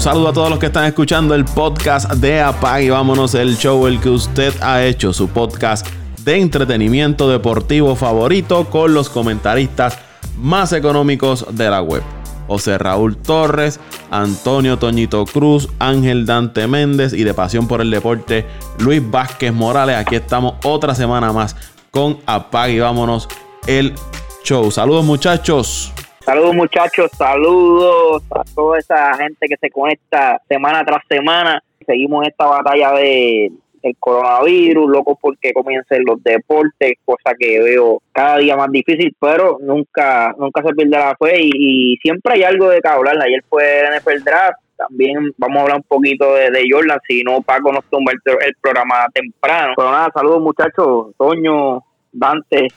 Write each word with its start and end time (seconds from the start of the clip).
Un 0.00 0.04
saludo 0.04 0.28
a 0.28 0.32
todos 0.32 0.48
los 0.48 0.58
que 0.58 0.64
están 0.64 0.86
escuchando 0.86 1.34
el 1.34 1.44
podcast 1.44 2.10
de 2.10 2.40
Apag 2.40 2.84
y 2.84 2.88
vámonos 2.88 3.34
el 3.34 3.58
show 3.58 3.86
el 3.86 4.00
que 4.00 4.08
usted 4.08 4.54
ha 4.62 4.82
hecho, 4.82 5.12
su 5.12 5.28
podcast 5.28 5.86
de 6.24 6.40
entretenimiento 6.40 7.28
deportivo 7.28 7.94
favorito 7.94 8.64
con 8.70 8.94
los 8.94 9.10
comentaristas 9.10 9.98
más 10.38 10.72
económicos 10.72 11.44
de 11.50 11.68
la 11.68 11.82
web. 11.82 12.02
José 12.46 12.78
Raúl 12.78 13.18
Torres, 13.18 13.78
Antonio 14.10 14.78
Toñito 14.78 15.26
Cruz, 15.26 15.68
Ángel 15.78 16.24
Dante 16.24 16.66
Méndez 16.66 17.12
y 17.12 17.22
de 17.22 17.34
Pasión 17.34 17.68
por 17.68 17.82
el 17.82 17.90
Deporte, 17.90 18.46
Luis 18.78 19.02
Vázquez 19.10 19.52
Morales. 19.52 19.98
Aquí 19.98 20.14
estamos 20.14 20.54
otra 20.64 20.94
semana 20.94 21.30
más 21.30 21.54
con 21.90 22.20
Apag 22.24 22.70
y 22.70 22.80
vámonos 22.80 23.28
el 23.66 23.92
show. 24.44 24.70
Saludos 24.70 25.04
muchachos. 25.04 25.92
Saludos 26.30 26.54
muchachos, 26.54 27.10
saludos 27.18 28.22
a 28.30 28.44
toda 28.54 28.78
esa 28.78 29.16
gente 29.16 29.48
que 29.48 29.56
se 29.56 29.68
conecta 29.68 30.40
semana 30.48 30.84
tras 30.84 31.02
semana. 31.08 31.60
Seguimos 31.84 32.24
esta 32.24 32.46
batalla 32.46 32.92
de 32.92 33.50
el 33.82 33.96
coronavirus, 33.98 34.88
loco 34.88 35.18
porque 35.20 35.52
comiencen 35.52 36.04
los 36.06 36.22
deportes, 36.22 36.92
cosa 37.04 37.34
que 37.36 37.60
veo 37.60 38.00
cada 38.12 38.36
día 38.36 38.56
más 38.56 38.70
difícil, 38.70 39.12
pero 39.18 39.58
nunca 39.60 40.32
nunca 40.38 40.62
se 40.62 40.72
pierde 40.72 40.98
la 40.98 41.16
fe 41.18 41.40
y, 41.42 41.96
siempre 42.00 42.34
hay 42.34 42.44
algo 42.44 42.68
de 42.68 42.80
que 42.80 42.88
hablar. 42.88 43.20
Ayer 43.20 43.42
fue 43.48 43.80
el 43.80 43.96
NFL 43.96 44.22
Draft, 44.22 44.60
también 44.76 45.32
vamos 45.36 45.56
a 45.56 45.62
hablar 45.62 45.76
un 45.78 45.82
poquito 45.82 46.32
de, 46.36 46.64
Jordan, 46.70 47.00
si 47.08 47.24
no 47.24 47.42
Paco 47.42 47.72
nos 47.72 47.84
tumba 47.86 48.12
el, 48.12 48.54
programa 48.60 49.08
temprano. 49.12 49.72
Pero 49.76 49.90
nada, 49.90 50.12
saludos 50.14 50.42
muchachos, 50.42 51.08
Toño, 51.18 51.82
Dante, 52.12 52.68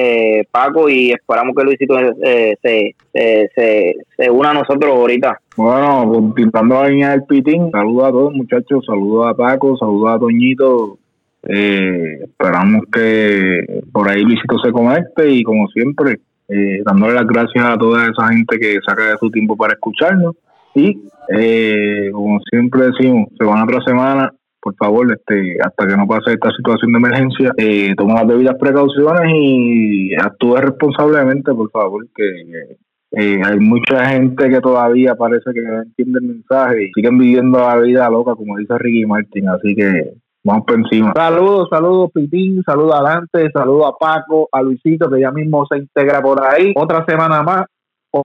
eh, 0.00 0.44
Paco 0.48 0.88
y 0.88 1.10
esperamos 1.10 1.56
que 1.56 1.64
Luisito 1.64 1.98
eh, 1.98 2.56
se, 2.62 2.94
se, 3.12 3.96
se, 4.16 4.30
una 4.30 4.50
a 4.50 4.54
nosotros 4.54 4.92
ahorita. 4.92 5.40
Bueno, 5.56 6.08
continuando 6.08 6.80
la 6.80 6.88
línea 6.88 7.10
del 7.10 7.24
pitín, 7.24 7.68
saludos 7.72 8.04
a 8.04 8.12
todos 8.12 8.32
muchachos, 8.32 8.84
saludos 8.86 9.26
a 9.26 9.34
Paco, 9.34 9.76
saludos 9.76 10.12
a 10.12 10.18
Toñito. 10.20 10.98
Eh, 11.42 12.20
esperamos 12.22 12.82
que 12.92 13.82
por 13.90 14.08
ahí 14.08 14.22
Luisito 14.22 14.56
se 14.60 14.70
conecte 14.70 15.30
y 15.30 15.42
como 15.42 15.66
siempre, 15.66 16.20
eh, 16.48 16.80
dándole 16.84 17.14
las 17.14 17.26
gracias 17.26 17.64
a 17.64 17.76
toda 17.76 18.08
esa 18.08 18.28
gente 18.28 18.56
que 18.56 18.78
saca 18.86 19.02
de 19.02 19.18
su 19.18 19.28
tiempo 19.32 19.56
para 19.56 19.72
escucharnos. 19.72 20.36
Y 20.76 20.96
como 22.12 22.38
siempre 22.48 22.86
decimos, 22.86 23.30
semana 23.36 23.66
tras 23.66 23.84
semana 23.84 24.32
por 24.60 24.74
favor, 24.76 25.10
este, 25.12 25.56
hasta 25.62 25.86
que 25.86 25.96
no 25.96 26.06
pase 26.06 26.32
esta 26.32 26.50
situación 26.50 26.92
de 26.92 26.98
emergencia, 26.98 27.52
eh, 27.56 27.94
toma 27.96 28.14
las 28.14 28.28
debidas 28.28 28.56
precauciones 28.58 29.32
y 29.34 30.14
actúe 30.14 30.56
responsablemente, 30.56 31.52
por 31.54 31.70
favor, 31.70 32.06
que 32.14 32.78
eh, 33.12 33.40
hay 33.42 33.58
mucha 33.58 34.10
gente 34.10 34.50
que 34.50 34.60
todavía 34.60 35.14
parece 35.14 35.52
que 35.54 35.62
no 35.62 35.82
entiende 35.82 36.18
el 36.20 36.28
mensaje 36.28 36.84
y 36.84 36.92
siguen 36.92 37.18
viviendo 37.18 37.58
la 37.58 37.76
vida 37.76 38.10
loca, 38.10 38.34
como 38.34 38.58
dice 38.58 38.76
Ricky 38.76 39.06
Martin, 39.06 39.48
así 39.48 39.74
que 39.74 40.12
vamos 40.44 40.64
por 40.66 40.78
encima. 40.78 41.12
Saludos, 41.16 41.68
saludos 41.70 42.10
Pitín, 42.12 42.62
saludos 42.64 42.96
a 42.96 43.02
Dante, 43.02 43.50
saludos 43.52 43.92
a 43.94 43.98
Paco, 43.98 44.48
a 44.52 44.60
Luisito, 44.60 45.10
que 45.10 45.20
ya 45.20 45.30
mismo 45.30 45.64
se 45.66 45.78
integra 45.78 46.20
por 46.20 46.44
ahí. 46.44 46.72
Otra 46.76 47.04
semana 47.06 47.42
más 47.42 47.64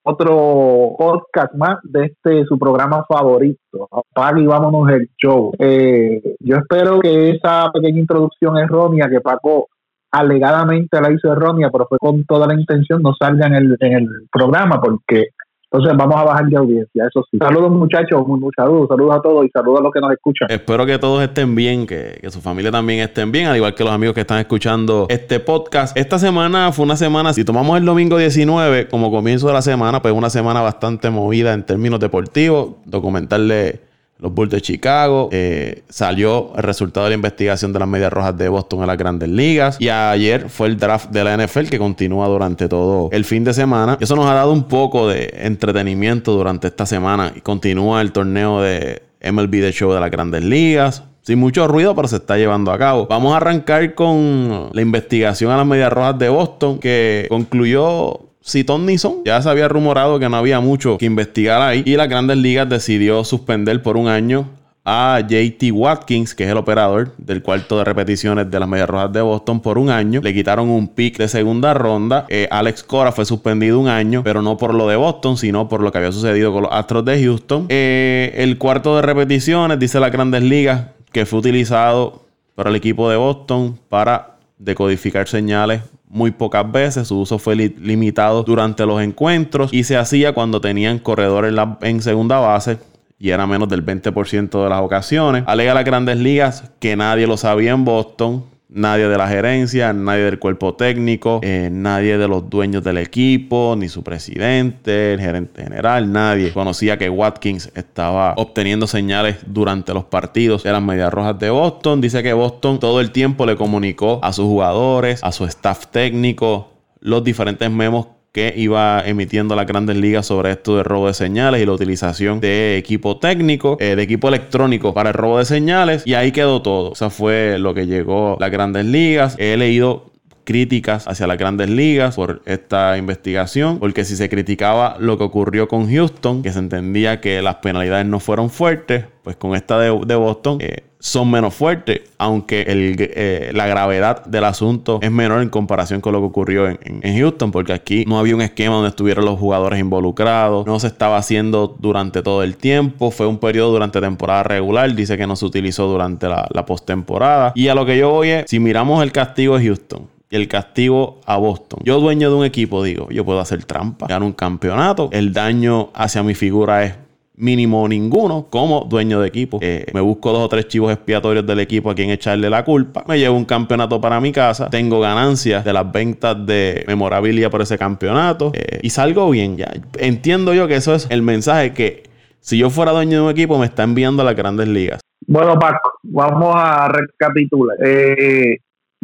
otro 0.04 0.96
podcast 0.98 1.54
más 1.56 1.78
de 1.84 2.06
este 2.06 2.46
su 2.46 2.58
programa 2.58 3.06
favorito. 3.08 3.88
Apaga 3.92 4.40
y 4.40 4.46
vámonos 4.46 4.90
el 4.90 5.10
show. 5.18 5.52
Eh, 5.60 6.36
yo 6.40 6.58
espero 6.58 7.00
que 7.00 7.32
esa 7.32 7.72
pequeña 7.72 8.00
introducción 8.00 8.58
errónea 8.58 9.10
que 9.10 9.22
Paco 9.22 9.68
alegadamente 10.12 11.02
la 11.02 11.12
hizo 11.12 11.32
errónea, 11.32 11.70
pero 11.72 11.88
fue 11.88 11.98
con 11.98 12.24
toda 12.26 12.48
la 12.48 12.54
intención, 12.54 13.02
no 13.02 13.16
salga 13.20 13.48
en 13.48 13.56
el, 13.56 13.78
en 13.80 13.94
el 13.94 14.10
programa, 14.32 14.80
porque 14.80 15.30
entonces 15.74 15.98
vamos 15.98 16.16
a 16.18 16.24
bajar 16.24 16.46
de 16.46 16.56
audiencia, 16.56 17.04
eso 17.08 17.26
sí. 17.32 17.38
Saludos 17.40 17.72
muchachos, 17.72 18.24
saludos, 18.56 18.88
saludos 18.88 19.16
a 19.16 19.22
todos 19.22 19.44
y 19.44 19.50
saludos 19.50 19.80
a 19.80 19.84
los 19.84 19.92
que 19.92 20.00
nos 20.02 20.12
escuchan. 20.12 20.48
Espero 20.52 20.86
que 20.86 21.00
todos 21.00 21.24
estén 21.24 21.56
bien, 21.56 21.88
que, 21.88 22.20
su 22.30 22.42
familia 22.42 22.72
también 22.72 23.00
estén 23.00 23.32
bien, 23.32 23.48
al 23.48 23.56
igual 23.56 23.74
que 23.74 23.84
los 23.84 23.92
amigos 23.92 24.14
que 24.14 24.22
están 24.22 24.38
escuchando 24.38 25.08
este 25.10 25.40
podcast. 25.40 25.98
Esta 25.98 26.20
semana 26.20 26.72
fue 26.74 26.86
una 26.86 26.96
semana, 26.96 27.34
si 27.34 27.44
tomamos 27.44 27.76
el 27.80 27.86
domingo 27.86 28.20
19 28.20 28.88
como 28.88 29.10
comienzo 29.10 29.48
de 29.48 29.54
la 29.54 29.64
semana, 29.64 30.00
pues 30.00 30.14
una 30.14 30.30
semana 30.30 30.62
bastante 30.62 31.10
movida 31.10 31.54
en 31.54 31.64
términos 31.64 32.00
deportivos, 32.00 32.76
documentarle 32.86 33.82
los 34.24 34.34
Bulls 34.34 34.52
de 34.52 34.62
Chicago. 34.62 35.30
Eh, 35.32 35.84
salió 35.90 36.54
el 36.56 36.64
resultado 36.64 37.06
de 37.06 37.12
la 37.12 37.16
investigación 37.16 37.74
de 37.74 37.80
las 37.80 37.88
Medias 37.88 38.12
Rojas 38.12 38.36
de 38.38 38.48
Boston 38.48 38.80
en 38.80 38.88
las 38.88 38.98
grandes 38.98 39.30
ligas. 39.30 39.78
Y 39.80 39.90
ayer 39.90 40.50
fue 40.50 40.68
el 40.68 40.78
draft 40.78 41.12
de 41.12 41.24
la 41.26 41.38
NFL 41.38 41.66
que 41.66 41.78
continúa 41.78 42.28
durante 42.28 42.70
todo 42.70 43.10
el 43.12 43.26
fin 43.26 43.44
de 43.44 43.54
semana. 43.54 43.98
Eso 44.00 44.16
nos 44.16 44.26
ha 44.26 44.34
dado 44.34 44.54
un 44.54 44.64
poco 44.64 45.10
de 45.10 45.32
entretenimiento 45.42 46.32
durante 46.32 46.68
esta 46.68 46.86
semana. 46.86 47.34
Y 47.36 47.42
continúa 47.42 48.02
el 48.02 48.14
torneo 48.14 48.62
de 48.62 49.04
MLB 49.22 49.52
The 49.52 49.72
Show 49.74 49.92
de 49.92 50.00
las 50.00 50.10
grandes 50.10 50.44
ligas. 50.44 51.04
Sin 51.22 51.40
mucho 51.40 51.68
ruido, 51.68 51.96
pero 51.96 52.08
se 52.08 52.18
está 52.18 52.38
llevando 52.38 52.72
a 52.72 52.78
cabo. 52.78 53.08
Vamos 53.08 53.34
a 53.34 53.38
arrancar 53.38 53.94
con 53.94 54.70
la 54.74 54.82
investigación 54.82 55.52
a 55.52 55.58
las 55.58 55.66
Medias 55.66 55.92
Rojas 55.92 56.18
de 56.20 56.30
Boston 56.30 56.80
que 56.80 57.28
concluyó 57.30 58.23
si 58.44 58.64
Tony 58.64 58.98
son. 58.98 59.24
Ya 59.26 59.42
se 59.42 59.50
había 59.50 59.68
rumorado 59.68 60.20
que 60.20 60.30
no 60.30 60.38
había 60.38 60.60
mucho 60.60 60.98
que 60.98 61.06
investigar 61.06 61.62
ahí. 61.62 61.82
Y 61.86 61.96
las 61.96 62.10
grandes 62.10 62.38
ligas 62.38 62.70
decidió 62.70 63.24
suspender 63.24 63.82
por 63.82 63.98
un 63.98 64.08
año 64.08 64.50
a 64.86 65.22
JT 65.22 65.72
Watkins, 65.72 66.36
que 66.36 66.44
es 66.44 66.50
el 66.50 66.58
operador 66.58 67.14
del 67.18 67.42
cuarto 67.42 67.78
de 67.78 67.86
repeticiones 67.86 68.52
de 68.52 68.60
las 68.60 68.68
Medias 68.68 68.90
Rojas 68.90 69.14
de 69.14 69.22
Boston 69.22 69.62
por 69.62 69.78
un 69.78 69.90
año. 69.90 70.20
Le 70.22 70.34
quitaron 70.34 70.70
un 70.70 70.90
pick 70.90 71.18
de 71.18 71.30
segunda 71.30 71.74
ronda. 71.74 72.26
Eh, 72.28 72.50
Alex 72.52 72.84
Cora 72.84 73.14
fue 73.14 73.26
suspendido 73.26 73.80
un 73.80 73.88
año, 73.88 74.24
pero 74.26 74.42
no 74.42 74.58
por 74.58 74.74
lo 74.74 74.90
de 74.90 74.98
Boston, 74.98 75.38
sino 75.38 75.70
por 75.70 75.82
lo 75.82 75.94
que 75.94 76.00
había 76.00 76.12
sucedido 76.12 76.52
con 76.52 76.64
los 76.64 76.72
Astros 76.74 77.06
de 77.06 77.24
Houston. 77.24 77.68
Eh, 77.70 78.34
el 78.36 78.58
cuarto 78.58 78.98
de 78.98 79.04
repeticiones, 79.04 79.80
dice 79.80 80.02
las 80.02 80.12
grandes 80.12 80.44
ligas, 80.44 80.88
que 81.14 81.26
fue 81.26 81.40
utilizado 81.40 82.24
por 82.54 82.68
el 82.68 82.76
equipo 82.76 83.10
de 83.10 83.16
Boston 83.16 83.80
para 83.88 84.36
decodificar 84.58 85.30
señales 85.30 85.82
muy 86.14 86.32
pocas 86.32 86.72
veces. 86.72 87.08
Su 87.08 87.20
uso 87.20 87.40
fue 87.40 87.56
limitado 87.56 88.44
durante 88.44 88.86
los 88.86 89.02
encuentros 89.02 89.74
y 89.74 89.84
se 89.84 89.98
hacía 89.98 90.34
cuando 90.34 90.62
tenían 90.62 91.00
corredores 91.00 91.54
en, 91.82 92.02
segunda 92.02 92.40
base 92.40 92.78
y 93.20 93.32
era 93.32 93.48
menos 93.48 93.68
del 93.68 93.86
20% 93.86 94.64
de 94.64 94.70
las 94.70 94.82
ocasiones. 94.82 95.44
Alega 95.48 95.74
las 95.74 95.86
grandes 95.86 96.18
ligas 96.18 96.72
que 96.80 96.96
nadie 96.96 97.26
lo 97.26 97.36
sabía 97.36 97.72
en 97.72 97.84
Boston. 97.84 98.46
Nadie 98.76 99.08
de 99.08 99.18
la 99.20 99.28
gerencia, 99.28 99.94
nadie 99.94 100.24
del 100.24 100.40
cuerpo 100.40 100.74
técnico, 100.74 101.40
eh, 101.44 101.70
nadie 101.72 102.18
de 102.18 102.28
los 102.28 102.50
dueños 102.50 102.84
del 102.84 102.98
equipo, 102.98 103.76
ni 103.78 103.88
su 103.88 104.04
presidente, 104.04 105.14
el 105.14 105.20
gerente 105.20 105.64
general, 105.64 106.12
nadie 106.12 106.52
conocía 106.52 106.98
que 106.98 107.08
Watkins 107.08 107.72
estaba 107.76 108.34
obteniendo 108.36 108.88
señales 108.88 109.38
durante 109.46 109.94
los 109.94 110.06
partidos 110.06 110.64
de 110.64 110.72
las 110.72 110.82
Medias 110.82 111.14
Rojas 111.14 111.38
de 111.38 111.52
Boston. 111.52 112.02
Dice 112.02 112.24
que 112.24 112.34
Boston 112.34 112.80
todo 112.80 113.00
el 113.00 113.12
tiempo 113.12 113.46
le 113.46 113.56
comunicó 113.56 114.20
a 114.24 114.34
sus 114.34 114.46
jugadores, 114.46 115.24
a 115.24 115.32
su 115.32 115.46
staff 115.46 115.88
técnico, 115.88 116.72
los 117.00 117.24
diferentes 117.24 117.70
memos 117.70 118.08
que 118.34 118.52
iba 118.58 119.04
emitiendo 119.06 119.56
las 119.56 119.68
grandes 119.68 119.96
ligas 119.96 120.26
sobre 120.26 120.52
esto 120.52 120.76
de 120.76 120.84
robo 120.84 121.06
de 121.06 121.14
señales 121.14 121.62
y 121.62 121.68
la 121.68 121.72
utilización 121.72 122.40
de 122.40 122.78
equipo 122.78 123.18
técnico, 123.18 123.78
eh, 123.80 123.96
de 123.96 124.02
equipo 124.02 124.28
electrónico 124.28 124.92
para 124.92 125.12
el 125.12 125.14
robo 125.14 125.38
de 125.38 125.46
señales. 125.46 126.02
Y 126.06 126.16
ahí 126.16 126.32
quedó 126.32 126.64
todo. 126.64 126.90
O 126.90 126.96
sea, 126.96 127.12
fue 127.12 127.60
lo 127.60 127.76
que 127.76 127.86
llegó 127.86 128.36
las 128.40 128.50
grandes 128.50 128.86
ligas. 128.86 129.36
He 129.38 129.56
leído 129.56 130.13
críticas 130.44 131.08
hacia 131.08 131.28
las 131.28 131.38
grandes 131.38 131.70
ligas 131.70 132.16
por 132.16 132.42
esta 132.46 132.98
investigación, 132.98 133.80
porque 133.80 134.06
si 134.06 134.16
se 134.16 134.30
criticaba 134.30 134.98
lo 135.00 135.18
que 135.18 135.24
ocurrió 135.24 135.68
con 135.68 135.90
Houston, 135.90 136.44
que 136.44 136.52
se 136.52 136.60
entendía 136.60 137.22
que 137.22 137.42
las 137.42 137.56
penalidades 137.56 138.06
no 138.06 138.20
fueron 138.20 138.50
fuertes, 138.50 139.06
pues 139.24 139.36
con 139.38 139.56
esta 139.56 139.80
de, 139.80 139.90
Boston 139.90 140.58
eh, 140.60 140.84
son 141.00 141.32
menos 141.32 141.54
fuertes, 141.54 142.02
aunque 142.18 142.66
eh, 142.68 143.52
la 143.54 143.68
gravedad 143.68 144.26
del 144.26 144.44
asunto 144.44 145.00
es 145.02 145.12
menor 145.12 145.42
en 145.42 145.50
comparación 145.50 146.02
con 146.02 146.14
lo 146.14 146.20
que 146.20 146.26
ocurrió 146.26 146.68
en, 146.68 147.18
Houston, 147.18 147.52
porque 147.52 147.74
aquí 147.74 148.04
no 148.06 148.20
había 148.20 148.36
un 148.36 148.42
esquema 148.42 148.76
donde 148.76 148.90
estuvieran 148.90 149.26
los 149.26 149.40
jugadores 149.40 149.80
involucrados, 149.80 150.66
no 150.66 150.80
se 150.80 150.88
estaba 150.88 151.18
haciendo 151.18 151.76
durante 151.80 152.22
todo 152.22 152.44
el 152.44 152.58
tiempo, 152.58 153.12
fue 153.12 153.28
un 153.28 153.38
periodo 153.38 153.72
durante 153.72 154.02
temporada 154.02 154.44
regular, 154.44 154.94
dice 154.94 155.18
que 155.18 155.28
no 155.28 155.36
se 155.36 155.46
utilizó 155.46 155.88
durante 155.88 156.28
la, 156.28 156.48
la 156.52 156.66
postemporada. 156.66 157.54
Y 157.56 157.70
a 157.70 157.76
lo 157.76 157.86
que 157.86 157.98
yo 157.98 158.10
voy 158.10 158.30
es, 158.30 158.46
si 158.50 158.60
miramos 158.60 159.04
el 159.04 159.12
castigo 159.12 159.58
de 159.58 159.66
Houston, 159.66 160.13
y 160.34 160.36
el 160.36 160.48
castigo 160.48 161.22
a 161.28 161.38
Boston. 161.38 161.82
Yo 161.84 162.00
dueño 162.00 162.32
de 162.32 162.36
un 162.36 162.44
equipo 162.44 162.84
digo, 162.84 163.08
yo 163.12 163.24
puedo 163.24 163.40
hacer 163.40 163.64
trampa, 163.66 164.08
ganar 164.08 164.24
un 164.24 164.34
campeonato, 164.34 165.10
el 165.12 165.32
daño 165.32 165.92
hacia 165.94 166.24
mi 166.24 166.34
figura 166.34 166.84
es 166.84 166.96
mínimo 167.36 167.88
ninguno 167.88 168.48
como 168.50 168.82
dueño 168.82 169.22
de 169.22 169.28
equipo. 169.28 169.60
Eh, 169.62 169.86
me 169.94 170.02
busco 170.02 170.32
dos 170.32 170.42
o 170.46 170.50
tres 170.50 170.68
chivos 170.68 170.92
expiatorios 170.92 171.46
del 171.46 171.60
equipo 171.60 171.92
a 171.92 171.96
quien 171.96 172.10
echarle 172.10 172.50
la 172.50 172.66
culpa. 172.66 173.04
Me 173.08 173.20
llevo 173.20 173.38
un 173.38 173.46
campeonato 173.46 174.02
para 174.02 174.20
mi 174.20 174.32
casa. 174.32 174.70
Tengo 174.72 175.00
ganancias 175.00 175.64
de 175.64 175.74
las 175.74 175.92
ventas 175.92 176.44
de 176.46 176.84
memorabilia 176.88 177.52
por 177.52 177.62
ese 177.62 177.78
campeonato. 177.78 178.52
Eh, 178.56 178.80
y 178.82 178.90
salgo 178.90 179.30
bien 179.30 179.58
ya. 179.58 179.72
Entiendo 180.00 180.54
yo 180.54 180.68
que 180.68 180.76
eso 180.76 180.96
es 180.96 181.08
el 181.12 181.22
mensaje 181.22 181.74
que 181.74 182.04
si 182.40 182.58
yo 182.58 182.72
fuera 182.72 182.92
dueño 182.92 183.20
de 183.20 183.24
un 183.26 183.32
equipo 183.32 183.58
me 183.60 183.66
está 183.66 183.84
enviando 183.84 184.24
a 184.24 184.26
las 184.26 184.36
grandes 184.36 184.68
ligas. 184.68 185.00
Bueno, 185.26 185.58
Paco, 185.60 185.94
vamos 186.04 186.56
a 186.56 186.88
recapitular. 186.90 187.78
Eh, 187.84 188.58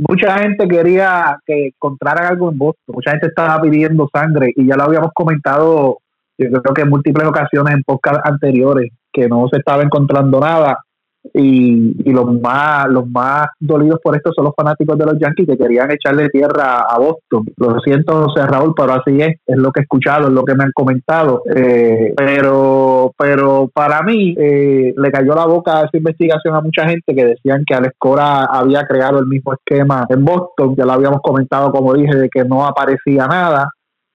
mucha 0.07 0.37
gente 0.39 0.67
quería 0.67 1.37
que 1.45 1.67
encontraran 1.67 2.25
algo 2.25 2.51
en 2.51 2.57
Boston. 2.57 2.95
Mucha 2.95 3.11
gente 3.11 3.27
estaba 3.27 3.61
pidiendo 3.61 4.09
sangre 4.13 4.53
y 4.55 4.65
ya 4.65 4.75
lo 4.75 4.83
habíamos 4.83 5.11
comentado 5.13 5.99
yo 6.39 6.61
creo 6.61 6.73
que 6.73 6.81
en 6.83 6.89
múltiples 6.89 7.27
ocasiones 7.27 7.73
en 7.73 7.83
podcast 7.83 8.25
anteriores, 8.25 8.91
que 9.11 9.27
no 9.27 9.47
se 9.51 9.59
estaba 9.59 9.83
encontrando 9.83 10.39
nada 10.39 10.79
y, 11.33 12.11
los 12.11 12.41
más 12.41 12.87
los 12.87 13.07
más 13.09 13.47
dolidos 13.59 13.99
por 14.01 14.15
esto 14.15 14.31
son 14.33 14.45
los 14.45 14.53
fanáticos 14.55 14.97
de 14.97 15.05
los 15.05 15.19
Yankees 15.19 15.47
que 15.47 15.57
querían 15.57 15.91
echarle 15.91 16.29
tierra 16.29 16.85
a 16.89 16.97
Boston. 16.97 17.45
Lo 17.57 17.79
siento, 17.81 18.23
José 18.23 18.47
Raúl, 18.47 18.73
pero 18.75 18.93
así 18.93 19.21
es, 19.21 19.37
es 19.45 19.57
lo 19.57 19.71
que 19.71 19.81
he 19.81 19.83
escuchado, 19.83 20.27
es 20.27 20.33
lo 20.33 20.45
que 20.45 20.55
me 20.55 20.63
han 20.63 20.71
comentado. 20.71 21.43
Eh, 21.53 22.13
pero 22.15 22.88
pero 23.17 23.69
para 23.73 24.01
mí 24.01 24.35
eh, 24.37 24.93
le 24.95 25.11
cayó 25.11 25.33
la 25.33 25.45
boca 25.45 25.79
a 25.79 25.85
esa 25.85 25.97
investigación 25.97 26.55
a 26.55 26.61
mucha 26.61 26.87
gente 26.87 27.15
que 27.15 27.25
decían 27.25 27.63
que 27.65 27.75
Alex 27.75 27.95
Cora 27.97 28.45
había 28.45 28.85
creado 28.85 29.19
el 29.19 29.27
mismo 29.27 29.53
esquema 29.53 30.05
en 30.09 30.25
Boston, 30.25 30.75
ya 30.75 30.85
lo 30.85 30.93
habíamos 30.93 31.21
comentado, 31.21 31.71
como 31.71 31.93
dije, 31.93 32.15
de 32.15 32.29
que 32.29 32.43
no 32.43 32.65
aparecía 32.65 33.27
nada 33.27 33.69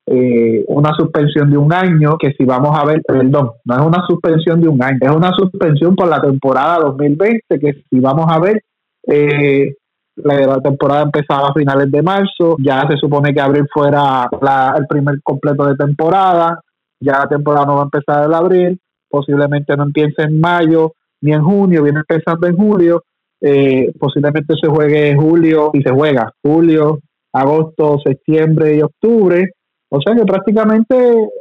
eh, 0.06 0.64
una 0.69 0.93
suspensión 0.94 1.50
de 1.50 1.56
un 1.56 1.73
año, 1.73 2.19
que 2.19 2.32
si 2.32 2.44
vamos 2.44 2.79
a 2.79 2.85
ver, 2.85 3.00
perdón, 3.06 3.52
no 3.64 3.75
es 3.75 3.81
una 3.81 4.06
suspensión 4.06 4.61
de 4.61 4.69
un 4.69 4.82
año, 4.82 4.99
es 5.00 5.11
una 5.11 5.32
suspensión 5.32 5.97
por 5.97 6.08
la 6.08 6.20
temporada 6.20 6.79
2020, 6.81 7.58
que 7.58 7.73
si 7.88 8.00
vamos 8.00 8.26
a 8.29 8.38
ver, 8.38 8.62
eh, 9.06 9.75
la, 10.17 10.61
temporada 10.61 11.02
empezaba 11.02 11.49
a 11.49 11.55
finales 11.55 11.90
de 11.90 12.02
marzo, 12.02 12.56
ya 12.58 12.87
se 12.88 12.99
supone 12.99 13.32
que 13.32 13.40
abril 13.40 13.67
fuera 13.73 14.29
el 14.76 14.87
primer 14.87 15.20
completo 15.23 15.64
de 15.64 15.76
temporada, 15.76 16.61
ya 17.00 17.20
la 17.20 17.29
temporada 17.29 17.67
no 17.67 17.76
va 17.76 17.81
a 17.81 17.85
empezar 17.85 18.26
en 18.26 18.35
abril, 18.35 18.81
posiblemente 19.14 19.76
no 19.76 19.84
empiece 19.84 20.22
en 20.22 20.40
mayo 20.40 20.94
ni 21.20 21.32
en 21.32 21.44
junio, 21.44 21.84
viene 21.84 22.00
empezando 22.00 22.49
en 22.49 22.56
julio, 22.56 23.05
eh, 23.40 23.93
posiblemente 23.96 24.55
se 24.61 24.69
juegue 24.69 25.14
julio 25.14 25.70
y 25.72 25.82
se 25.82 25.90
juega 25.90 26.32
julio, 26.43 26.99
agosto, 27.32 28.00
septiembre 28.05 28.75
y 28.75 28.82
octubre, 28.82 29.50
o 29.88 30.00
sea 30.00 30.16
que 30.16 30.25
prácticamente 30.25 30.96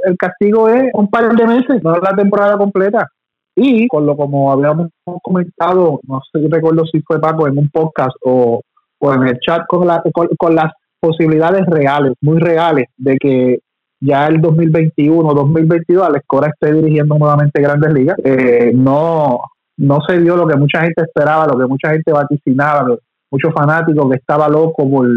el 0.06 0.16
castigo 0.18 0.70
es 0.70 0.84
un 0.94 1.10
par 1.10 1.36
de 1.36 1.48
meses, 1.48 1.84
no 1.84 1.96
es 1.96 2.02
la 2.04 2.16
temporada 2.16 2.58
completa. 2.58 3.08
Y 3.56 3.88
con 3.88 4.06
lo 4.06 4.16
como 4.16 4.52
habíamos 4.52 4.90
comentado, 5.24 6.00
no 6.08 6.22
sé, 6.32 6.48
recuerdo 6.52 6.86
si 6.86 7.02
fue 7.02 7.20
Paco 7.20 7.48
en 7.48 7.58
un 7.58 7.70
podcast 7.70 8.16
o, 8.22 8.62
en 9.02 9.28
el 9.28 9.40
chat 9.40 9.64
con, 9.68 9.88
la, 9.88 10.04
con, 10.38 10.56
las 10.56 10.72
posibilidades 11.00 11.66
reales, 11.66 12.14
muy 12.22 12.38
reales, 12.40 12.86
de 12.98 13.18
que 13.18 13.60
ya 14.04 14.28
el 14.28 14.42
2021, 14.42 15.34
2022, 15.34 16.06
Alex 16.06 16.26
Cora 16.28 16.50
esté 16.50 16.74
dirigiendo 16.74 17.18
nuevamente 17.18 17.62
Grandes 17.62 17.94
Ligas. 17.94 18.18
Eh, 18.24 18.72
no, 18.76 19.40
no 19.78 20.00
se 20.08 20.20
dio 20.20 20.36
lo 20.36 20.46
que 20.46 20.58
mucha 20.58 20.82
gente 20.82 21.04
esperaba, 21.04 21.48
lo 21.48 21.58
que 21.58 21.68
mucha 21.68 21.92
gente 21.92 22.12
vaticinaba, 22.12 22.98
muchos 23.32 23.54
fanáticos 23.54 24.12
que 24.12 24.18
estaba 24.18 24.50
loco 24.50 24.90
por, 24.90 25.08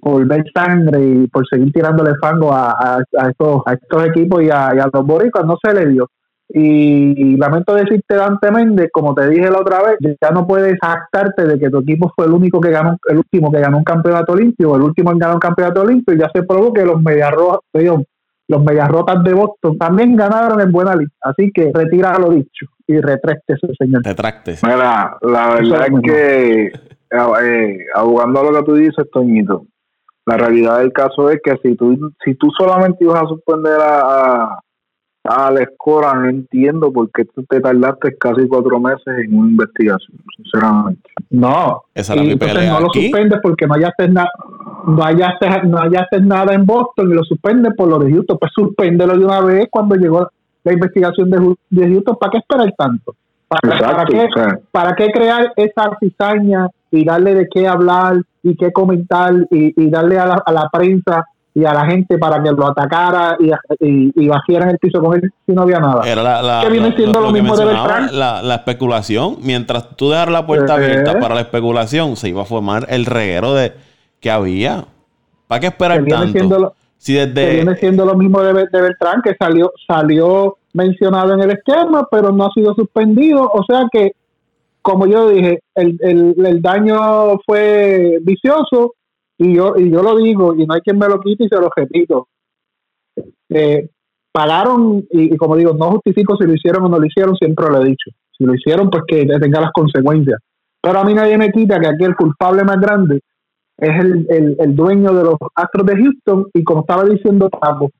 por, 0.00 0.26
ver 0.26 0.44
sangre 0.52 1.00
y 1.00 1.26
por 1.28 1.46
seguir 1.48 1.72
tirándole 1.72 2.14
fango 2.20 2.52
a, 2.52 2.72
a, 2.72 3.28
estos, 3.30 3.62
a 3.64 3.74
estos 3.74 4.06
equipos 4.08 4.42
y 4.42 4.50
a, 4.50 4.74
los 4.92 5.06
boricuas, 5.06 5.46
no 5.46 5.56
se 5.62 5.72
le 5.72 5.86
dio. 5.86 6.08
Y, 6.50 7.36
lamento 7.36 7.74
decirte, 7.74 8.14
Dante 8.14 8.50
Méndez, 8.50 8.88
como 8.90 9.14
te 9.14 9.28
dije 9.28 9.50
la 9.50 9.60
otra 9.60 9.82
vez, 9.82 10.16
ya 10.20 10.30
no 10.30 10.46
puedes 10.46 10.78
jactarte 10.80 11.44
de 11.44 11.58
que 11.58 11.68
tu 11.68 11.80
equipo 11.80 12.10
fue 12.16 12.24
el 12.24 12.32
único 12.32 12.60
que 12.60 12.70
ganó, 12.70 12.96
el 13.08 13.18
último 13.18 13.52
que 13.52 13.60
ganó 13.60 13.76
un 13.76 13.84
campeonato 13.84 14.34
limpio, 14.34 14.76
el 14.76 14.82
último 14.82 15.12
en 15.12 15.18
ganar 15.18 15.34
un 15.34 15.40
campeonato 15.40 15.84
limpio, 15.84 16.14
y 16.14 16.18
ya 16.18 16.30
se 16.34 16.42
probó 16.42 16.72
que 16.72 16.86
los 16.86 17.02
Mediarrojas, 17.02 17.60
los 18.48 18.64
Mediarrotas 18.64 19.22
de 19.24 19.34
Boston 19.34 19.76
también 19.76 20.16
ganaron 20.16 20.60
en 20.60 20.72
buena 20.72 20.96
lista. 20.96 21.16
Así 21.20 21.50
que 21.52 21.70
retira 21.74 22.18
lo 22.18 22.30
dicho 22.30 22.66
y 22.86 22.96
ese 22.96 23.74
señor. 23.78 24.02
Retracte. 24.02 24.56
Mira, 24.62 25.16
la 25.20 25.54
verdad 25.54 25.86
es 25.86 26.00
que 26.02 26.66
eh, 26.66 27.86
abogando 27.94 28.40
a 28.40 28.44
lo 28.44 28.58
que 28.58 28.64
tú 28.64 28.74
dices, 28.74 29.06
Toñito, 29.12 29.66
la 30.24 30.38
realidad 30.38 30.78
del 30.78 30.92
caso 30.92 31.30
es 31.30 31.40
que 31.44 31.56
si 31.62 31.76
tú, 31.76 32.12
si 32.24 32.34
tú 32.34 32.50
solamente 32.56 33.04
ibas 33.04 33.22
a 33.22 33.26
suspender 33.26 33.78
a, 33.80 34.00
a, 34.00 34.60
la 35.28 35.62
escuela, 35.62 36.14
no 36.14 36.28
entiendo 36.28 36.92
por 36.92 37.10
qué 37.10 37.24
tú 37.24 37.44
te 37.44 37.60
tardaste 37.60 38.16
casi 38.16 38.48
cuatro 38.48 38.80
meses 38.80 39.06
en 39.06 39.36
una 39.36 39.50
investigación, 39.50 40.18
sinceramente. 40.36 41.10
No, 41.30 41.82
y 41.94 42.30
entonces 42.30 42.68
no 42.68 42.80
lo 42.80 42.88
suspendes 42.90 43.38
porque 43.42 43.66
no 43.66 43.74
hallaste 43.74 44.08
nada. 44.08 44.30
No 44.86 45.02
hallaste, 45.02 45.48
no 45.64 45.78
hallaste 45.78 46.20
nada 46.20 46.54
en 46.54 46.64
Boston 46.64 47.10
y 47.10 47.14
lo 47.14 47.24
suspendes 47.24 47.74
por 47.76 47.88
lo 47.88 47.98
de 47.98 48.10
Houston. 48.10 48.38
Pues 48.38 48.52
suspéndelo 48.54 49.18
de 49.18 49.24
una 49.24 49.40
vez 49.42 49.68
cuando 49.70 49.96
llegó 49.96 50.30
la 50.64 50.72
investigación 50.72 51.30
de, 51.30 51.54
de 51.70 51.88
Houston. 51.88 52.16
¿Para 52.18 52.32
qué 52.32 52.38
esperar 52.38 52.74
tanto? 52.78 53.14
¿Para, 53.48 54.04
qué, 54.04 54.28
¿Para 54.70 54.94
qué 54.94 55.08
crear 55.08 55.52
esa 55.56 55.90
cizaña 56.00 56.68
y 56.90 57.04
darle 57.04 57.34
de 57.34 57.48
qué 57.48 57.66
hablar 57.66 58.16
y 58.42 58.56
qué 58.56 58.72
comentar 58.72 59.34
y, 59.50 59.90
darle 59.90 60.18
a 60.18 60.26
la, 60.26 60.42
a 60.44 60.52
la, 60.52 60.68
prensa 60.70 61.24
y 61.58 61.64
a 61.64 61.74
la 61.74 61.86
gente 61.86 62.18
para 62.18 62.40
que 62.40 62.50
lo 62.52 62.68
atacara 62.68 63.36
y, 63.40 63.50
y, 63.84 64.12
y 64.14 64.30
el 64.54 64.78
piso 64.78 65.00
con 65.00 65.16
él 65.16 65.32
si 65.44 65.52
no 65.52 65.62
había 65.62 65.80
nada. 65.80 66.08
Era 66.08 66.22
la, 66.40 66.68
viene 66.68 66.94
siendo 66.94 67.20
lo, 67.20 67.32
mismo 67.32 67.56
de 67.56 67.64
Beltrán. 67.64 68.10
La, 68.12 68.54
especulación, 68.54 69.38
mientras 69.42 69.96
tú 69.96 70.10
dejas 70.10 70.30
la 70.30 70.46
puerta 70.46 70.74
eh. 70.74 70.84
abierta 70.84 71.18
para 71.18 71.34
la 71.34 71.40
especulación, 71.40 72.14
se 72.14 72.28
iba 72.28 72.42
a 72.42 72.44
formar 72.44 72.86
el 72.90 73.06
reguero 73.06 73.54
de 73.54 73.72
que 74.20 74.30
había. 74.30 74.84
¿Para 75.48 75.60
qué 75.60 75.66
esperar 75.66 76.04
tanto? 76.04 76.74
si 76.96 77.14
desde... 77.14 77.54
viene 77.54 77.74
siendo 77.76 78.04
lo 78.04 78.14
mismo 78.14 78.40
de, 78.40 78.52
de 78.70 78.80
Beltrán, 78.80 79.20
que 79.22 79.34
salió, 79.36 79.72
salió 79.86 80.58
mencionado 80.74 81.34
en 81.34 81.40
el 81.40 81.50
esquema, 81.50 82.06
pero 82.08 82.30
no 82.30 82.46
ha 82.46 82.52
sido 82.52 82.74
suspendido. 82.74 83.50
O 83.52 83.64
sea 83.64 83.86
que 83.90 84.12
como 84.82 85.06
yo 85.06 85.28
dije, 85.28 85.60
el, 85.74 85.98
el, 86.00 86.62
daño 86.62 87.38
fue 87.44 88.18
vicioso 88.22 88.94
y 89.38 89.54
yo, 89.54 89.74
y 89.76 89.90
yo 89.90 90.02
lo 90.02 90.16
digo 90.16 90.54
y 90.54 90.66
no 90.66 90.74
hay 90.74 90.80
quien 90.80 90.98
me 90.98 91.08
lo 91.08 91.20
quite 91.20 91.44
y 91.44 91.48
se 91.48 91.56
lo 91.56 91.70
repito. 91.74 92.28
Eh, 93.48 93.88
pagaron 94.32 95.04
y, 95.10 95.36
como 95.36 95.56
digo, 95.56 95.72
no 95.74 95.92
justifico 95.92 96.36
si 96.36 96.46
lo 96.46 96.54
hicieron 96.54 96.84
o 96.84 96.88
no 96.88 96.98
lo 96.98 97.06
hicieron, 97.06 97.36
siempre 97.36 97.66
lo 97.70 97.80
he 97.80 97.86
dicho. 97.86 98.10
Si 98.36 98.44
lo 98.44 98.54
hicieron, 98.54 98.90
pues 98.90 99.04
que 99.06 99.24
tenga 99.26 99.60
las 99.60 99.72
consecuencias. 99.72 100.40
Pero 100.80 100.98
a 100.98 101.04
mí 101.04 101.14
nadie 101.14 101.38
me 101.38 101.50
quita 101.50 101.80
que 101.80 101.86
aquí 101.86 102.04
el 102.04 102.16
culpable 102.16 102.64
más 102.64 102.80
grande 102.80 103.20
es 103.78 104.04
el, 104.04 104.56
el, 104.58 104.74
dueño 104.74 105.12
de 105.12 105.22
los 105.22 105.36
Astros 105.54 105.86
de 105.86 105.96
Houston 105.96 106.46
y 106.52 106.64
como 106.64 106.80
estaba 106.80 107.04
diciendo 107.04 107.48
Paco, 107.48 107.90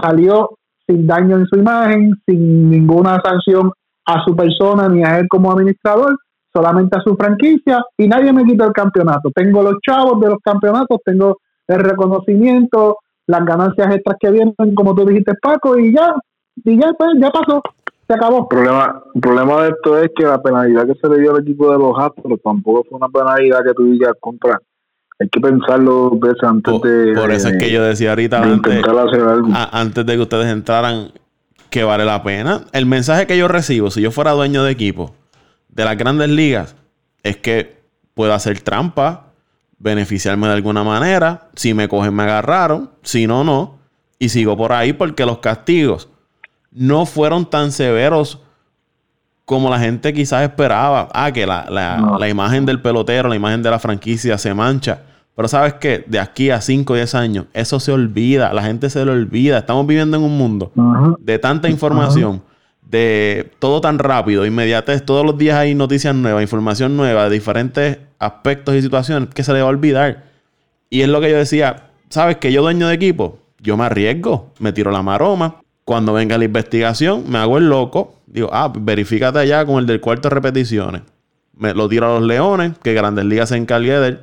salió 0.00 0.58
sin 0.86 1.06
daño 1.06 1.36
en 1.36 1.46
su 1.46 1.58
imagen, 1.58 2.14
sin 2.26 2.70
ninguna 2.70 3.20
sanción 3.22 3.70
a 4.06 4.24
su 4.24 4.34
persona 4.34 4.88
ni 4.88 5.04
a 5.04 5.18
él 5.18 5.28
como 5.28 5.52
administrador 5.52 6.18
solamente 6.52 6.96
a 6.98 7.02
su 7.02 7.16
franquicia 7.16 7.84
y 7.96 8.08
nadie 8.08 8.32
me 8.32 8.44
quita 8.44 8.66
el 8.66 8.72
campeonato. 8.72 9.30
Tengo 9.34 9.62
los 9.62 9.74
chavos 9.86 10.20
de 10.20 10.28
los 10.28 10.38
campeonatos, 10.42 11.00
tengo 11.04 11.38
el 11.66 11.80
reconocimiento, 11.80 12.98
las 13.26 13.44
ganancias 13.44 13.94
extras 13.94 14.16
que 14.18 14.30
vienen, 14.30 14.54
como 14.74 14.94
tú 14.94 15.04
dijiste, 15.04 15.34
Paco, 15.40 15.78
y 15.78 15.92
ya, 15.94 16.14
y 16.64 16.80
ya, 16.80 16.92
pues, 16.96 17.10
ya 17.20 17.30
pasó. 17.30 17.62
Se 18.06 18.14
acabó. 18.14 18.42
El 18.42 18.48
problema, 18.48 19.02
el 19.14 19.20
problema 19.20 19.62
de 19.62 19.68
esto 19.68 19.98
es 19.98 20.10
que 20.16 20.24
la 20.24 20.40
penalidad 20.42 20.86
que 20.86 20.94
se 20.94 21.08
le 21.08 21.20
dio 21.20 21.34
al 21.34 21.42
equipo 21.42 21.70
de 21.70 21.78
los 21.78 21.92
Astros 21.98 22.40
tampoco 22.42 22.84
fue 22.88 22.96
una 22.96 23.08
penalidad 23.08 23.62
que 23.64 23.74
tú 23.74 23.84
digas 23.84 24.14
contra 24.18 24.58
hay 25.20 25.28
que 25.28 25.40
pensarlo 25.40 26.10
dos 26.10 26.20
veces 26.20 26.42
antes 26.44 26.80
de. 26.80 27.12
Por 27.14 27.30
eso 27.32 27.48
es 27.48 27.56
que 27.56 27.72
yo 27.72 27.82
decía 27.82 28.10
ahorita, 28.10 28.40
antes, 28.40 28.82
antes 29.52 30.06
de 30.06 30.14
que 30.14 30.22
ustedes 30.22 30.46
entraran, 30.46 31.10
que 31.70 31.82
vale 31.82 32.04
la 32.04 32.22
pena. 32.22 32.62
El 32.72 32.86
mensaje 32.86 33.26
que 33.26 33.36
yo 33.36 33.48
recibo, 33.48 33.90
si 33.90 34.00
yo 34.00 34.12
fuera 34.12 34.30
dueño 34.32 34.62
de 34.62 34.70
equipo, 34.70 35.14
de 35.78 35.84
las 35.84 35.96
grandes 35.96 36.28
ligas 36.28 36.74
es 37.22 37.36
que 37.36 37.80
puedo 38.14 38.34
hacer 38.34 38.60
trampa, 38.62 39.26
beneficiarme 39.78 40.48
de 40.48 40.54
alguna 40.54 40.82
manera. 40.82 41.50
Si 41.54 41.72
me 41.72 41.86
cogen, 41.86 42.12
me 42.14 42.24
agarraron. 42.24 42.90
Si 43.04 43.28
no, 43.28 43.44
no. 43.44 43.78
Y 44.18 44.30
sigo 44.30 44.56
por 44.56 44.72
ahí 44.72 44.92
porque 44.92 45.24
los 45.24 45.38
castigos 45.38 46.08
no 46.72 47.06
fueron 47.06 47.48
tan 47.48 47.70
severos 47.70 48.40
como 49.44 49.70
la 49.70 49.78
gente 49.78 50.12
quizás 50.12 50.42
esperaba. 50.42 51.10
Ah, 51.14 51.30
que 51.30 51.46
la, 51.46 51.66
la, 51.70 52.28
imagen 52.28 52.66
del 52.66 52.82
pelotero, 52.82 53.28
la 53.28 53.36
imagen 53.36 53.62
de 53.62 53.70
la 53.70 53.78
franquicia 53.78 54.36
se 54.36 54.52
mancha. 54.54 55.02
Pero 55.36 55.46
sabes 55.46 55.74
que 55.74 56.04
de 56.08 56.18
aquí 56.18 56.50
a 56.50 56.60
5 56.60 56.92
o 56.92 56.96
10 56.96 57.14
años, 57.14 57.46
eso 57.52 57.78
se 57.78 57.92
olvida, 57.92 58.52
la 58.52 58.64
gente 58.64 58.90
se 58.90 59.04
lo 59.04 59.12
olvida. 59.12 59.58
Estamos 59.58 59.86
viviendo 59.86 60.16
en 60.16 60.24
un 60.24 60.36
mundo 60.36 60.72
de 61.20 61.38
tanta 61.38 61.68
información 61.68 62.42
de 62.90 63.50
todo 63.58 63.80
tan 63.80 63.98
rápido, 63.98 64.46
inmediatez, 64.46 65.04
todos 65.04 65.24
los 65.24 65.36
días 65.36 65.58
hay 65.58 65.74
noticias 65.74 66.14
nuevas, 66.14 66.42
información 66.42 66.96
nueva 66.96 67.24
de 67.24 67.30
diferentes 67.30 67.98
aspectos 68.18 68.74
y 68.74 68.82
situaciones 68.82 69.28
que 69.34 69.42
se 69.42 69.52
le 69.52 69.60
va 69.60 69.66
a 69.66 69.70
olvidar. 69.70 70.24
Y 70.88 71.02
es 71.02 71.08
lo 71.08 71.20
que 71.20 71.30
yo 71.30 71.36
decía, 71.36 71.90
¿sabes 72.08 72.38
que 72.38 72.50
yo 72.50 72.62
dueño 72.62 72.88
de 72.88 72.94
equipo? 72.94 73.38
Yo 73.60 73.76
me 73.76 73.84
arriesgo, 73.84 74.52
me 74.58 74.72
tiro 74.72 74.90
la 74.90 75.02
maroma. 75.02 75.56
Cuando 75.84 76.12
venga 76.12 76.38
la 76.38 76.44
investigación, 76.44 77.24
me 77.28 77.38
hago 77.38 77.58
el 77.58 77.68
loco. 77.68 78.14
Digo, 78.26 78.48
ah, 78.52 78.72
verifícate 78.74 79.38
allá 79.38 79.66
con 79.66 79.78
el 79.78 79.86
del 79.86 80.00
cuarto 80.00 80.28
de 80.28 80.34
repeticiones. 80.34 81.02
Me 81.54 81.74
lo 81.74 81.88
tiro 81.88 82.06
a 82.06 82.18
los 82.18 82.26
leones, 82.26 82.78
que 82.82 82.94
Grandes 82.94 83.24
Ligas 83.24 83.50
se 83.50 83.56
encargue 83.56 83.98
de 83.98 84.08
él. 84.08 84.20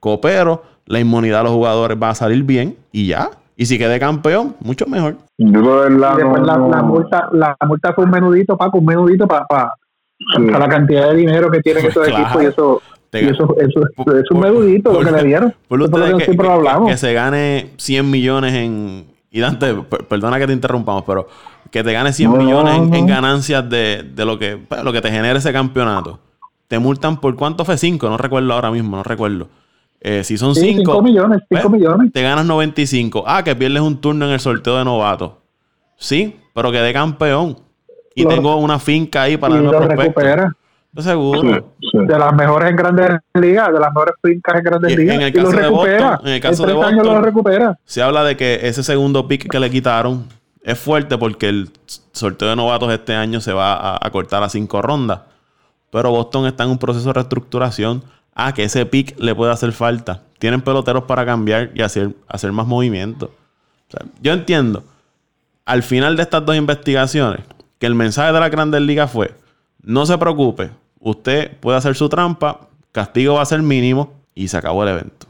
Coopero, 0.00 0.62
la 0.86 1.00
inmunidad 1.00 1.38
de 1.38 1.44
los 1.44 1.52
jugadores 1.52 1.98
va 2.00 2.10
a 2.10 2.14
salir 2.14 2.42
bien 2.44 2.76
y 2.90 3.08
ya. 3.08 3.30
Y 3.60 3.66
si 3.66 3.76
quede 3.76 3.98
campeón, 3.98 4.54
mucho 4.60 4.86
mejor. 4.86 5.16
Yo 5.36 5.88
la, 5.88 6.14
la, 6.14 6.80
multa, 6.80 7.28
la 7.32 7.56
multa 7.66 7.92
fue 7.92 8.04
un 8.04 8.10
menudito, 8.12 8.56
Paco, 8.56 8.78
un 8.78 8.86
menudito 8.86 9.26
para 9.26 9.46
pa, 9.46 9.74
la 10.38 10.68
cantidad 10.68 11.10
de 11.10 11.16
dinero 11.16 11.50
que 11.50 11.60
tienen 11.60 11.86
esos 11.86 12.06
equipos 12.06 12.40
y 12.40 12.46
eso, 12.46 12.80
eso, 13.12 13.56
es 13.58 14.30
un 14.30 14.38
menudito 14.38 14.92
lo 14.92 15.00
que 15.00 15.10
le 15.10 15.24
dieron. 15.24 15.54
Por 15.66 15.82
ustedes 15.82 16.14
que, 16.24 16.36
que, 16.36 16.86
que, 16.86 16.96
se 16.96 17.12
gane 17.12 17.70
100 17.78 18.08
millones 18.08 18.54
en, 18.54 19.06
Y 19.32 19.40
Dante, 19.40 19.74
perdona 20.08 20.38
que 20.38 20.46
te 20.46 20.52
interrumpamos, 20.52 21.02
pero 21.04 21.26
que 21.72 21.82
te 21.82 21.92
ganes 21.92 22.14
100 22.14 22.38
millones 22.38 22.74
en, 22.96 23.06
ganancias 23.08 23.68
de, 23.68 24.04
lo, 24.18 24.38
que, 24.38 24.56
pues, 24.56 24.84
lo 24.84 24.92
que 24.92 25.00
te 25.00 25.10
genera 25.10 25.36
ese 25.36 25.52
campeonato. 25.52 26.20
Te 26.68 26.78
multan 26.78 27.20
por 27.20 27.34
cuánto 27.34 27.64
fue 27.64 27.76
5, 27.76 28.08
no 28.08 28.18
recuerdo 28.18 28.52
ahora 28.52 28.70
mismo, 28.70 28.98
no 28.98 29.02
recuerdo. 29.02 29.48
Eh, 30.00 30.22
si 30.24 30.38
son 30.38 30.54
5 30.54 31.02
millones, 31.02 31.40
5 31.48 31.62
pues, 31.62 31.70
millones. 31.70 32.12
Te 32.12 32.22
ganas 32.22 32.46
95. 32.46 33.24
Ah, 33.26 33.42
que 33.42 33.56
pierdes 33.56 33.82
un 33.82 34.00
turno 34.00 34.26
en 34.26 34.32
el 34.32 34.40
sorteo 34.40 34.78
de 34.78 34.84
novato. 34.84 35.38
Sí, 35.96 36.36
pero 36.54 36.70
quedé 36.70 36.92
campeón. 36.92 37.58
Y 38.14 38.26
tengo 38.26 38.56
una 38.56 38.78
finca 38.78 39.22
ahí 39.22 39.36
para 39.36 39.56
y 39.56 39.62
lo 39.62 39.80
recupera. 39.80 40.52
Seguro. 40.96 41.72
De 41.92 42.18
las 42.18 42.34
mejores 42.34 42.70
en 42.70 42.76
grandes 42.76 43.10
ligas, 43.34 43.72
de 43.72 43.78
las 43.78 43.90
mejores 43.90 44.14
fincas 44.22 44.56
en 44.56 44.64
grandes 44.64 44.96
ligas. 44.96 45.16
En 45.16 45.22
el 45.22 45.32
caso, 45.32 45.50
de, 45.50 45.68
Boston, 45.68 46.18
en 46.24 46.32
el 46.32 46.40
caso 46.40 46.66
de 46.66 46.72
Boston, 46.72 46.96
lo 46.96 47.20
recupera. 47.20 47.78
se 47.84 48.02
habla 48.02 48.24
de 48.24 48.36
que 48.36 48.60
ese 48.62 48.82
segundo 48.82 49.28
pick 49.28 49.48
que 49.48 49.60
le 49.60 49.70
quitaron 49.70 50.26
es 50.62 50.78
fuerte 50.78 51.16
porque 51.16 51.48
el 51.48 51.70
sorteo 52.12 52.48
de 52.48 52.56
novatos 52.56 52.92
este 52.92 53.14
año 53.14 53.40
se 53.40 53.52
va 53.52 53.96
a, 54.04 54.10
cortar 54.10 54.42
a 54.42 54.48
cinco 54.48 54.82
rondas. 54.82 55.20
Pero 55.90 56.10
Boston 56.10 56.46
está 56.46 56.64
en 56.64 56.70
un 56.70 56.78
proceso 56.78 57.06
de 57.06 57.12
reestructuración. 57.14 58.02
A 58.34 58.52
que 58.54 58.64
ese 58.64 58.86
pick 58.86 59.18
le 59.18 59.34
puede 59.34 59.52
hacer 59.52 59.72
falta. 59.72 60.22
Tienen 60.38 60.60
peloteros 60.62 61.04
para 61.04 61.24
cambiar 61.26 61.70
y 61.74 61.82
hacer, 61.82 62.14
hacer 62.28 62.52
más 62.52 62.66
movimientos. 62.66 63.30
yo 64.20 64.32
entiendo, 64.32 64.84
al 65.64 65.82
final 65.82 66.16
de 66.16 66.22
estas 66.22 66.44
dos 66.44 66.56
investigaciones, 66.56 67.42
que 67.78 67.86
el 67.86 67.94
mensaje 67.94 68.32
de 68.32 68.40
la 68.40 68.48
Grandes 68.48 68.80
Ligas 68.80 69.10
fue, 69.10 69.34
no 69.82 70.06
se 70.06 70.18
preocupe, 70.18 70.70
usted 70.98 71.56
puede 71.58 71.78
hacer 71.78 71.94
su 71.94 72.08
trampa, 72.08 72.68
castigo 72.92 73.34
va 73.34 73.42
a 73.42 73.46
ser 73.46 73.62
mínimo 73.62 74.14
y 74.34 74.48
se 74.48 74.56
acabó 74.56 74.82
el 74.82 74.90
evento. 74.90 75.27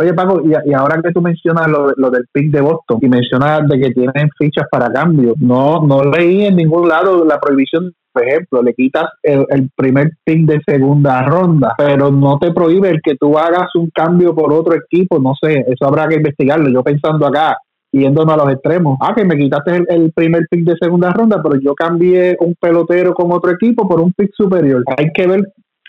Oye, 0.00 0.14
Paco, 0.14 0.40
y, 0.44 0.72
ahora 0.74 1.02
que 1.02 1.10
tú 1.10 1.20
mencionas 1.20 1.66
lo, 1.66 2.10
del 2.10 2.24
pick 2.32 2.52
de 2.52 2.60
Boston 2.60 2.98
y 3.02 3.08
mencionas 3.08 3.66
de 3.66 3.80
que 3.80 3.90
tienen 3.90 4.30
fichas 4.38 4.66
para 4.70 4.92
cambio, 4.92 5.34
no, 5.40 5.84
no 5.84 6.04
leí 6.04 6.44
en 6.44 6.54
ningún 6.54 6.88
lado 6.88 7.24
la 7.24 7.40
prohibición, 7.40 7.92
por 8.12 8.22
ejemplo, 8.22 8.62
le 8.62 8.74
quitas 8.74 9.06
el, 9.24 9.70
primer 9.74 10.12
pick 10.22 10.46
de 10.46 10.60
segunda 10.64 11.22
ronda, 11.22 11.74
pero 11.76 12.12
no 12.12 12.38
te 12.38 12.52
prohíbe 12.52 12.90
el 12.90 13.00
que 13.02 13.16
tú 13.16 13.36
hagas 13.36 13.74
un 13.74 13.90
cambio 13.90 14.36
por 14.36 14.52
otro 14.52 14.74
equipo, 14.76 15.18
no 15.18 15.34
sé, 15.40 15.64
eso 15.66 15.86
habrá 15.86 16.06
que 16.06 16.14
investigarlo. 16.14 16.70
Yo 16.70 16.84
pensando 16.84 17.26
acá, 17.26 17.58
yéndonos 17.90 18.34
a 18.34 18.44
los 18.44 18.52
extremos. 18.52 18.98
Ah, 19.00 19.14
que 19.16 19.24
me 19.24 19.36
quitaste 19.36 19.84
el, 19.88 20.12
primer 20.12 20.46
pick 20.48 20.64
de 20.64 20.76
segunda 20.80 21.10
ronda, 21.10 21.42
pero 21.42 21.60
yo 21.60 21.74
cambié 21.74 22.36
un 22.38 22.54
pelotero 22.60 23.14
con 23.14 23.32
otro 23.32 23.50
equipo 23.50 23.88
por 23.88 24.00
un 24.00 24.12
pick 24.12 24.30
superior. 24.32 24.84
Hay 24.96 25.10
que 25.12 25.26
ver 25.26 25.42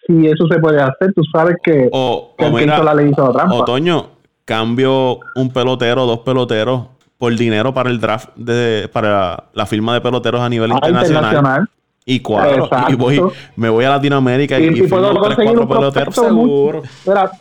si 0.09 0.25
eso 0.25 0.47
se 0.47 0.59
puede 0.59 0.81
hacer. 0.81 1.13
Tú 1.13 1.21
sabes 1.31 1.55
que, 1.63 1.87
o, 1.91 2.33
la 2.39 2.93
ley 2.95 3.11
hizo 3.11 3.31
trampa. 3.31 3.53
Otoño, 3.55 4.07
cambio 4.45 5.19
un 5.35 5.51
pelotero, 5.53 6.05
dos 6.05 6.19
peloteros 6.19 6.87
por 7.17 7.35
dinero 7.35 7.73
para 7.73 7.89
el 7.89 7.99
draft, 7.99 8.29
de, 8.35 8.89
para 8.91 9.45
la 9.53 9.65
firma 9.65 9.93
de 9.93 10.01
peloteros 10.01 10.41
a 10.41 10.49
nivel 10.49 10.71
ah, 10.71 10.89
internacional. 10.89 11.69
Y 12.05 12.21
cuatro. 12.21 12.67
Y 12.87 12.95
voy, 12.95 13.21
me 13.55 13.69
voy 13.69 13.85
a 13.85 13.89
Latinoamérica 13.89 14.59
y, 14.59 14.79
y, 14.79 14.87
puedo 14.87 15.13
conseguir 15.19 15.59
un 15.59 15.67
peloteros 15.67 16.15
seguro. 16.15 16.81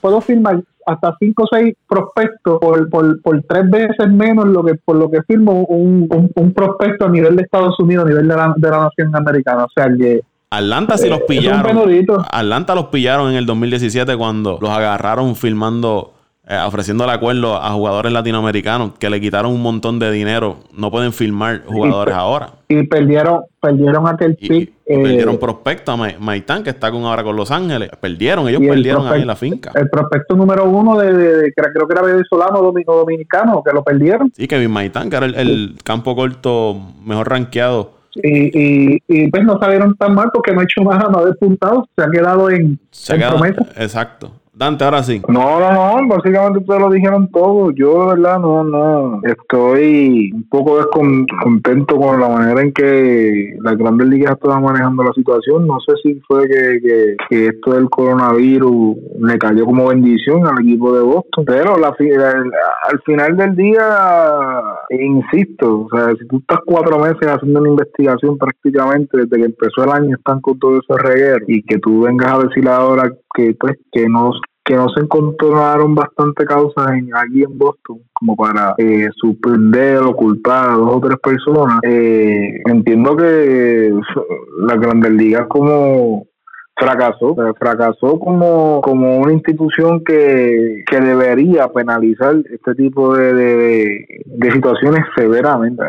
puedo 0.02 0.20
firmar 0.20 0.60
hasta 0.84 1.14
cinco 1.18 1.44
o 1.44 1.46
seis 1.50 1.74
prospectos 1.88 2.58
por, 2.60 2.88
por, 2.90 3.22
por, 3.22 3.42
tres 3.42 3.70
veces 3.70 4.10
menos 4.10 4.46
lo 4.46 4.64
que 4.64 4.74
por 4.74 4.96
lo 4.96 5.10
que 5.10 5.22
firmo 5.22 5.64
un, 5.64 6.08
un, 6.34 6.52
prospecto 6.52 7.06
a 7.06 7.10
nivel 7.10 7.36
de 7.36 7.42
Estados 7.42 7.78
Unidos, 7.78 8.06
a 8.06 8.08
nivel 8.08 8.26
de 8.28 8.36
la, 8.36 8.54
de 8.56 8.70
la 8.70 8.78
nación 8.84 9.14
americana. 9.14 9.64
O 9.64 9.68
sea, 9.74 9.86
que 9.96 10.22
Atlanta 10.50 10.96
sí 10.96 11.08
los 11.08 11.20
pillaron. 11.22 11.78
Atlanta 12.30 12.74
los 12.74 12.86
pillaron 12.86 13.30
en 13.30 13.36
el 13.36 13.46
2017 13.46 14.16
cuando 14.16 14.58
los 14.60 14.70
agarraron 14.70 15.36
filmando 15.36 16.14
eh, 16.50 16.58
ofreciendo 16.66 17.04
el 17.04 17.10
acuerdo 17.10 17.56
a 17.56 17.72
jugadores 17.72 18.10
latinoamericanos 18.10 18.92
que 18.98 19.10
le 19.10 19.20
quitaron 19.20 19.52
un 19.52 19.60
montón 19.60 19.98
de 19.98 20.10
dinero. 20.10 20.56
No 20.72 20.90
pueden 20.90 21.12
filmar 21.12 21.64
jugadores 21.66 22.14
ahora. 22.14 22.52
Y 22.68 22.84
perdieron, 22.84 23.42
perdieron 23.60 24.08
aquel 24.08 24.34
pick. 24.34 24.72
Y, 24.86 24.96
perdieron 24.96 25.34
eh, 25.34 25.38
prospecto 25.38 25.92
a 25.92 25.96
Maitán, 26.18 26.64
que 26.64 26.70
está 26.70 26.90
con 26.90 27.04
ahora 27.04 27.22
con 27.22 27.36
Los 27.36 27.50
Ángeles. 27.50 27.90
Perdieron, 28.00 28.48
ellos 28.48 28.62
perdieron 28.66 29.06
ahí 29.06 29.20
en 29.20 29.26
la 29.26 29.36
finca. 29.36 29.72
El 29.74 29.90
prospecto 29.90 30.36
número 30.36 30.64
uno 30.64 30.98
de, 30.98 31.52
creo 31.54 31.86
que 31.86 31.92
era 31.92 32.00
venezolano 32.00 32.62
domingo 32.62 32.96
dominicano, 32.96 33.62
que 33.62 33.74
lo 33.74 33.84
perdieron. 33.84 34.32
Sí, 34.34 34.48
Kevin 34.48 34.70
Maitán, 34.70 35.10
que 35.10 35.16
era 35.16 35.26
el, 35.26 35.76
campo 35.84 36.16
corto 36.16 36.80
mejor 37.04 37.28
rankeado. 37.28 37.97
Y, 38.22 39.02
y, 39.06 39.30
pues 39.30 39.44
no 39.44 39.58
salieron 39.58 39.96
tan 39.96 40.14
mal 40.14 40.30
porque 40.32 40.52
no 40.52 40.60
ha 40.60 40.64
hecho 40.64 40.82
más, 40.82 40.98
no 41.10 41.18
ha 41.18 41.24
despuntado, 41.24 41.88
se 41.96 42.02
ha 42.02 42.10
quedado 42.10 42.50
en, 42.50 42.78
se 42.90 43.16
promesa. 43.16 43.66
Exacto. 43.76 44.32
Dante, 44.58 44.82
ahora 44.82 45.04
sí. 45.04 45.22
No, 45.28 45.60
no, 45.60 45.72
no, 45.72 46.08
básicamente 46.08 46.58
ustedes 46.58 46.80
lo 46.80 46.90
dijeron 46.90 47.30
todo. 47.30 47.70
Yo, 47.70 48.00
de 48.02 48.16
verdad, 48.16 48.40
no, 48.40 48.64
no. 48.64 49.20
Estoy 49.22 50.32
un 50.34 50.48
poco 50.48 50.78
descontento 50.78 51.96
con 51.96 52.20
la 52.20 52.28
manera 52.28 52.60
en 52.62 52.72
que 52.72 53.56
las 53.60 53.76
grandes 53.76 54.08
ligas 54.08 54.32
estaban 54.32 54.64
manejando 54.64 55.04
la 55.04 55.12
situación. 55.12 55.64
No 55.64 55.78
sé 55.78 55.94
si 56.02 56.20
fue 56.26 56.48
que, 56.48 57.16
que, 57.28 57.46
esto 57.46 57.70
del 57.72 57.88
coronavirus 57.88 58.96
le 59.20 59.38
cayó 59.38 59.64
como 59.64 59.86
bendición 59.90 60.44
al 60.44 60.60
equipo 60.60 60.92
de 60.92 61.02
Boston. 61.02 61.44
Pero 61.46 61.78
la, 61.78 61.88
al 61.88 63.00
final 63.06 63.36
del 63.36 63.54
día, 63.54 64.60
insisto, 64.90 65.82
o 65.82 65.88
sea, 65.96 66.10
si 66.18 66.26
tú 66.26 66.38
estás 66.38 66.58
cuatro 66.66 66.98
meses 66.98 67.28
haciendo 67.28 67.60
una 67.60 67.68
investigación 67.68 68.36
prácticamente 68.36 69.18
desde 69.18 69.36
que 69.36 69.44
empezó 69.44 69.84
el 69.84 69.90
año, 69.90 70.16
están 70.16 70.40
con 70.40 70.58
todo 70.58 70.80
ese 70.80 71.00
reguero 71.00 71.44
y 71.46 71.62
que 71.62 71.78
tú 71.78 72.00
vengas 72.00 72.32
a 72.32 72.38
decir 72.40 72.68
ahora 72.68 73.08
que 73.34 73.54
pues 73.58 73.78
que 73.92 74.08
no 74.08 74.32
que 74.68 74.76
no 74.76 74.86
se 74.90 75.00
encontraron 75.00 75.94
bastante 75.94 76.44
causas 76.44 76.90
en, 76.90 77.08
aquí 77.16 77.42
en 77.42 77.56
Boston 77.56 78.00
como 78.12 78.36
para 78.36 78.74
eh, 78.76 79.08
suspender 79.16 80.02
o 80.02 80.14
culpar 80.14 80.68
a 80.68 80.74
dos 80.74 80.96
o 80.96 81.00
tres 81.00 81.18
personas. 81.20 81.78
Eh, 81.84 82.60
entiendo 82.66 83.16
que 83.16 83.90
la 84.60 84.76
Grandes 84.76 85.12
Ligas 85.12 85.46
como 85.48 86.26
fracasó, 86.76 87.34
fracasó 87.58 88.20
como, 88.20 88.82
como 88.82 89.16
una 89.18 89.32
institución 89.32 90.04
que, 90.04 90.84
que 90.88 91.00
debería 91.00 91.66
penalizar 91.68 92.36
este 92.52 92.74
tipo 92.74 93.16
de, 93.16 93.32
de, 93.32 94.52
situaciones 94.52 95.02
severamente 95.16 95.82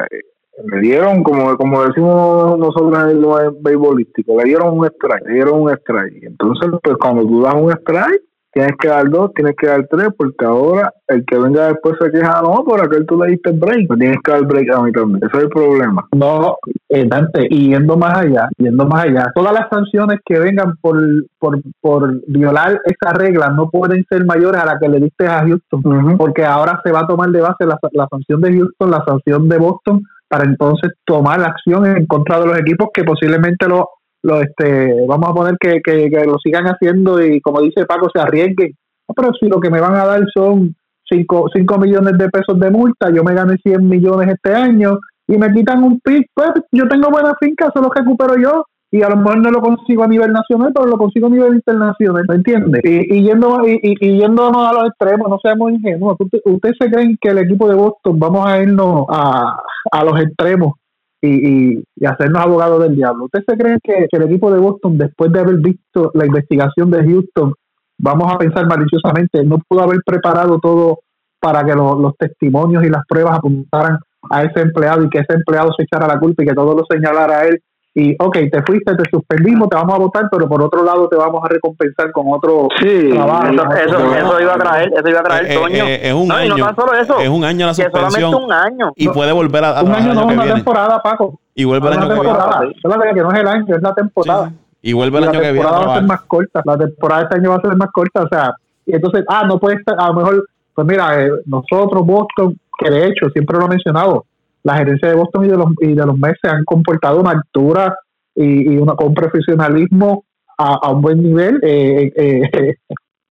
le 0.71 0.79
dieron, 0.81 1.23
como, 1.23 1.55
como 1.57 1.85
decimos 1.85 2.57
nosotros 2.57 3.03
en 3.03 3.09
el 3.09 3.25
beisbolístico, 3.61 4.37
le 4.37 4.45
dieron 4.45 4.77
un 4.77 4.85
strike, 4.85 5.25
le 5.27 5.33
dieron 5.35 5.61
un 5.61 5.69
strike. 5.71 6.23
Entonces, 6.23 6.69
pues 6.83 6.97
cuando 6.97 7.21
tú 7.23 7.41
das 7.43 7.53
un 7.55 7.71
strike, 7.71 8.23
tienes 8.59 8.77
que 8.77 8.87
dar 8.89 9.09
dos, 9.09 9.33
tienes 9.33 9.55
que 9.55 9.67
dar 9.67 9.87
tres, 9.89 10.09
porque 10.17 10.45
ahora 10.45 10.93
el 11.07 11.25
que 11.25 11.39
venga 11.39 11.67
después 11.67 11.95
se 11.99 12.11
queja, 12.11 12.41
no, 12.41 12.63
por 12.65 12.81
aquel 12.81 13.05
tú 13.05 13.17
le 13.21 13.31
diste 13.31 13.51
break, 13.51 13.87
pues 13.87 13.99
tienes 13.99 14.17
que 14.21 14.31
dar 14.31 14.45
break 14.45 14.69
a 14.75 14.81
mí 14.81 14.91
también. 14.91 15.23
Ese 15.23 15.37
es 15.37 15.43
el 15.43 15.49
problema. 15.49 16.05
No, 16.13 16.57
eh, 16.89 17.05
Dante, 17.07 17.47
y 17.49 17.69
yendo 17.69 17.95
más 17.95 18.17
allá, 18.17 18.49
yendo 18.57 18.85
más 18.85 19.05
allá, 19.05 19.31
todas 19.33 19.53
las 19.53 19.69
sanciones 19.69 20.19
que 20.25 20.39
vengan 20.39 20.75
por, 20.81 20.97
por, 21.39 21.59
por 21.79 22.21
violar 22.27 22.81
esa 22.83 23.13
regla 23.13 23.49
no 23.49 23.69
pueden 23.69 24.05
ser 24.09 24.25
mayores 24.25 24.61
a 24.61 24.65
las 24.65 24.79
que 24.79 24.89
le 24.89 24.99
diste 24.99 25.25
a 25.25 25.39
Houston, 25.39 26.17
porque 26.17 26.43
ahora 26.43 26.81
se 26.83 26.91
va 26.91 27.01
a 27.01 27.07
tomar 27.07 27.29
de 27.29 27.41
base 27.41 27.65
la, 27.65 27.79
la 27.93 28.07
sanción 28.09 28.41
de 28.41 28.57
Houston, 28.57 28.91
la 28.91 29.03
sanción 29.05 29.47
de 29.47 29.57
Boston, 29.57 30.03
para 30.27 30.43
entonces 30.43 30.91
tomar 31.05 31.41
acción 31.41 31.85
en 31.85 32.05
contra 32.05 32.39
de 32.39 32.45
los 32.45 32.59
equipos 32.59 32.89
que 32.93 33.03
posiblemente 33.03 33.67
lo 33.67 33.89
lo 34.23 34.41
este 34.41 35.05
vamos 35.07 35.29
a 35.29 35.33
poner 35.33 35.55
que, 35.59 35.81
que, 35.81 36.09
lo 36.25 36.37
sigan 36.39 36.65
haciendo 36.65 37.23
y 37.23 37.39
como 37.41 37.61
dice 37.61 37.85
Paco 37.85 38.09
se 38.13 38.19
arriesguen 38.19 38.73
pero 39.15 39.31
si 39.39 39.47
lo 39.47 39.59
que 39.59 39.69
me 39.69 39.79
van 39.79 39.95
a 39.95 40.05
dar 40.05 40.21
son 40.33 40.75
5 41.09 41.49
millones 41.79 42.17
de 42.17 42.29
pesos 42.29 42.59
de 42.59 42.69
multa 42.69 43.09
yo 43.13 43.23
me 43.23 43.33
gané 43.33 43.55
100 43.63 43.87
millones 43.87 44.29
este 44.33 44.53
año 44.53 44.99
y 45.27 45.37
me 45.37 45.51
quitan 45.53 45.83
un 45.83 45.99
pick 46.01 46.27
pues 46.33 46.51
yo 46.71 46.87
tengo 46.87 47.09
buena 47.09 47.33
finca 47.39 47.71
se 47.73 47.81
lo 47.81 47.89
recupero 47.89 48.35
yo 48.37 48.65
y 48.91 49.03
a 49.03 49.09
lo 49.09 49.17
mejor 49.17 49.37
no 49.37 49.51
lo 49.51 49.61
consigo 49.61 50.03
a 50.03 50.07
nivel 50.07 50.31
nacional, 50.31 50.71
pero 50.73 50.87
lo 50.87 50.97
consigo 50.97 51.27
a 51.27 51.29
nivel 51.29 51.53
internacional, 51.53 52.23
¿me 52.27 52.35
entiendes? 52.35 52.81
Y, 52.83 53.17
y, 53.17 53.21
yendo, 53.21 53.61
y, 53.67 53.79
y, 53.83 54.19
yéndonos 54.19 54.67
a 54.67 54.73
los 54.73 54.87
extremos, 54.87 55.29
no 55.29 55.37
seamos 55.43 55.73
ingenuos. 55.73 56.17
¿Ustedes 56.43 56.75
se 56.79 56.89
creen 56.89 57.15
que 57.21 57.29
el 57.29 57.37
equipo 57.37 57.69
de 57.69 57.75
Boston 57.75 58.17
vamos 58.17 58.47
a 58.47 58.59
irnos 58.59 59.05
a, 59.09 59.61
a 59.91 60.03
los 60.03 60.19
extremos 60.19 60.73
y, 61.21 61.79
y, 61.97 62.05
hacernos 62.05 62.43
abogados 62.43 62.81
del 62.83 62.95
diablo. 62.95 63.25
¿Usted 63.25 63.43
se 63.47 63.57
cree 63.57 63.77
que, 63.83 64.07
el 64.09 64.23
equipo 64.23 64.51
de 64.51 64.59
Boston, 64.59 64.97
después 64.97 65.31
de 65.31 65.39
haber 65.39 65.57
visto 65.57 66.11
la 66.13 66.25
investigación 66.25 66.91
de 66.91 67.03
Houston, 67.03 67.53
vamos 67.99 68.33
a 68.33 68.37
pensar 68.37 68.65
maliciosamente, 68.67 69.43
no 69.43 69.59
pudo 69.67 69.81
haber 69.83 69.99
preparado 70.05 70.59
todo 70.59 70.99
para 71.41 71.63
que 71.63 71.73
los 71.73 72.15
testimonios 72.17 72.83
y 72.83 72.89
las 72.89 73.05
pruebas 73.07 73.37
apuntaran 73.37 73.99
a 74.29 74.43
ese 74.43 74.61
empleado 74.61 75.03
y 75.03 75.09
que 75.09 75.19
ese 75.19 75.33
empleado 75.33 75.71
se 75.75 75.83
echara 75.83 76.07
la 76.07 76.19
culpa 76.19 76.43
y 76.43 76.47
que 76.47 76.53
todo 76.53 76.75
lo 76.75 76.85
señalara 76.89 77.39
a 77.39 77.47
él 77.47 77.61
y 77.99 78.15
ok, 78.17 78.37
te 78.51 78.63
fuiste, 78.63 78.95
te 78.95 79.09
suspendimos, 79.09 79.69
te 79.69 79.75
vamos 79.75 79.95
a 79.95 79.97
votar, 79.99 80.29
pero 80.31 80.47
por 80.47 80.61
otro 80.61 80.83
lado 80.83 81.07
te 81.09 81.17
vamos 81.17 81.41
a 81.43 81.49
recompensar 81.49 82.11
con 82.11 82.25
otro 82.29 82.69
sí, 82.79 83.09
trabajo. 83.11 83.47
Eso, 83.47 84.15
eso, 84.15 84.41
iba 84.41 84.53
a 84.53 84.57
traer, 84.57 84.93
eso 84.95 85.09
iba 85.09 85.19
a 85.19 85.23
traer, 85.23 85.51
eh, 85.51 85.55
Toño. 85.55 85.85
Eh, 85.85 86.07
es 86.07 86.13
un 86.13 86.31
año. 86.31 86.57
no 86.57 86.65
tan 86.65 86.75
solo 86.75 86.93
eso. 86.93 87.19
Es 87.19 87.29
un 87.29 87.43
año 87.43 87.65
la 87.65 87.73
suspensión. 87.73 88.33
un 88.35 88.51
año. 88.51 88.91
Y 88.95 89.09
puede 89.09 89.31
volver 89.31 89.65
a, 89.65 89.83
Un 89.83 89.91
año 89.91 90.13
no, 90.13 90.29
es 90.29 90.37
una 90.37 90.53
temporada, 90.53 91.01
Paco. 91.01 91.39
Y 91.55 91.65
vuelve 91.65 91.87
el 91.87 91.93
año 91.93 92.07
que 92.07 92.13
viene. 92.13 93.13
que 93.13 93.21
no 93.21 93.31
es 93.31 93.39
el 93.39 93.47
año, 93.47 93.75
es 93.75 93.81
la 93.81 93.93
temporada. 93.93 94.51
Y 94.81 94.93
vuelve 94.93 95.17
el 95.17 95.23
año 95.25 95.39
que 95.41 95.51
viene. 95.51 95.63
La 95.63 95.71
temporada 95.71 95.85
va 95.85 95.93
a 95.93 95.99
ser 95.99 96.07
más 96.07 96.21
corta. 96.21 96.61
La 96.65 96.77
temporada 96.77 97.21
de 97.21 97.23
este 97.25 97.37
año 97.37 97.49
va 97.49 97.55
a 97.57 97.61
ser 97.61 97.75
más 97.75 97.89
corta, 97.91 98.23
o 98.23 98.27
sea, 98.29 98.53
y 98.85 98.95
entonces, 98.95 99.23
ah, 99.27 99.45
no 99.47 99.59
puede 99.59 99.75
estar, 99.75 99.95
a 99.99 100.07
lo 100.07 100.13
mejor 100.15 100.49
Pues 100.73 100.87
mira, 100.87 101.21
eh, 101.21 101.29
nosotros, 101.45 102.05
Boston, 102.05 102.57
que 102.79 102.89
de 102.89 103.07
hecho 103.07 103.29
siempre 103.31 103.57
lo 103.57 103.65
he 103.65 103.69
mencionado, 103.69 104.25
la 104.63 104.77
gerencia 104.77 105.09
de 105.09 105.15
Boston 105.15 105.45
y 105.45 105.47
de 105.49 105.57
los, 105.57 105.67
y 105.81 105.93
de 105.93 106.05
los 106.05 106.17
Mets 106.17 106.39
se 106.41 106.49
han 106.49 106.63
comportado 106.65 107.21
una 107.21 107.31
altura 107.31 107.97
y, 108.35 108.73
y 108.73 108.77
una, 108.77 108.93
con 108.95 109.13
profesionalismo 109.13 110.25
a, 110.57 110.91
un 110.91 111.01
buen 111.01 111.23
nivel, 111.23 111.59
eh, 111.63 112.11
eh, 112.15 112.75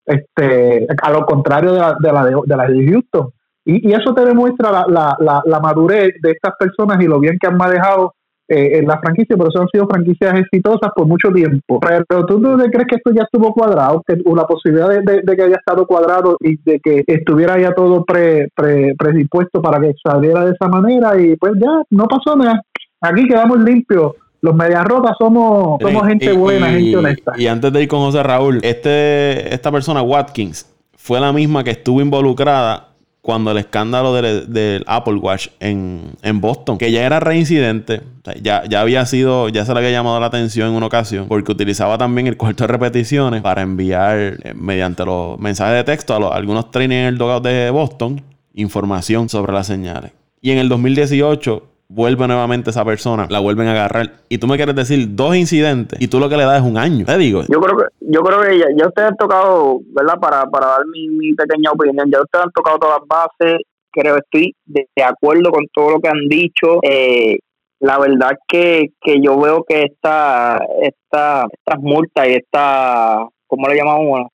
este, 0.06 0.86
a 1.02 1.10
lo 1.10 1.26
contrario 1.26 1.72
de 1.74 1.80
la 1.80 1.96
de, 2.00 2.12
la 2.12 2.24
de, 2.24 2.56
la 2.56 2.66
de 2.66 2.90
Houston. 2.90 3.30
Y, 3.64 3.90
y, 3.90 3.92
eso 3.92 4.14
te 4.14 4.24
demuestra 4.24 4.72
la, 4.72 5.14
la, 5.20 5.42
la, 5.44 5.60
madurez 5.60 6.14
de 6.22 6.30
estas 6.30 6.54
personas 6.58 6.98
y 7.02 7.06
lo 7.06 7.20
bien 7.20 7.36
que 7.38 7.46
han 7.46 7.58
manejado 7.58 8.14
eh, 8.48 8.78
en 8.78 8.86
la 8.86 8.98
franquicia, 8.98 9.36
pero 9.36 9.50
eso 9.50 9.60
han 9.60 9.68
sido 9.68 9.86
franquicias 9.86 10.40
exitosas 10.40 10.90
por 10.96 11.06
mucho 11.06 11.30
tiempo. 11.30 11.80
Pero 11.80 12.26
tú 12.26 12.40
no 12.40 12.56
crees 12.56 12.86
que 12.88 12.96
esto 12.96 13.12
ya 13.12 13.22
estuvo 13.22 13.52
cuadrado, 13.52 14.02
que 14.06 14.16
la 14.24 14.46
posibilidad 14.46 14.88
de, 14.88 15.20
de, 15.22 15.36
que 15.36 15.42
haya 15.42 15.56
estado 15.56 15.86
cuadrado 15.86 16.36
y 16.40 16.56
de 16.64 16.80
que 16.80 17.04
estuviera 17.06 17.58
ya 17.60 17.72
todo 17.72 18.04
pre, 18.04 18.48
pre, 18.54 18.94
predispuesto 18.98 19.60
para 19.60 19.80
que 19.80 19.94
saliera 20.02 20.44
de 20.44 20.52
esa 20.52 20.68
manera 20.68 21.20
y 21.20 21.36
pues 21.36 21.52
ya 21.60 21.82
no 21.90 22.06
pasó 22.06 22.36
nada. 22.36 22.62
Aquí 23.00 23.26
quedamos 23.26 23.60
limpios 23.60 24.12
los 24.40 24.54
medias 24.54 24.84
rotas 24.84 25.16
somos, 25.18 25.78
somos 25.80 26.06
gente 26.06 26.32
buena, 26.32 26.68
gente 26.68 26.96
honesta. 26.96 27.32
Y 27.36 27.48
antes 27.48 27.72
de 27.72 27.82
ir 27.82 27.88
con 27.88 28.00
José 28.00 28.22
Raúl, 28.22 28.60
este, 28.62 29.52
esta 29.52 29.72
persona, 29.72 30.00
Watkins, 30.02 30.72
fue 30.96 31.20
la 31.20 31.32
misma 31.32 31.64
que 31.64 31.70
estuvo 31.70 32.00
involucrada 32.00 32.87
cuando 33.22 33.50
el 33.50 33.58
escándalo 33.58 34.14
del, 34.14 34.84
Apple 34.86 35.14
Watch 35.14 35.48
en, 35.60 36.16
Boston, 36.40 36.78
que 36.78 36.90
ya 36.90 37.04
era 37.04 37.20
reincidente, 37.20 38.02
ya, 38.40 38.64
ya 38.64 38.80
había 38.80 39.04
sido, 39.06 39.48
ya 39.48 39.64
se 39.64 39.72
le 39.72 39.80
había 39.80 39.90
llamado 39.90 40.18
la 40.20 40.26
atención 40.26 40.68
en 40.68 40.74
una 40.74 40.86
ocasión, 40.86 41.26
porque 41.28 41.52
utilizaba 41.52 41.98
también 41.98 42.26
el 42.26 42.36
cuarto 42.36 42.64
de 42.64 42.68
repeticiones 42.68 43.42
para 43.42 43.62
enviar 43.62 44.18
eh, 44.18 44.54
mediante 44.54 45.04
los 45.04 45.38
mensajes 45.38 45.74
de 45.74 45.84
texto 45.84 46.14
a, 46.14 46.36
algunos 46.36 46.70
trainers 46.70 47.00
en 47.00 47.06
el 47.06 47.18
dogout 47.18 47.44
de 47.44 47.70
Boston 47.70 48.22
información 48.54 49.28
sobre 49.28 49.52
las 49.52 49.66
señales. 49.66 50.12
Y 50.40 50.50
en 50.50 50.58
el 50.58 50.68
2018 50.68 51.62
vuelve 51.88 52.26
nuevamente 52.26 52.70
esa 52.70 52.84
persona, 52.84 53.26
la 53.30 53.40
vuelven 53.40 53.66
a 53.68 53.72
agarrar. 53.72 54.12
Y 54.28 54.38
tú 54.38 54.46
me 54.46 54.56
quieres 54.56 54.76
decir 54.76 55.14
dos 55.16 55.34
incidentes 55.34 56.00
y 56.00 56.08
tú 56.08 56.20
lo 56.20 56.28
que 56.28 56.36
le 56.36 56.44
das 56.44 56.62
es 56.62 56.68
un 56.68 56.76
año. 56.76 57.06
Te 57.06 57.16
digo. 57.18 57.42
Yo 57.48 57.60
creo 57.60 57.78
que, 57.78 57.84
yo 58.00 58.20
creo 58.20 58.40
que 58.40 58.58
ya, 58.58 58.86
ustedes 58.86 59.08
han 59.08 59.16
tocado, 59.16 59.80
¿verdad? 59.92 60.18
Para, 60.20 60.44
para 60.46 60.66
dar 60.66 60.86
mi, 60.92 61.08
mi 61.08 61.34
pequeña 61.34 61.70
opinión, 61.72 62.10
ya 62.10 62.20
ustedes 62.20 62.44
han 62.44 62.52
tocado 62.52 62.78
todas 62.78 62.98
las 63.00 63.08
bases. 63.08 63.62
Creo 63.90 64.14
que 64.16 64.20
estoy 64.20 64.54
de, 64.66 65.02
acuerdo 65.02 65.50
con 65.50 65.66
todo 65.72 65.92
lo 65.92 66.00
que 66.00 66.08
han 66.08 66.28
dicho. 66.28 66.80
Eh, 66.82 67.38
la 67.80 67.98
verdad 67.98 68.32
que, 68.46 68.90
que 69.00 69.20
yo 69.22 69.40
veo 69.40 69.64
que 69.66 69.84
esta, 69.84 70.58
esta, 70.82 71.46
estas 71.50 71.80
multas 71.80 72.28
y 72.28 72.32
esta, 72.32 73.26
¿cómo 73.46 73.68
le 73.68 73.76
llamamos? 73.76 74.28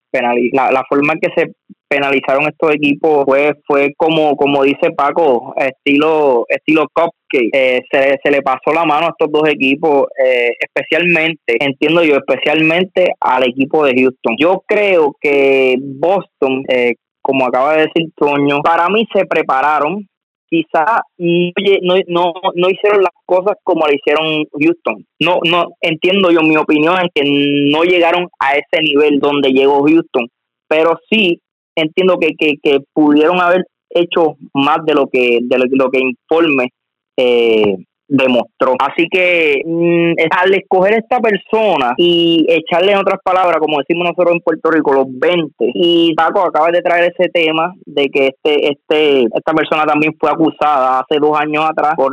la, 0.53 0.71
la 0.71 0.85
forma 0.89 1.15
en 1.15 1.21
que 1.21 1.33
se 1.35 1.53
penalizaron 1.89 2.45
estos 2.45 2.75
equipos 2.75 3.25
fue 3.25 3.55
fue 3.67 3.93
como 3.97 4.37
como 4.37 4.63
dice 4.63 4.91
Paco 4.97 5.55
estilo 5.57 6.45
estilo 6.49 6.87
cupcake 6.93 7.51
eh, 7.53 7.83
se, 7.91 8.19
se 8.23 8.31
le 8.31 8.43
pasó 8.43 8.73
la 8.75 8.85
mano 8.85 9.07
a 9.07 9.11
estos 9.11 9.31
dos 9.31 9.49
equipos 9.49 10.07
eh, 10.23 10.51
especialmente 10.59 11.57
entiendo 11.61 12.03
yo 12.03 12.17
especialmente 12.17 13.09
al 13.21 13.45
equipo 13.45 13.85
de 13.85 13.95
Houston 13.95 14.37
yo 14.39 14.63
creo 14.67 15.15
que 15.21 15.77
Boston 15.81 16.65
eh, 16.69 16.95
como 17.23 17.47
acaba 17.47 17.75
de 17.75 17.87
decir 17.87 18.11
Toño 18.17 18.61
para 18.63 18.89
mí 18.89 19.07
se 19.15 19.25
prepararon 19.27 20.07
quizá 20.55 21.03
no, 21.19 21.95
no, 22.07 22.33
no 22.55 22.71
hicieron 22.71 23.03
las 23.03 23.13
cosas 23.27 23.57
como 23.65 23.87
le 23.87 23.97
hicieron 23.97 24.45
Houston. 24.53 25.05
No, 25.21 25.39
no 25.45 25.67
entiendo 25.81 26.31
yo, 26.31 26.43
mi 26.43 26.57
opinión 26.57 26.97
es 26.99 27.11
que 27.15 27.23
no 27.25 27.83
llegaron 27.83 28.29
a 28.39 28.53
ese 28.53 28.83
nivel 28.83 29.19
donde 29.19 29.51
llegó 29.51 29.83
Houston, 29.85 30.29
pero 30.69 30.99
sí 31.11 31.41
entiendo 31.77 32.17
que, 32.19 32.31
que, 32.39 32.79
pudieron 32.93 33.41
haber 33.41 33.65
hecho 33.91 34.37
más 34.53 34.79
de 34.87 34.95
lo 34.95 35.07
que 35.07 35.39
de 35.43 35.59
lo, 35.59 35.91
que 35.91 36.01
informe 36.01 36.71
eh, 37.17 37.77
demostró. 38.09 38.75
Así 38.79 39.07
que 39.11 39.63
mm, 39.65 40.13
al 40.31 40.55
escoger 40.55 40.95
esta 40.95 41.21
persona 41.21 41.95
y 41.97 42.47
echarle 42.49 42.93
en 42.93 42.99
otras 42.99 43.21
palabras, 43.25 43.59
como 43.59 43.79
decimos 43.79 44.09
nosotros 44.09 44.35
en 44.35 44.41
Puerto 44.41 44.71
Rico, 44.71 44.93
los 44.93 45.07
20, 45.09 45.53
y 45.75 46.15
Paco 46.15 46.41
acaba 46.41 46.71
de 46.71 46.83
traer 46.83 47.13
ese 47.17 47.31
tema 47.31 47.73
de 47.87 48.09
que 48.09 48.29
este 48.29 48.73
este 48.73 49.23
esta 49.23 49.53
persona 49.53 49.85
también 49.85 50.15
fue 50.19 50.31
acusada 50.31 51.01
hace 51.01 51.19
dos 51.21 51.39
años 51.39 51.65
atrás 51.65 51.95
por, 51.97 52.13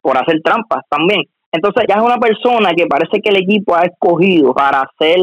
por 0.00 0.16
hacer 0.16 0.40
trampas 0.42 0.82
también. 0.88 1.22
Entonces 1.52 1.84
ya 1.88 1.96
es 1.96 2.02
una 2.02 2.18
persona 2.18 2.72
que 2.76 2.86
parece 2.86 3.20
que 3.22 3.30
el 3.30 3.36
equipo 3.36 3.76
ha 3.76 3.82
escogido 3.82 4.52
para 4.54 4.82
ser 4.98 5.18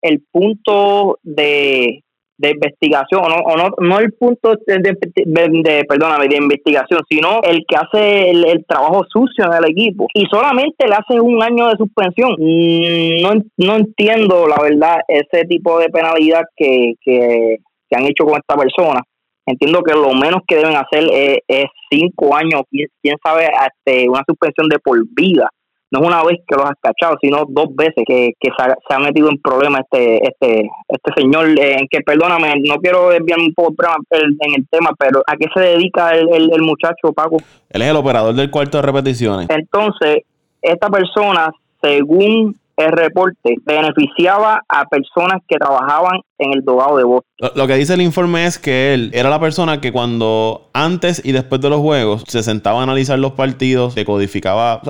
el 0.00 0.22
punto 0.32 1.18
de 1.22 2.02
de 2.38 2.50
investigación, 2.50 3.22
o 3.24 3.28
no, 3.28 3.36
o 3.36 3.56
no, 3.56 3.68
no 3.78 3.98
el 3.98 4.12
punto 4.12 4.54
de, 4.66 4.78
de, 4.78 5.84
perdóname, 5.88 6.28
de 6.28 6.36
investigación, 6.36 7.00
sino 7.08 7.40
el 7.42 7.64
que 7.66 7.76
hace 7.76 8.30
el, 8.30 8.64
trabajo 8.66 9.04
sucio 9.08 9.44
en 9.46 9.52
el 9.54 9.70
equipo. 9.70 10.06
Y 10.12 10.26
solamente 10.26 10.86
le 10.86 10.94
hace 10.94 11.20
un 11.20 11.42
año 11.42 11.68
de 11.68 11.76
suspensión. 11.76 12.32
Mm, 12.38 13.22
no, 13.22 13.42
no 13.56 13.76
entiendo, 13.76 14.46
la 14.46 14.56
verdad, 14.62 14.96
ese 15.08 15.46
tipo 15.46 15.78
de 15.78 15.88
penalidad 15.88 16.42
que, 16.56 16.94
que, 17.02 17.58
han 17.92 18.04
hecho 18.04 18.24
con 18.24 18.38
esta 18.38 18.56
persona. 18.56 19.00
Entiendo 19.46 19.80
que 19.82 19.94
lo 19.94 20.12
menos 20.12 20.42
que 20.46 20.56
deben 20.56 20.76
hacer 20.76 21.04
es, 21.46 21.66
cinco 21.88 22.34
años, 22.34 22.62
quién, 22.70 23.16
sabe, 23.24 23.46
hasta 23.46 24.10
una 24.10 24.24
suspensión 24.26 24.68
de 24.68 24.78
por 24.80 24.98
vida 25.14 25.48
no 25.90 26.00
es 26.00 26.06
una 26.06 26.24
vez 26.24 26.40
que 26.46 26.56
los 26.56 26.64
has 26.64 26.76
cachado, 26.80 27.16
sino 27.20 27.44
dos 27.48 27.74
veces 27.74 28.04
que, 28.06 28.32
se, 28.40 28.94
ha, 28.94 28.98
metido 28.98 29.28
en 29.30 29.40
problemas 29.40 29.82
este, 29.82 30.16
este, 30.26 30.68
este 30.88 31.12
señor, 31.16 31.48
eh, 31.58 31.76
en 31.78 31.86
que 31.88 32.00
perdóname, 32.00 32.54
no 32.66 32.76
quiero 32.76 33.10
desviar 33.10 33.38
un 33.38 33.52
poco 33.54 33.74
en 34.10 34.54
el 34.54 34.66
tema, 34.68 34.90
pero 34.98 35.22
¿a 35.26 35.36
qué 35.36 35.46
se 35.54 35.60
dedica 35.60 36.14
el, 36.14 36.28
el, 36.52 36.62
muchacho, 36.62 37.12
Paco? 37.14 37.36
Él 37.70 37.82
es 37.82 37.88
el 37.88 37.96
operador 37.96 38.34
del 38.34 38.50
cuarto 38.50 38.78
de 38.78 38.82
repeticiones. 38.82 39.48
Entonces, 39.50 40.24
esta 40.60 40.88
persona, 40.88 41.52
según 41.80 42.56
el 42.76 42.92
reporte 42.92 43.56
beneficiaba 43.64 44.62
a 44.68 44.84
personas 44.84 45.40
que 45.48 45.56
trabajaban 45.56 46.20
en 46.38 46.52
el 46.52 46.64
dogado 46.64 46.98
de 46.98 47.04
voz. 47.04 47.22
Lo, 47.54 47.66
que 47.66 47.74
dice 47.74 47.94
el 47.94 48.02
informe 48.02 48.44
es 48.44 48.58
que 48.58 48.92
él 48.92 49.10
era 49.14 49.30
la 49.30 49.40
persona 49.40 49.80
que 49.80 49.92
cuando 49.92 50.68
antes 50.74 51.24
y 51.24 51.32
después 51.32 51.60
de 51.60 51.70
los 51.70 51.80
juegos 51.80 52.24
se 52.26 52.42
sentaba 52.42 52.80
a 52.80 52.82
analizar 52.82 53.18
los 53.18 53.32
partidos, 53.32 53.94
decodificaba 53.94 54.82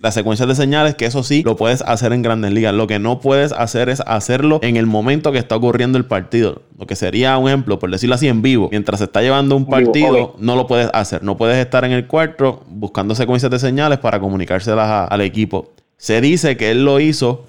las 0.00 0.14
secuencias 0.14 0.48
de 0.48 0.54
señales, 0.54 0.94
que 0.94 1.06
eso 1.06 1.22
sí 1.22 1.42
lo 1.42 1.56
puedes 1.56 1.82
hacer 1.82 2.12
en 2.12 2.22
grandes 2.22 2.52
ligas. 2.52 2.74
Lo 2.74 2.86
que 2.86 2.98
no 2.98 3.20
puedes 3.20 3.52
hacer 3.52 3.88
es 3.88 4.00
hacerlo 4.06 4.58
en 4.62 4.76
el 4.76 4.86
momento 4.86 5.32
que 5.32 5.38
está 5.38 5.56
ocurriendo 5.56 5.98
el 5.98 6.04
partido. 6.04 6.62
Lo 6.78 6.86
que 6.86 6.96
sería 6.96 7.38
un 7.38 7.48
ejemplo, 7.48 7.78
por 7.78 7.90
decirlo 7.90 8.14
así, 8.14 8.28
en 8.28 8.42
vivo. 8.42 8.68
Mientras 8.70 8.98
se 8.98 9.04
está 9.04 9.22
llevando 9.22 9.56
un 9.56 9.66
partido, 9.66 10.36
no 10.38 10.56
lo 10.56 10.66
puedes 10.66 10.90
hacer. 10.92 11.22
No 11.22 11.36
puedes 11.36 11.56
estar 11.56 11.84
en 11.84 11.92
el 11.92 12.06
cuarto 12.06 12.62
buscando 12.68 13.14
secuencias 13.14 13.50
de 13.50 13.58
señales 13.58 13.98
para 13.98 14.20
comunicárselas 14.20 15.08
al 15.10 15.20
equipo. 15.22 15.72
Se 15.96 16.20
dice 16.20 16.56
que 16.56 16.70
él 16.70 16.84
lo 16.84 17.00
hizo 17.00 17.46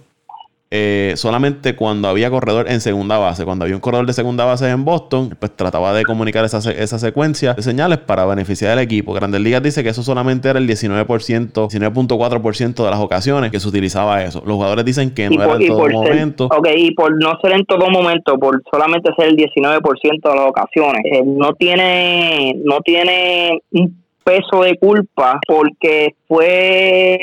eh, 0.69 1.13
solamente 1.15 1.75
cuando 1.75 2.09
había 2.09 2.29
corredor 2.29 2.69
en 2.69 2.81
segunda 2.81 3.17
base. 3.17 3.45
Cuando 3.45 3.63
había 3.63 3.75
un 3.75 3.81
corredor 3.81 4.05
de 4.05 4.13
segunda 4.13 4.43
base 4.43 4.69
en 4.69 4.83
Boston, 4.83 5.35
pues 5.39 5.55
trataba 5.55 5.93
de 5.93 6.03
comunicar 6.03 6.43
esa, 6.43 6.57
esa 6.71 6.99
secuencia 6.99 7.53
de 7.53 7.61
señales 7.61 7.99
para 7.99 8.25
beneficiar 8.25 8.73
al 8.73 8.79
equipo. 8.79 9.13
Grandes 9.13 9.41
Ligas 9.41 9.63
dice 9.63 9.83
que 9.83 9.89
eso 9.89 10.03
solamente 10.03 10.49
era 10.49 10.59
el 10.59 10.67
19%, 10.67 11.05
19.4% 11.07 12.83
de 12.83 12.89
las 12.89 12.99
ocasiones 12.99 13.51
que 13.51 13.59
se 13.59 13.67
utilizaba 13.67 14.23
eso. 14.23 14.43
Los 14.45 14.55
jugadores 14.55 14.83
dicen 14.83 15.13
que 15.13 15.29
no 15.29 15.41
era 15.41 15.55
en 15.55 15.67
todo 15.67 15.87
momento. 15.89 16.45
ok, 16.45 16.67
y 16.75 16.91
por 16.93 17.17
no 17.21 17.39
ser 17.41 17.53
en 17.53 17.65
todo 17.65 17.89
momento, 17.89 18.37
por 18.37 18.61
solamente 18.69 19.11
ser 19.17 19.29
el 19.29 19.37
19% 19.37 19.81
de 20.21 20.35
las 20.35 20.49
ocasiones, 20.49 21.01
eh, 21.05 21.23
no 21.25 21.53
tiene, 21.53 22.55
no 22.65 22.81
tiene 22.81 23.61
un 23.71 24.03
peso 24.23 24.61
de 24.61 24.77
culpa 24.77 25.39
porque 25.47 26.15
fue 26.27 27.17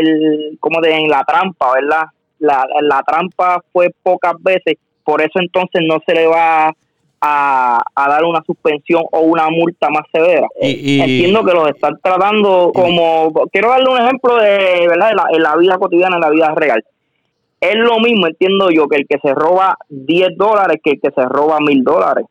el, 0.00 0.58
como 0.58 0.80
de 0.80 0.92
en 0.92 1.08
la 1.08 1.22
trampa, 1.22 1.72
¿verdad? 1.74 2.06
La, 2.40 2.66
la 2.82 3.02
trampa 3.02 3.62
fue 3.72 3.94
pocas 4.02 4.34
veces, 4.40 4.76
por 5.04 5.20
eso 5.20 5.38
entonces 5.38 5.82
no 5.86 5.98
se 6.04 6.14
le 6.14 6.26
va 6.26 6.72
a, 7.20 7.82
dar 7.96 8.24
una 8.24 8.42
suspensión 8.44 9.02
o 9.12 9.20
una 9.20 9.48
multa 9.50 9.88
más 9.90 10.02
severa. 10.12 10.46
Entiendo 10.60 11.44
que 11.44 11.52
los 11.52 11.68
están 11.68 11.98
tratando 12.02 12.72
como, 12.74 13.32
quiero 13.52 13.70
darle 13.70 13.90
un 13.90 13.98
ejemplo 13.98 14.36
de, 14.36 14.86
¿verdad? 14.88 15.10
En 15.32 15.42
la, 15.42 15.56
vida 15.56 15.78
cotidiana, 15.78 16.16
en 16.16 16.22
la 16.22 16.30
vida 16.30 16.54
real. 16.54 16.84
Es 17.60 17.76
lo 17.76 17.98
mismo, 17.98 18.26
entiendo 18.26 18.70
yo, 18.70 18.88
que 18.88 18.96
el 18.96 19.06
que 19.06 19.18
se 19.18 19.34
roba 19.34 19.76
10 19.90 20.30
dólares 20.36 20.78
que 20.82 20.92
el 20.92 21.00
que 21.00 21.10
se 21.10 21.22
roba 21.26 21.58
mil 21.60 21.84
dólares. 21.84 22.24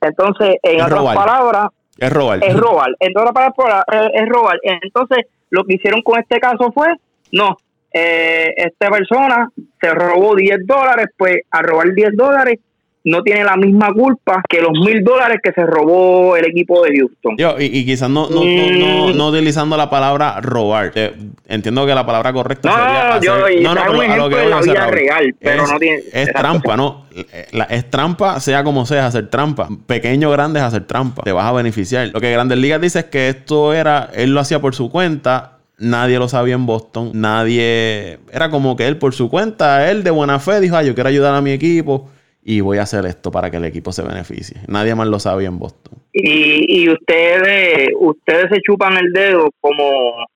Entonces, 0.00 0.56
en 0.62 0.80
otras 0.80 1.14
palabras, 1.14 1.66
es 1.98 2.10
robar. 2.10 2.42
Es 2.42 2.56
robar. 2.56 2.96
En 2.98 3.16
otras 3.16 3.52
palabras, 3.54 3.84
es 4.14 4.28
robar. 4.28 4.58
Entonces, 4.62 5.26
lo 5.50 5.64
que 5.64 5.74
hicieron 5.74 6.00
con 6.00 6.18
este 6.18 6.40
caso 6.40 6.72
fue, 6.72 6.88
no, 7.32 7.58
eh, 7.92 8.54
esta 8.56 8.90
persona 8.90 9.50
se 9.80 9.90
robó 9.90 10.34
10 10.34 10.66
dólares, 10.66 11.06
pues 11.16 11.40
a 11.50 11.62
robar 11.62 11.92
10 11.92 12.16
dólares 12.16 12.58
no 13.04 13.22
tiene 13.22 13.44
la 13.44 13.56
misma 13.56 13.92
culpa 13.92 14.42
que 14.48 14.60
los 14.60 14.72
mil 14.72 15.02
dólares 15.02 15.38
que 15.42 15.52
se 15.52 15.66
robó 15.66 16.36
el 16.36 16.44
equipo 16.44 16.84
de 16.84 16.96
Houston. 16.98 17.36
Yo, 17.36 17.56
y, 17.58 17.64
y 17.64 17.84
quizás 17.84 18.08
no, 18.08 18.28
no, 18.28 18.44
no, 18.44 19.12
no, 19.12 19.30
mm. 19.30 19.34
utilizando 19.34 19.76
la 19.76 19.90
palabra 19.90 20.40
robar. 20.40 20.92
Eh, 20.94 21.12
entiendo 21.48 21.84
que 21.86 21.94
la 21.94 22.06
palabra 22.06 22.32
correcta 22.32 22.68
no, 22.68 22.76
sería 22.76 23.08
hacer, 23.08 23.22
yo, 23.24 23.34
no, 23.62 23.74
no, 23.74 23.92
un 23.92 24.30
de 24.30 24.46
la 24.46 24.60
vida 24.60 24.86
real, 24.86 25.34
pero 25.40 25.64
es, 25.64 25.70
no 25.70 25.78
tiene... 25.78 26.02
Es 26.12 26.32
trampa, 26.32 26.76
¿no? 26.76 27.06
La, 27.52 27.64
es 27.64 27.90
trampa, 27.90 28.40
sea 28.40 28.62
como 28.62 28.86
sea, 28.86 29.06
hacer 29.06 29.28
trampa. 29.28 29.68
Pequeño 29.86 30.28
o 30.28 30.32
grande 30.32 30.60
es 30.60 30.64
hacer 30.64 30.86
trampa. 30.86 31.22
Te 31.22 31.32
vas 31.32 31.46
a 31.46 31.52
beneficiar. 31.52 32.10
Lo 32.12 32.20
que 32.20 32.30
Grandes 32.30 32.58
Ligas 32.58 32.80
dice 32.80 33.00
es 33.00 33.04
que 33.06 33.28
esto 33.28 33.74
era... 33.74 34.10
Él 34.14 34.32
lo 34.32 34.40
hacía 34.40 34.60
por 34.60 34.74
su 34.74 34.90
cuenta 34.90 35.58
nadie 35.78 36.18
lo 36.18 36.28
sabía 36.28 36.54
en 36.54 36.66
Boston, 36.66 37.10
nadie, 37.14 38.18
era 38.32 38.50
como 38.50 38.76
que 38.76 38.86
él 38.86 38.98
por 38.98 39.14
su 39.14 39.28
cuenta, 39.28 39.90
él 39.90 40.04
de 40.04 40.10
buena 40.10 40.38
fe 40.38 40.60
dijo, 40.60 40.76
ah, 40.76 40.82
yo 40.82 40.94
quiero 40.94 41.08
ayudar 41.08 41.34
a 41.34 41.40
mi 41.40 41.50
equipo 41.52 42.10
y 42.42 42.60
voy 42.60 42.78
a 42.78 42.82
hacer 42.82 43.06
esto 43.06 43.30
para 43.30 43.50
que 43.50 43.56
el 43.56 43.64
equipo 43.64 43.92
se 43.92 44.02
beneficie. 44.02 44.60
Nadie 44.68 44.94
más 44.94 45.06
lo 45.08 45.18
sabía 45.18 45.48
en 45.48 45.58
Boston. 45.58 45.98
Y, 46.12 46.82
y 46.82 46.88
ustedes, 46.90 47.90
ustedes 47.98 48.46
se 48.50 48.60
chupan 48.60 48.96
el 48.96 49.12
dedo 49.12 49.50
como, 49.60 50.26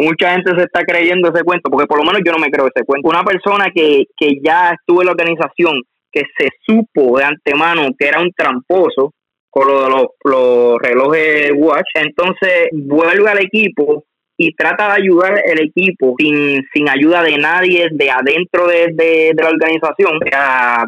mucha 0.00 0.32
gente 0.32 0.52
se 0.56 0.64
está 0.64 0.82
creyendo 0.84 1.30
ese 1.32 1.44
cuento, 1.44 1.70
porque 1.70 1.86
por 1.86 1.98
lo 1.98 2.04
menos 2.04 2.22
yo 2.24 2.32
no 2.32 2.38
me 2.38 2.50
creo 2.50 2.66
ese 2.66 2.84
cuento. 2.84 3.08
Una 3.08 3.22
persona 3.22 3.66
que, 3.74 4.04
que 4.16 4.40
ya 4.42 4.70
estuvo 4.70 5.02
en 5.02 5.06
la 5.06 5.12
organización, 5.12 5.82
que 6.10 6.22
se 6.38 6.48
supo 6.66 7.18
de 7.18 7.24
antemano 7.24 7.88
que 7.98 8.06
era 8.06 8.20
un 8.20 8.32
tramposo 8.32 9.14
con 9.48 9.68
lo 9.68 9.84
de 9.84 9.90
los, 9.90 10.06
los 10.24 10.78
relojes 10.78 11.52
Watch, 11.54 11.88
entonces 11.94 12.68
vuelve 12.72 13.30
al 13.30 13.40
equipo 13.40 14.04
y 14.42 14.52
trata 14.54 14.88
de 14.88 15.02
ayudar 15.02 15.40
el 15.44 15.60
equipo 15.60 16.14
sin, 16.18 16.66
sin 16.74 16.88
ayuda 16.88 17.22
de 17.22 17.36
nadie 17.38 17.88
de 17.92 18.10
adentro 18.10 18.66
de, 18.66 19.32
la 19.36 19.48
organización. 19.48 20.18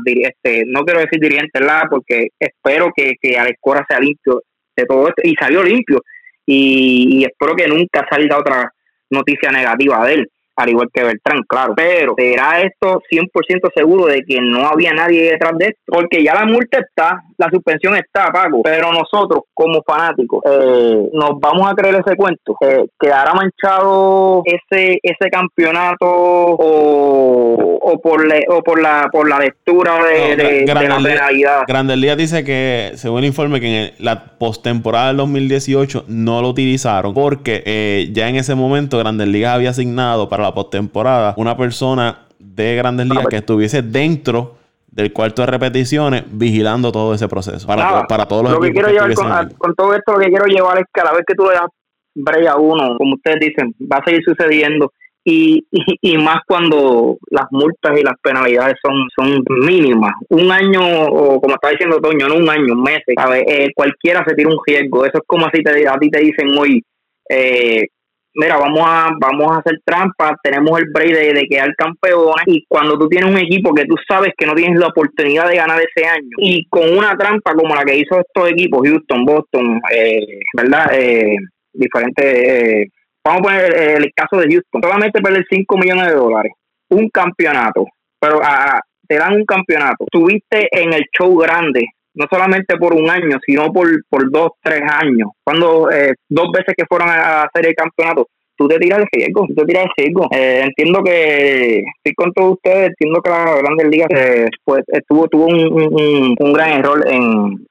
este, 0.07 0.65
no 0.67 0.85
quiero 0.85 1.01
decir 1.01 1.21
dirigente, 1.21 1.61
¿verdad? 1.61 1.83
Porque 1.89 2.29
espero 2.39 2.91
que, 2.95 3.15
que 3.21 3.37
Cora 3.61 3.85
sea 3.89 4.01
limpio 4.01 4.43
de 4.77 4.87
todo 4.87 5.09
esto 5.09 5.23
y 5.23 5.37
salió 5.37 5.63
limpio. 5.63 6.03
Y, 6.45 7.21
y 7.21 7.25
espero 7.25 7.55
que 7.55 7.69
nunca 7.69 8.05
salga 8.11 8.39
otra 8.39 8.73
noticia 9.11 9.51
negativa 9.53 10.05
de 10.05 10.15
él 10.15 10.29
al 10.57 10.69
igual 10.71 10.89
que 10.93 11.03
Beltrán, 11.03 11.43
claro. 11.49 11.75
Pero 11.77 12.15
será 12.17 12.61
esto 12.61 13.01
100% 13.11 13.71
seguro 13.75 14.07
de 14.07 14.23
que 14.23 14.41
no 14.41 14.67
había 14.67 14.93
nadie 14.93 15.31
detrás 15.31 15.53
de 15.59 15.67
esto, 15.67 15.81
porque 15.87 16.23
ya 16.23 16.35
la 16.35 16.47
multa 16.47 16.79
está, 16.79 17.23
la 17.37 17.49
suspensión 17.51 17.97
está, 17.97 18.31
Paco, 18.33 18.63
pero 18.63 18.93
nosotros 18.93 19.45
como 19.53 19.83
fanáticos 19.83 20.43
eh, 20.45 21.11
nos 21.13 21.41
vamos 21.41 21.71
a 21.71 21.75
creer 21.75 21.97
ese 21.97 22.17
cuento. 22.17 22.57
Eh, 22.61 22.85
¿Quedará 22.99 23.35
manchado 23.35 24.43
ese 24.45 24.99
ese 25.03 25.31
campeonato 25.31 26.07
o, 26.07 27.79
o, 27.81 28.01
por, 28.01 28.27
le, 28.27 28.45
o 28.49 28.63
por 28.63 28.81
la 28.81 29.09
por 29.13 29.29
la 29.29 29.39
lectura 29.39 30.05
de, 30.05 30.37
de, 30.37 30.67
la 30.67 30.81
penalidad? 30.81 31.63
Grandes 31.67 31.99
Ligas 31.99 32.17
dice 32.17 32.45
que, 32.45 32.93
según 32.95 33.21
el 33.21 33.27
informe, 33.27 33.61
que 33.61 33.87
en 33.87 33.93
la 33.99 34.39
postemporada 34.39 35.09
del 35.09 35.19
2018 35.19 36.05
no 36.09 36.43
lo 36.43 36.49
utilizaron 36.49 37.15
porque 37.15 37.63
eh, 37.67 38.11
ya 38.13 38.29
en 38.29 38.37
ese 38.37 38.55
momento 38.55 38.99
Grandes 38.99 39.29
Ligas 39.29 39.55
había 39.55 39.71
asignado 39.71 40.29
para 40.29 40.44
la 40.45 40.55
postemporada, 40.55 41.35
una 41.37 41.57
persona 41.57 42.27
de 42.39 42.77
Grandes 42.77 43.07
Ligas 43.07 43.27
que 43.27 43.37
estuviese 43.37 43.83
dentro 43.83 44.57
del 44.87 45.13
cuarto 45.13 45.43
de 45.43 45.47
repeticiones 45.47 46.25
vigilando 46.31 46.93
todo 46.93 47.15
ese 47.15 47.27
proceso 47.27 47.67
para, 47.67 48.07
para 48.07 48.27
todos 48.27 48.45
los 48.45 48.53
lo 48.53 48.61
que 48.61 48.71
quiero 48.71 48.89
llevar 48.89 49.53
con, 49.57 49.75
todo 49.75 49.93
esto 49.95 50.13
lo 50.13 50.19
que 50.19 50.29
quiero 50.29 50.47
llevar 50.47 50.79
es 50.79 50.85
que 50.93 51.01
a 51.01 51.05
la 51.05 51.13
vez 51.13 51.23
que 51.27 51.35
tú 51.35 51.45
le 51.45 51.55
das 51.55 51.69
break 52.15 52.47
a 52.47 52.57
uno 52.57 52.97
como 52.97 53.15
ustedes 53.15 53.41
dicen 53.41 53.75
va 53.81 53.99
a 53.99 54.05
seguir 54.05 54.23
sucediendo. 54.25 54.93
Y, 55.27 55.67
y, 56.03 56.19
más 56.19 56.41
cuando 56.47 57.17
las 57.31 57.47
multas 57.51 57.99
y 57.99 58.03
las 58.03 58.13
penalidades 58.23 58.75
son 58.85 59.09
son 59.17 59.43
mínimas. 59.67 60.13
Un 60.29 60.53
año 60.53 60.83
o 60.83 61.41
como 61.41 61.55
está 61.55 61.71
diciendo 61.71 61.99
Toño 61.99 62.29
no 62.29 62.35
un 62.35 62.51
año 62.51 62.75
meses 62.75 63.15
a 63.17 63.31
ver, 63.31 63.43
eh, 63.49 63.71
cualquiera 63.75 64.23
se 64.29 64.35
tira 64.35 64.51
un 64.51 64.59
riesgo. 64.67 65.07
Eso 65.07 65.17
es 65.17 65.25
como 65.27 65.47
si 65.51 65.63
te, 65.63 65.89
a 65.89 65.97
ti 65.97 66.11
te 66.11 66.21
dicen 66.21 66.49
hoy 66.59 66.85
eh, 67.31 67.87
mira, 68.35 68.57
vamos 68.57 68.83
a, 68.85 69.11
vamos 69.21 69.53
a 69.53 69.59
hacer 69.61 69.81
trampa, 69.85 70.37
tenemos 70.43 70.79
el 70.79 70.87
break 70.93 71.15
de, 71.15 71.33
de 71.33 71.47
quedar 71.47 71.75
campeones 71.77 72.45
y 72.47 72.65
cuando 72.69 72.99
tú 72.99 73.09
tienes 73.09 73.31
un 73.31 73.39
equipo 73.39 73.73
que 73.75 73.85
tú 73.85 73.95
sabes 74.07 74.33
que 74.37 74.47
no 74.47 74.55
tienes 74.55 74.79
la 74.79 74.89
oportunidad 74.89 75.49
de 75.49 75.57
ganar 75.57 75.81
ese 75.81 76.07
año 76.07 76.29
y 76.39 76.67
con 76.69 76.97
una 76.97 77.17
trampa 77.17 77.55
como 77.55 77.75
la 77.75 77.85
que 77.85 77.97
hizo 77.97 78.19
estos 78.19 78.51
equipos, 78.51 78.87
Houston, 78.87 79.25
Boston, 79.25 79.81
eh, 79.93 80.41
¿verdad? 80.57 80.91
Eh, 80.95 81.37
diferentes, 81.73 82.25
eh, 82.25 82.87
vamos 83.25 83.41
a 83.41 83.45
poner 83.45 83.75
el, 83.75 84.13
caso 84.15 84.37
de 84.37 84.53
Houston, 84.53 84.83
solamente 84.83 85.21
perder 85.21 85.45
5 85.49 85.79
millones 85.79 86.09
de 86.09 86.15
dólares, 86.15 86.53
un 86.91 87.09
campeonato, 87.11 87.87
pero 88.21 88.41
a, 88.43 88.81
te 89.07 89.17
dan 89.17 89.35
un 89.35 89.45
campeonato, 89.45 90.07
tuviste 90.11 90.69
en 90.71 90.93
el 90.93 91.05
show 91.17 91.37
grande 91.37 91.87
no 92.15 92.27
solamente 92.31 92.77
por 92.77 92.95
un 92.95 93.09
año, 93.11 93.39
sino 93.45 93.73
por, 93.73 93.89
por 94.09 94.31
dos, 94.31 94.53
tres 94.63 94.83
años. 94.83 95.31
Cuando 95.43 95.91
eh, 95.91 96.15
dos 96.29 96.51
veces 96.53 96.75
que 96.77 96.87
fueron 96.89 97.09
a 97.09 97.43
hacer 97.43 97.67
el 97.67 97.75
campeonato, 97.75 98.29
tú 98.57 98.69
te 98.69 98.79
tiras 98.79 99.01
el 99.01 99.07
riesgo, 99.13 99.47
tú 99.49 99.55
te 99.55 99.65
tiras 99.65 99.85
el 99.85 100.05
riesgo. 100.05 100.29
Eh, 100.33 100.63
entiendo 100.65 101.03
que, 101.03 101.79
estoy 101.79 102.15
con 102.17 102.33
todos 102.33 102.53
ustedes, 102.55 102.89
entiendo 102.91 103.21
que 103.21 103.31
la 103.31 103.57
Grandes 103.63 103.89
Ligas 103.89 104.09
eh, 104.17 104.49
pues, 104.65 104.85
tuvo, 105.09 105.29
tuvo 105.29 105.47
un, 105.47 106.35
un 106.39 106.53
gran 106.53 106.79
error 106.79 107.05
en, 107.09 107.67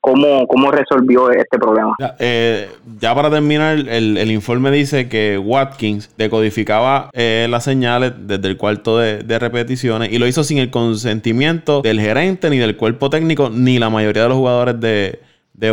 cómo, 0.00 0.46
cómo 0.46 0.70
resolvió 0.70 1.30
este 1.30 1.58
problema. 1.58 1.94
Ya, 1.98 2.16
eh, 2.18 2.68
para 3.00 3.30
terminar, 3.30 3.78
el, 3.78 4.30
informe 4.30 4.70
dice 4.70 5.08
que 5.08 5.38
Watkins 5.38 6.10
decodificaba 6.16 7.10
eh, 7.12 7.46
las 7.50 7.64
señales 7.64 8.12
desde 8.18 8.48
el 8.48 8.56
cuarto 8.56 8.98
de, 8.98 9.38
repeticiones 9.38 10.12
y 10.12 10.18
lo 10.18 10.26
hizo 10.26 10.42
sin 10.42 10.58
el 10.58 10.70
consentimiento 10.70 11.80
del 11.82 12.00
gerente, 12.00 12.50
ni 12.50 12.58
del 12.58 12.76
cuerpo 12.76 13.08
técnico, 13.10 13.50
ni 13.50 13.78
la 13.78 13.90
mayoría 13.90 14.24
de 14.24 14.28
los 14.28 14.38
jugadores 14.38 14.80
de, 14.80 15.20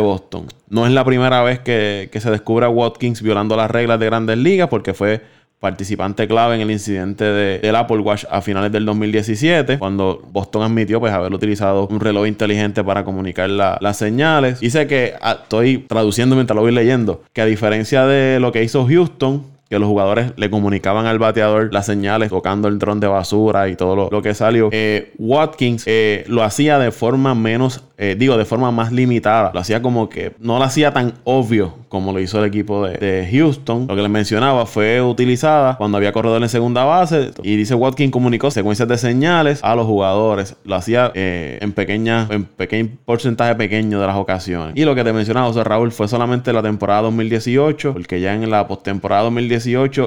Boston. 0.00 0.46
No 0.68 0.84
es 0.84 0.92
la 0.92 1.04
primera 1.04 1.42
vez 1.44 1.60
que, 1.60 2.08
que 2.10 2.20
se 2.20 2.30
descubre 2.30 2.66
a 2.66 2.68
Watkins 2.68 3.22
violando 3.22 3.56
las 3.56 3.70
reglas 3.70 4.00
de 4.00 4.06
grandes 4.06 4.36
ligas 4.36 4.68
porque 4.68 4.94
fue 4.94 5.22
participante 5.60 6.28
clave 6.28 6.56
en 6.56 6.60
el 6.60 6.70
incidente 6.70 7.24
de, 7.24 7.58
del 7.58 7.76
Apple 7.76 7.98
Watch 7.98 8.24
a 8.30 8.40
finales 8.42 8.70
del 8.72 8.84
2017, 8.84 9.78
cuando 9.78 10.22
Boston 10.30 10.62
admitió 10.62 11.00
pues 11.00 11.12
haber 11.12 11.32
utilizado 11.32 11.86
un 11.88 12.00
reloj 12.00 12.26
inteligente 12.26 12.84
para 12.84 13.04
comunicar 13.04 13.48
las 13.48 13.96
señales. 13.96 14.60
Dice 14.60 14.86
que, 14.86 15.14
ah, 15.20 15.38
estoy 15.42 15.78
traduciendo 15.78 16.36
mientras 16.36 16.54
lo 16.54 16.62
voy 16.62 16.72
leyendo, 16.72 17.22
que 17.32 17.40
a 17.40 17.46
diferencia 17.46 18.06
de 18.06 18.38
lo 18.40 18.52
que 18.52 18.62
hizo 18.62 18.86
Houston, 18.86 19.55
que 19.68 19.78
los 19.80 19.88
jugadores 19.88 20.32
le 20.36 20.48
comunicaban 20.48 21.06
al 21.06 21.18
bateador 21.18 21.72
las 21.72 21.86
señales 21.86 22.30
tocando 22.30 22.68
el 22.68 22.78
dron 22.78 23.00
de 23.00 23.08
basura 23.08 23.68
y 23.68 23.74
todo 23.74 24.08
lo, 24.10 24.22
que 24.22 24.34
salió. 24.34 24.68
Eh, 24.72 25.12
Watkins 25.18 25.84
eh, 25.86 26.24
lo 26.28 26.44
hacía 26.44 26.78
de 26.78 26.92
forma 26.92 27.34
menos, 27.34 27.82
eh, 27.98 28.14
digo, 28.16 28.36
de 28.36 28.44
forma 28.44 28.70
más 28.70 28.92
limitada. 28.92 29.50
Lo 29.52 29.60
hacía 29.60 29.82
como 29.82 30.08
que 30.08 30.34
no 30.38 30.58
lo 30.58 30.64
hacía 30.64 30.92
tan 30.92 31.14
obvio 31.24 31.74
como 31.88 32.12
lo 32.12 32.20
hizo 32.20 32.38
el 32.38 32.46
equipo 32.46 32.86
de, 32.86 33.28
Houston. 33.32 33.86
Lo 33.88 33.96
que 33.96 34.02
les 34.02 34.10
mencionaba 34.10 34.66
fue 34.66 35.00
utilizada 35.00 35.76
cuando 35.76 35.96
había 35.96 36.12
corredor 36.12 36.42
en 36.42 36.48
segunda 36.48 36.84
base. 36.84 37.30
Y 37.42 37.56
dice 37.56 37.74
Watkins 37.74 38.12
comunicó 38.12 38.50
secuencias 38.50 38.88
de 38.88 38.98
señales 38.98 39.60
a 39.62 39.74
los 39.74 39.86
jugadores. 39.86 40.56
Lo 40.64 40.76
hacía 40.76 41.10
en 41.14 41.72
pequeña, 41.72 42.28
en 42.30 42.44
pequeño 42.44 42.90
porcentaje 43.04 43.54
pequeño 43.54 44.00
de 44.00 44.06
las 44.06 44.16
ocasiones. 44.16 44.76
Y 44.76 44.84
lo 44.84 44.94
que 44.94 45.02
te 45.02 45.12
mencionaba, 45.12 45.46
José 45.48 45.64
Raúl, 45.64 45.90
fue 45.90 46.06
solamente 46.06 46.52
la 46.52 46.62
temporada 46.62 47.02
2018, 47.02 47.94
porque 47.94 48.20
ya 48.20 48.34
en 48.34 48.48
la 48.50 48.68
postemporada 48.68 49.22
2018 49.24 49.55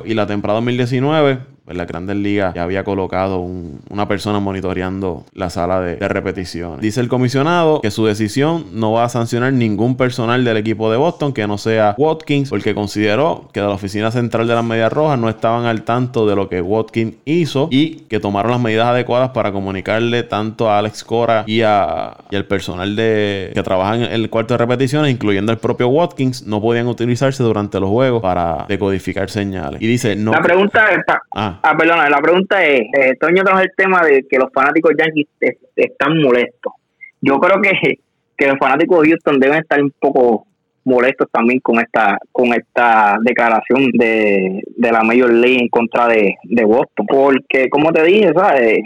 y 0.05 0.13
la 0.13 0.27
temporada 0.27 0.59
2019 0.59 1.39
en 1.69 1.77
la 1.77 1.85
Grandes 1.85 2.15
Ligas 2.15 2.53
ya 2.53 2.63
había 2.63 2.83
colocado 2.83 3.39
una 3.39 4.07
persona 4.07 4.39
monitoreando 4.39 5.25
la 5.33 5.49
sala 5.49 5.79
de, 5.81 6.09
repetición. 6.09 6.79
Dice 6.79 7.01
el 7.01 7.07
comisionado 7.07 7.81
que 7.81 7.91
su 7.91 8.05
decisión 8.05 8.65
no 8.73 8.91
va 8.91 9.03
a 9.03 9.09
sancionar 9.09 9.53
ningún 9.53 9.95
personal 9.95 10.43
del 10.43 10.57
equipo 10.57 10.91
de 10.91 10.97
Boston 10.97 11.33
que 11.33 11.45
no 11.47 11.57
sea 11.57 11.93
Watkins, 11.97 12.49
porque 12.49 12.73
consideró 12.73 13.49
que 13.53 13.61
de 13.61 13.67
la 13.67 13.73
oficina 13.73 14.11
central 14.11 14.47
de 14.47 14.55
las 14.55 14.63
Medias 14.63 14.91
Rojas 14.91 15.19
no 15.19 15.29
estaban 15.29 15.65
al 15.65 15.83
tanto 15.83 16.27
de 16.27 16.35
lo 16.35 16.49
que 16.49 16.61
Watkins 16.61 17.15
hizo 17.25 17.67
y 17.71 18.01
que 18.09 18.19
tomaron 18.19 18.51
las 18.51 18.59
medidas 18.59 18.87
adecuadas 18.87 19.29
para 19.29 19.51
comunicarle 19.51 20.23
tanto 20.23 20.69
a 20.69 20.79
Alex 20.79 21.03
Cora 21.03 21.43
y, 21.45 21.61
a, 21.61 22.17
y 22.31 22.35
al 22.35 22.45
personal 22.45 22.95
de, 22.95 23.51
que 23.53 23.61
trabaja 23.61 23.95
en 23.95 24.03
el 24.03 24.29
cuarto 24.29 24.55
de 24.55 24.57
repeticiones, 24.57 25.11
incluyendo 25.11 25.51
el 25.51 25.59
propio 25.59 25.89
Watkins, 25.89 26.45
no 26.47 26.61
podían 26.61 26.87
utilizarse 26.87 27.43
durante 27.43 27.79
los 27.79 27.89
juegos 27.89 28.21
para 28.21 28.65
decodificar 28.67 29.29
señales. 29.29 29.81
Y 29.81 29.87
dice, 29.87 30.15
no... 30.15 30.31
La 30.31 30.41
pregunta 30.41 30.85
es... 30.91 31.03
Ah. 31.35 31.58
Ah, 31.61 31.75
perdona, 31.77 32.09
la 32.09 32.19
pregunta 32.19 32.63
es, 32.65 32.81
eh, 32.97 33.15
Toño 33.19 33.43
trajo 33.43 33.59
el 33.59 33.71
tema 33.75 34.01
de 34.01 34.25
que 34.29 34.37
los 34.37 34.49
fanáticos 34.53 34.93
Yankees 34.97 35.27
están 35.75 36.21
molestos. 36.21 36.73
Yo 37.21 37.37
creo 37.39 37.61
que, 37.61 37.99
que 38.37 38.47
los 38.47 38.57
fanáticos 38.57 39.01
de 39.01 39.09
Houston 39.09 39.39
deben 39.39 39.59
estar 39.59 39.81
un 39.81 39.91
poco 39.99 40.45
molestos 40.85 41.27
también 41.31 41.59
con 41.59 41.79
esta 41.79 42.17
con 42.31 42.47
esta 42.53 43.17
declaración 43.21 43.91
de, 43.91 44.61
de 44.65 44.91
la 44.91 45.03
Major 45.03 45.31
League 45.31 45.61
en 45.61 45.67
contra 45.67 46.07
de, 46.07 46.35
de 46.43 46.63
Boston. 46.63 47.05
Porque, 47.07 47.69
como 47.69 47.91
te 47.91 48.03
dije, 48.03 48.31
¿sabes? 48.33 48.79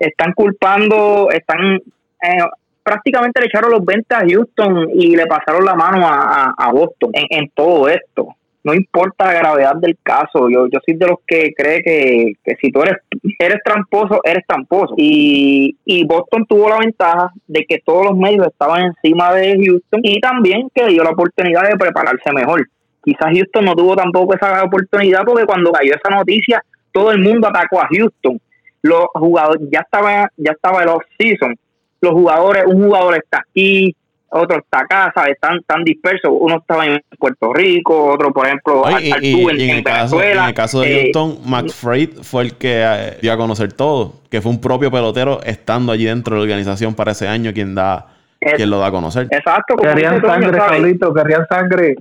están 0.00 0.32
culpando, 0.32 1.30
están... 1.30 1.76
Eh, 1.76 2.44
prácticamente 2.82 3.40
le 3.40 3.46
echaron 3.46 3.72
los 3.72 3.84
20 3.84 4.14
a 4.14 4.20
Houston 4.20 4.90
y 4.94 5.16
le 5.16 5.26
pasaron 5.26 5.64
la 5.64 5.74
mano 5.74 6.06
a, 6.06 6.54
a, 6.56 6.72
Boston 6.72 7.10
en, 7.14 7.26
en 7.30 7.50
todo 7.50 7.88
esto. 7.88 8.28
No 8.66 8.74
importa 8.74 9.26
la 9.26 9.34
gravedad 9.34 9.76
del 9.76 9.96
caso. 10.02 10.50
Yo, 10.50 10.66
yo 10.66 10.80
soy 10.84 10.96
de 10.96 11.06
los 11.06 11.18
que 11.24 11.52
cree 11.56 11.84
que, 11.84 12.32
que 12.44 12.56
si 12.60 12.72
tú 12.72 12.82
eres, 12.82 12.96
eres 13.38 13.58
tramposo, 13.64 14.20
eres 14.24 14.44
tramposo. 14.44 14.92
Y, 14.96 15.76
y 15.84 16.04
Boston 16.04 16.44
tuvo 16.48 16.68
la 16.68 16.78
ventaja 16.78 17.30
de 17.46 17.64
que 17.64 17.78
todos 17.78 18.06
los 18.06 18.16
medios 18.16 18.44
estaban 18.48 18.82
encima 18.82 19.32
de 19.34 19.56
Houston 19.64 20.00
y 20.02 20.18
también 20.20 20.68
que 20.74 20.88
dio 20.88 21.04
la 21.04 21.10
oportunidad 21.10 21.62
de 21.62 21.76
prepararse 21.76 22.32
mejor. 22.32 22.68
Quizás 23.04 23.28
Houston 23.32 23.66
no 23.66 23.76
tuvo 23.76 23.94
tampoco 23.94 24.34
esa 24.34 24.64
oportunidad 24.64 25.22
porque 25.24 25.46
cuando 25.46 25.70
cayó 25.70 25.92
esa 25.94 26.16
noticia, 26.16 26.60
todo 26.90 27.12
el 27.12 27.22
mundo 27.22 27.46
atacó 27.46 27.80
a 27.80 27.88
Houston. 27.88 28.40
Los 28.82 29.06
jugadores, 29.14 29.62
ya 29.70 29.78
estaba, 29.78 30.28
ya 30.36 30.50
estaba 30.50 30.82
el 30.82 30.88
off-season. 30.88 31.54
Los 32.00 32.14
jugadores, 32.14 32.64
un 32.66 32.82
jugador 32.82 33.14
está 33.14 33.44
aquí, 33.48 33.94
otro 34.30 34.58
está 34.58 34.80
acá, 34.80 35.12
¿sabes? 35.14 35.34
Están 35.34 35.62
tan 35.66 35.84
dispersos. 35.84 36.30
Uno 36.32 36.58
estaba 36.58 36.86
en 36.86 37.00
Puerto 37.18 37.52
Rico, 37.52 38.12
otro, 38.12 38.32
por 38.32 38.46
ejemplo, 38.46 38.84
en, 38.88 38.96
el 38.96 39.84
caso, 39.84 40.22
en, 40.22 40.38
el 40.38 40.54
caso, 40.54 40.80
de 40.80 40.92
eh, 40.92 41.02
Houston, 41.04 41.38
McFreight 41.44 42.22
fue 42.22 42.44
el 42.44 42.54
que 42.56 42.82
eh, 42.84 43.18
dio 43.22 43.32
a 43.32 43.36
conocer 43.36 43.72
todo, 43.72 44.14
que 44.30 44.40
fue 44.40 44.50
un 44.50 44.60
propio 44.60 44.90
pelotero 44.90 45.40
estando 45.44 45.92
allí 45.92 46.04
dentro 46.04 46.34
de 46.34 46.40
la 46.40 46.42
organización 46.44 46.94
para 46.94 47.12
ese 47.12 47.28
año 47.28 47.52
quien 47.52 47.74
da 47.74 48.06
quien 48.38 48.70
lo 48.70 48.78
da 48.78 48.88
a 48.88 48.90
conocer. 48.90 49.26
Exacto. 49.30 49.74
Como 49.76 49.90
querían 49.90 50.20
sangre, 50.20 50.58
Toño, 50.98 51.14
querían 51.14 51.46
sangre. 51.48 51.94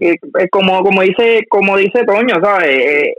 como, 0.51 0.83
como 0.83 1.01
dice, 1.01 1.43
como 1.49 1.77
dice 1.77 2.03
Toño, 2.05 2.35
¿sabes? 2.43 2.69
Eh, 2.69 3.13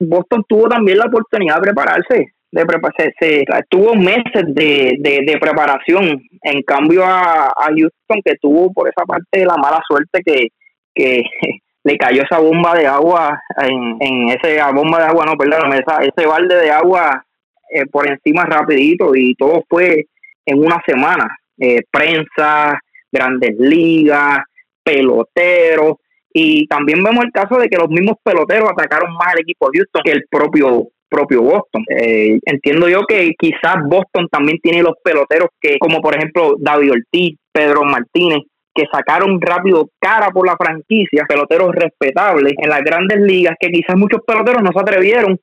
Boston 0.00 0.44
tuvo 0.48 0.68
también 0.68 0.98
la 0.98 1.06
oportunidad 1.06 1.56
de 1.56 1.62
prepararse 1.62 2.35
de 2.56 2.64
prepararse, 2.64 3.12
se, 3.20 3.44
tuvo 3.68 3.94
meses 3.94 4.44
de, 4.46 4.96
de, 4.98 5.38
preparación, 5.38 6.22
en 6.42 6.62
cambio 6.62 7.04
a, 7.04 7.52
Houston 7.68 8.22
que 8.24 8.36
tuvo 8.40 8.72
por 8.72 8.88
esa 8.88 9.04
parte 9.04 9.44
la 9.44 9.56
mala 9.56 9.82
suerte 9.86 10.22
que, 10.24 10.48
que 10.94 11.22
le 11.84 11.98
cayó 11.98 12.22
esa 12.22 12.38
bomba 12.38 12.74
de 12.74 12.86
agua, 12.86 13.38
en, 13.62 13.96
en 14.00 14.28
ese 14.30 14.58
bomba 14.72 14.98
de 14.98 15.04
agua, 15.04 15.26
no, 15.26 15.36
perdón, 15.36 15.72
esa, 15.74 16.02
ese 16.02 16.26
balde 16.26 16.56
de 16.56 16.70
agua 16.70 17.22
eh, 17.70 17.84
por 17.86 18.08
encima 18.08 18.44
rapidito 18.44 19.14
y 19.14 19.34
todo 19.34 19.62
fue 19.68 20.06
en 20.46 20.58
una 20.58 20.80
semana, 20.86 21.28
eh, 21.58 21.82
prensa, 21.90 22.80
grandes 23.12 23.54
ligas, 23.58 24.38
peloteros, 24.82 25.96
y 26.32 26.66
también 26.68 27.02
vemos 27.02 27.24
el 27.24 27.32
caso 27.32 27.58
de 27.58 27.68
que 27.68 27.76
los 27.76 27.90
mismos 27.90 28.16
peloteros 28.22 28.70
atacaron 28.70 29.12
más 29.14 29.34
al 29.34 29.40
equipo 29.40 29.70
de 29.70 29.78
Houston 29.78 30.02
que 30.04 30.12
el 30.12 30.24
propio 30.30 30.88
propio 31.08 31.42
Boston. 31.42 31.84
Eh, 31.88 32.38
entiendo 32.44 32.88
yo 32.88 33.02
que 33.06 33.32
quizás 33.38 33.76
Boston 33.86 34.28
también 34.30 34.58
tiene 34.62 34.82
los 34.82 34.94
peloteros 35.02 35.48
que, 35.60 35.78
como 35.78 36.00
por 36.00 36.16
ejemplo 36.16 36.54
David 36.58 36.92
Ortiz, 36.92 37.38
Pedro 37.52 37.82
Martínez, 37.84 38.40
que 38.74 38.84
sacaron 38.92 39.40
rápido 39.40 39.88
cara 39.98 40.28
por 40.28 40.46
la 40.46 40.56
franquicia, 40.56 41.24
peloteros 41.26 41.74
respetables 41.74 42.52
en 42.58 42.68
las 42.68 42.82
grandes 42.82 43.20
ligas, 43.20 43.56
que 43.58 43.68
quizás 43.68 43.96
muchos 43.96 44.20
peloteros 44.26 44.62
no 44.62 44.70
se 44.72 44.80
atrevieron 44.80 45.38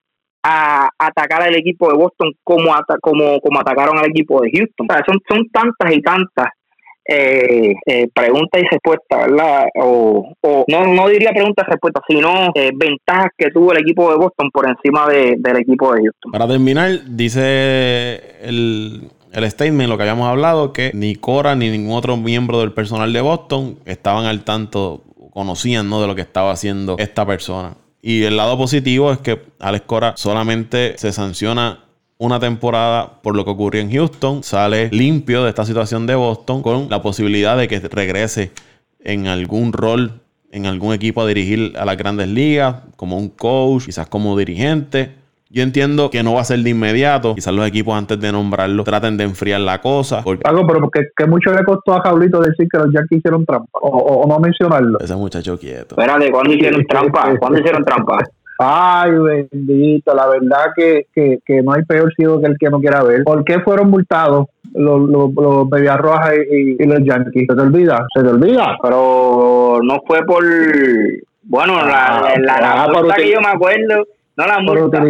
a 0.45 0.89
atacar 0.99 1.41
al 1.41 1.55
equipo 1.55 1.89
de 1.89 1.97
Boston 1.97 2.31
como, 2.43 2.71
como, 3.01 3.39
como 3.39 3.59
atacaron 3.59 3.97
al 3.97 4.09
equipo 4.09 4.41
de 4.41 4.51
Houston. 4.51 4.87
son, 5.07 5.19
son 5.27 5.49
tantas 5.49 5.95
y 5.95 6.01
tantas 6.01 6.49
eh, 7.05 7.73
eh, 7.85 8.07
pregunta 8.13 8.59
y 8.59 8.63
respuesta, 8.63 9.17
¿verdad? 9.27 9.65
O, 9.75 10.33
no, 10.67 10.87
no 10.87 11.07
diría 11.09 11.31
pregunta 11.31 11.63
y 11.67 11.71
respuesta, 11.71 12.01
sino 12.07 12.51
eh, 12.55 12.71
ventajas 12.73 13.31
que 13.37 13.51
tuvo 13.51 13.73
el 13.73 13.79
equipo 13.79 14.09
de 14.11 14.17
Boston 14.17 14.49
por 14.51 14.67
encima 14.67 15.07
de, 15.07 15.35
del 15.37 15.57
equipo 15.57 15.93
de 15.93 16.01
Houston. 16.01 16.31
Para 16.31 16.47
terminar, 16.47 16.91
dice 17.07 18.21
el, 18.41 19.09
el 19.33 19.51
statement, 19.51 19.89
lo 19.89 19.97
que 19.97 20.03
habíamos 20.03 20.27
hablado, 20.27 20.71
que 20.71 20.91
ni 20.93 21.15
Cora 21.15 21.55
ni 21.55 21.69
ningún 21.69 21.97
otro 21.97 22.15
miembro 22.15 22.59
del 22.59 22.71
personal 22.71 23.11
de 23.11 23.21
Boston 23.21 23.79
estaban 23.85 24.25
al 24.25 24.43
tanto, 24.43 25.01
conocían 25.31 25.89
¿no? 25.89 26.01
de 26.01 26.07
lo 26.07 26.15
que 26.15 26.21
estaba 26.21 26.51
haciendo 26.51 26.95
esta 26.99 27.25
persona. 27.25 27.75
Y 28.01 28.23
el 28.23 28.37
lado 28.37 28.57
positivo 28.57 29.11
es 29.11 29.19
que 29.19 29.41
Alex 29.59 29.85
Cora 29.85 30.13
solamente 30.17 30.97
se 30.97 31.13
sanciona 31.13 31.82
una 32.23 32.39
temporada 32.39 33.21
por 33.21 33.35
lo 33.35 33.43
que 33.43 33.51
ocurrió 33.51 33.81
en 33.81 33.91
Houston, 33.91 34.43
sale 34.43 34.87
limpio 34.91 35.43
de 35.43 35.49
esta 35.49 35.65
situación 35.65 36.07
de 36.07 36.15
Boston 36.15 36.61
con 36.61 36.89
la 36.89 37.01
posibilidad 37.01 37.57
de 37.57 37.67
que 37.67 37.81
regrese 37.81 38.51
en 39.01 39.27
algún 39.27 39.73
rol, 39.73 40.21
en 40.49 40.65
algún 40.65 40.93
equipo 40.93 41.21
a 41.21 41.27
dirigir 41.27 41.73
a 41.77 41.83
las 41.83 41.97
grandes 41.97 42.29
ligas, 42.29 42.77
como 42.95 43.17
un 43.17 43.27
coach, 43.27 43.87
quizás 43.87 44.07
como 44.07 44.37
dirigente. 44.37 45.15
Yo 45.49 45.63
entiendo 45.63 46.09
que 46.09 46.23
no 46.23 46.35
va 46.35 46.41
a 46.41 46.45
ser 46.45 46.59
de 46.59 46.69
inmediato. 46.69 47.35
Quizás 47.35 47.53
los 47.53 47.67
equipos 47.67 47.93
antes 47.93 48.17
de 48.17 48.31
nombrarlo 48.31 48.85
traten 48.85 49.17
de 49.17 49.25
enfriar 49.25 49.59
la 49.59 49.81
cosa. 49.81 50.23
Algo, 50.45 50.65
pero 50.65 50.89
que, 50.89 51.25
mucho 51.27 51.51
le 51.53 51.63
costó 51.65 51.93
a 51.93 52.01
Jaulito 52.03 52.39
decir 52.39 52.67
que 52.71 52.77
los 52.77 52.87
Yankees 52.93 53.19
hicieron 53.19 53.45
trampa. 53.45 53.67
O, 53.81 54.25
no 54.27 54.39
mencionarlo. 54.39 54.97
Ese 54.99 55.15
muchacho 55.15 55.59
quieto. 55.59 55.95
Espérate, 55.99 56.31
¿cuándo 56.31 56.53
hicieron 56.53 56.85
trampa? 56.85 57.37
¿Cuándo 57.37 57.59
hicieron 57.59 57.83
trampa? 57.83 58.19
Ay, 58.59 59.11
bendito, 59.11 60.13
la 60.13 60.27
verdad 60.27 60.65
que, 60.75 61.07
que, 61.13 61.39
que, 61.45 61.61
no 61.61 61.73
hay 61.73 61.83
peor 61.83 62.13
ciego 62.15 62.39
que 62.39 62.47
el 62.47 62.57
que 62.57 62.69
no 62.69 62.79
quiera 62.79 63.03
ver. 63.03 63.23
¿Por 63.23 63.43
qué 63.43 63.59
fueron 63.59 63.89
multados 63.89 64.47
los, 64.73 65.09
los, 65.09 65.33
los 65.33 65.97
Rojas 65.97 66.33
y, 66.51 66.81
y, 66.81 66.85
los 66.85 66.99
Yankees? 67.03 67.47
¿Se 67.49 67.55
te 67.55 67.61
olvida? 67.61 68.05
¿Se 68.13 68.21
te 68.21 68.29
olvida? 68.29 68.77
Pero 68.81 69.79
no 69.83 70.01
fue 70.05 70.23
por... 70.25 70.43
Bueno, 71.43 71.75
la, 71.75 72.35
la, 72.39 72.61
la, 72.61 72.83
ah, 72.83 73.15
que 73.17 73.29
yo 73.29 73.41
me 73.41 73.49
acuerdo, 73.49 74.07
no 74.37 74.47
la 74.47 74.59
multa 74.59 75.03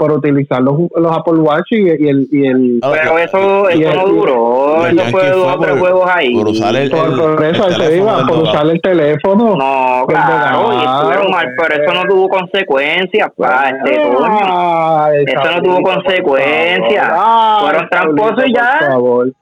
por 0.00 0.12
utilizar 0.12 0.62
los, 0.62 0.76
los 0.96 1.14
Apple 1.14 1.40
Watch 1.40 1.72
y, 1.72 1.90
el, 1.90 2.26
y 2.32 2.46
el 2.46 2.80
pero 2.80 3.18
eso, 3.18 3.68
eso 3.68 3.94
no 3.94 4.06
duró 4.06 4.86
eso 4.86 5.04
fue 5.10 5.28
dos 5.28 5.60
tres 5.60 5.78
juegos 5.78 6.10
ahí. 6.10 6.34
por 6.34 6.48
usar 6.48 6.74
el, 6.74 6.90
por, 6.90 7.44
eso 7.44 7.70
se 7.70 7.96
iba 7.98 8.26
por 8.26 8.38
usar 8.38 8.66
el 8.66 8.80
teléfono 8.80 9.56
no 9.56 10.06
claro 10.08 10.72
y 10.72 10.84
estuvieron 10.86 11.30
mal 11.30 11.54
pero 11.54 11.84
eso 11.84 11.92
no 11.92 12.08
tuvo 12.08 12.28
consecuencias 12.30 13.28
pa, 13.36 13.68
este 13.68 14.00
ah, 14.22 15.10
eso 15.14 15.50
no 15.54 15.62
tuvo 15.62 15.82
consecuencias. 15.82 17.12
fueron 17.60 17.88
tramposos 17.90 18.44
y 18.46 18.54
ya. 18.54 18.78
por 18.78 18.88
favor. 18.88 19.32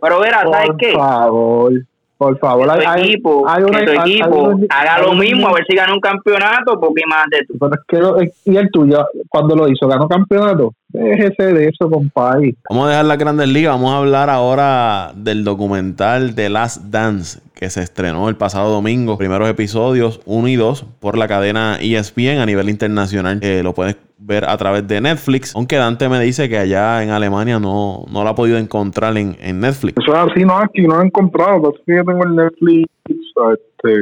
pero 0.00 0.20
verás 0.20 0.44
¿sabes 0.48 0.70
qué? 0.78 0.92
por 0.92 1.00
favor 1.00 1.72
por 2.16 2.38
favor, 2.38 2.78
que 2.78 2.84
tu 2.84 2.92
equipo, 2.92 3.46
que 3.46 3.84
tu 3.84 3.92
equipo 3.92 4.54
haga 4.70 4.98
lo 5.00 5.14
mismo, 5.14 5.48
a 5.48 5.52
ver 5.54 5.64
si 5.66 5.74
gana 5.74 5.92
un 5.92 6.00
campeonato, 6.00 6.78
porque 6.80 7.02
más 7.08 7.24
de 7.30 7.44
tú. 7.46 7.54
Pero 7.58 8.20
es 8.20 8.32
que, 8.44 8.50
y 8.50 8.56
el 8.56 8.70
tuyo, 8.70 9.06
cuando 9.28 9.56
lo 9.56 9.68
hizo, 9.68 9.88
ganó 9.88 10.08
campeonato. 10.08 10.74
Déjese 10.94 11.52
de 11.52 11.66
eso, 11.66 11.90
compadre. 11.90 12.54
Vamos 12.70 12.86
a 12.86 12.90
dejar 12.90 13.04
la 13.06 13.16
Grandes 13.16 13.48
Ligas. 13.48 13.74
Vamos 13.74 13.92
a 13.92 13.98
hablar 13.98 14.30
ahora 14.30 15.10
del 15.16 15.42
documental 15.42 16.36
The 16.36 16.48
Last 16.48 16.84
Dance 16.84 17.40
que 17.52 17.68
se 17.68 17.82
estrenó 17.82 18.28
el 18.28 18.36
pasado 18.36 18.70
domingo. 18.70 19.18
Primeros 19.18 19.48
episodios 19.48 20.20
1 20.24 20.48
y 20.48 20.54
2 20.54 20.86
por 21.00 21.18
la 21.18 21.26
cadena 21.26 21.78
ESPN 21.80 22.38
a 22.38 22.46
nivel 22.46 22.68
internacional. 22.68 23.40
Eh, 23.42 23.62
lo 23.64 23.74
puedes 23.74 23.96
ver 24.18 24.44
a 24.44 24.56
través 24.56 24.86
de 24.86 25.00
Netflix. 25.00 25.56
Aunque 25.56 25.76
Dante 25.76 26.08
me 26.08 26.20
dice 26.20 26.48
que 26.48 26.58
allá 26.58 27.02
en 27.02 27.10
Alemania 27.10 27.58
no, 27.58 28.04
no 28.12 28.22
lo 28.22 28.28
ha 28.28 28.34
podido 28.36 28.56
encontrar 28.58 29.16
en, 29.16 29.36
en 29.40 29.58
Netflix. 29.58 29.96
Eso 30.00 30.14
es 30.14 30.32
así, 30.32 30.44
no, 30.44 30.56
aquí 30.58 30.82
no 30.82 30.94
lo 30.94 31.02
he 31.02 31.06
encontrado. 31.06 31.72
que 31.84 31.96
yo 31.96 32.04
tengo 32.04 32.24
el 32.24 32.36
Netflix 32.36 32.88
este, 33.06 34.00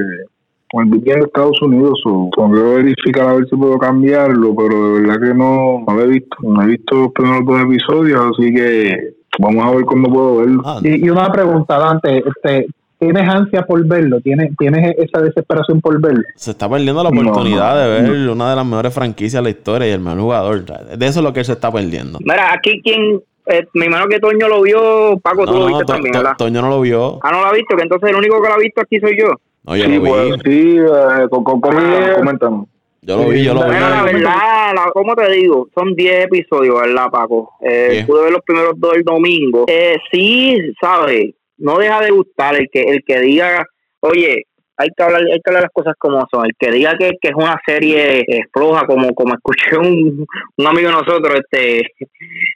con 0.73 0.85
el 0.85 0.91
VPN 0.91 1.21
de 1.21 1.27
Estados 1.27 1.61
Unidos 1.61 2.03
o 2.07 2.31
tengo 2.35 2.55
que 2.55 2.63
verificar 2.63 3.29
a 3.29 3.35
ver 3.35 3.47
si 3.49 3.57
puedo 3.57 3.79
cambiarlo, 3.79 4.55
pero 4.57 4.95
de 4.95 5.01
verdad 5.03 5.21
que 5.21 5.35
no, 5.35 5.85
no 5.87 5.95
lo 5.95 6.03
he 6.03 6.07
visto. 6.07 6.37
No 6.41 6.63
he 6.63 6.67
visto 6.67 6.95
los 6.95 7.13
primeros 7.13 7.45
dos 7.45 7.61
episodios, 7.61 8.21
así 8.33 8.55
que 8.55 9.15
vamos 9.39 9.67
a 9.67 9.71
ver 9.71 9.85
cuándo 9.85 10.11
puedo 10.11 10.37
verlo. 10.39 10.63
Ah, 10.65 10.81
y, 10.83 11.11
una 11.11 11.31
pregunta, 11.31 11.79
Dante, 11.79 12.25
este, 12.27 12.69
¿tienes 12.99 13.29
ansia 13.29 13.67
por 13.67 13.87
verlo? 13.87 14.23
¿Tienes, 14.23 14.57
¿Tienes 14.57 14.95
esa 14.97 15.21
desesperación 15.21 15.83
por 15.83 16.01
verlo? 16.01 16.23
Se 16.37 16.53
está 16.53 16.71
perdiendo 16.71 17.03
la 17.03 17.11
oportunidad 17.11 17.77
de 17.77 18.03
ver 18.03 18.31
una 18.31 18.49
de 18.49 18.57
las 18.57 18.67
mejores 18.67 18.95
franquicias 18.95 19.43
de 19.43 19.43
la 19.43 19.51
historia 19.51 19.89
y 19.89 19.91
el 19.91 20.01
mejor 20.01 20.21
jugador. 20.21 20.65
De 20.65 21.07
eso 21.07 21.21
es 21.21 21.25
lo 21.25 21.35
que 21.35 21.41
él 21.41 21.47
se 21.47 21.53
está 21.53 21.71
perdiendo. 21.71 22.19
Mira, 22.23 22.51
aquí 22.51 22.81
quien 22.83 23.21
eh, 23.47 23.67
me 23.75 23.87
imagino 23.87 24.09
que 24.09 24.21
Toño 24.21 24.49
lo 24.49 24.63
vio, 24.63 25.19
Paco, 25.23 25.45
tú 25.45 25.53
lo 25.53 25.67
viste 25.67 25.85
también, 25.85 26.13
¿verdad? 26.13 26.33
Toño 26.39 26.63
no 26.63 26.71
lo 26.71 26.81
vio. 26.81 27.19
Ah, 27.23 27.31
no 27.31 27.41
lo 27.41 27.47
ha 27.47 27.53
visto, 27.53 27.77
que 27.77 27.83
entonces 27.83 28.09
el 28.09 28.17
único 28.17 28.41
que 28.41 28.49
lo 28.49 28.55
ha 28.55 28.59
visto 28.59 28.81
aquí 28.81 28.99
soy 29.01 29.19
yo. 29.19 29.29
Sí, 29.65 29.99
pues, 30.01 30.35
sí, 30.45 30.77
eh, 30.77 31.29
con, 31.31 31.45
con, 31.45 31.61
comentamos. 31.61 32.69
Yo 33.03 33.17
lo 33.17 33.29
vi, 33.29 33.45
yo 33.45 33.55
lo 33.55 33.65
vi. 33.65 33.71
la 33.71 34.03
verdad, 34.03 34.75
la, 34.75 34.91
¿cómo 34.93 35.15
te 35.15 35.31
digo? 35.31 35.69
Son 35.75 35.95
10 35.95 36.27
episodios, 36.27 36.81
¿verdad, 36.81 37.11
Paco? 37.11 37.53
Eh, 37.61 38.05
pude 38.07 38.25
ver 38.25 38.33
los 38.33 38.43
primeros 38.45 38.75
dos 38.77 38.95
el 38.95 39.03
domingo. 39.05 39.65
Eh, 39.69 39.97
sí, 40.11 40.57
¿sabes? 40.81 41.35
No 41.59 41.79
deja 41.79 42.01
de 42.01 42.11
gustar 42.11 42.57
el 42.57 42.69
que, 42.73 42.83
el 42.83 43.05
que 43.05 43.21
diga, 43.21 43.65
oye, 44.01 44.47
hay 44.77 44.89
que 44.97 45.03
hablar 45.03 45.23
hay 45.23 45.41
que 45.41 45.51
hablar 45.51 45.63
las 45.65 45.73
cosas 45.73 45.95
como 45.99 46.27
son. 46.31 46.47
El 46.47 46.53
que 46.59 46.71
diga 46.71 46.95
que, 46.99 47.13
que 47.21 47.29
es 47.29 47.35
una 47.35 47.61
serie 47.67 48.21
eh, 48.21 48.45
floja 48.53 48.87
como 48.87 49.15
como 49.15 49.35
escuché 49.35 49.77
un, 49.77 50.27
un 50.57 50.67
amigo 50.67 50.89
de 50.89 50.95
nosotros 50.95 51.41
este 51.41 51.87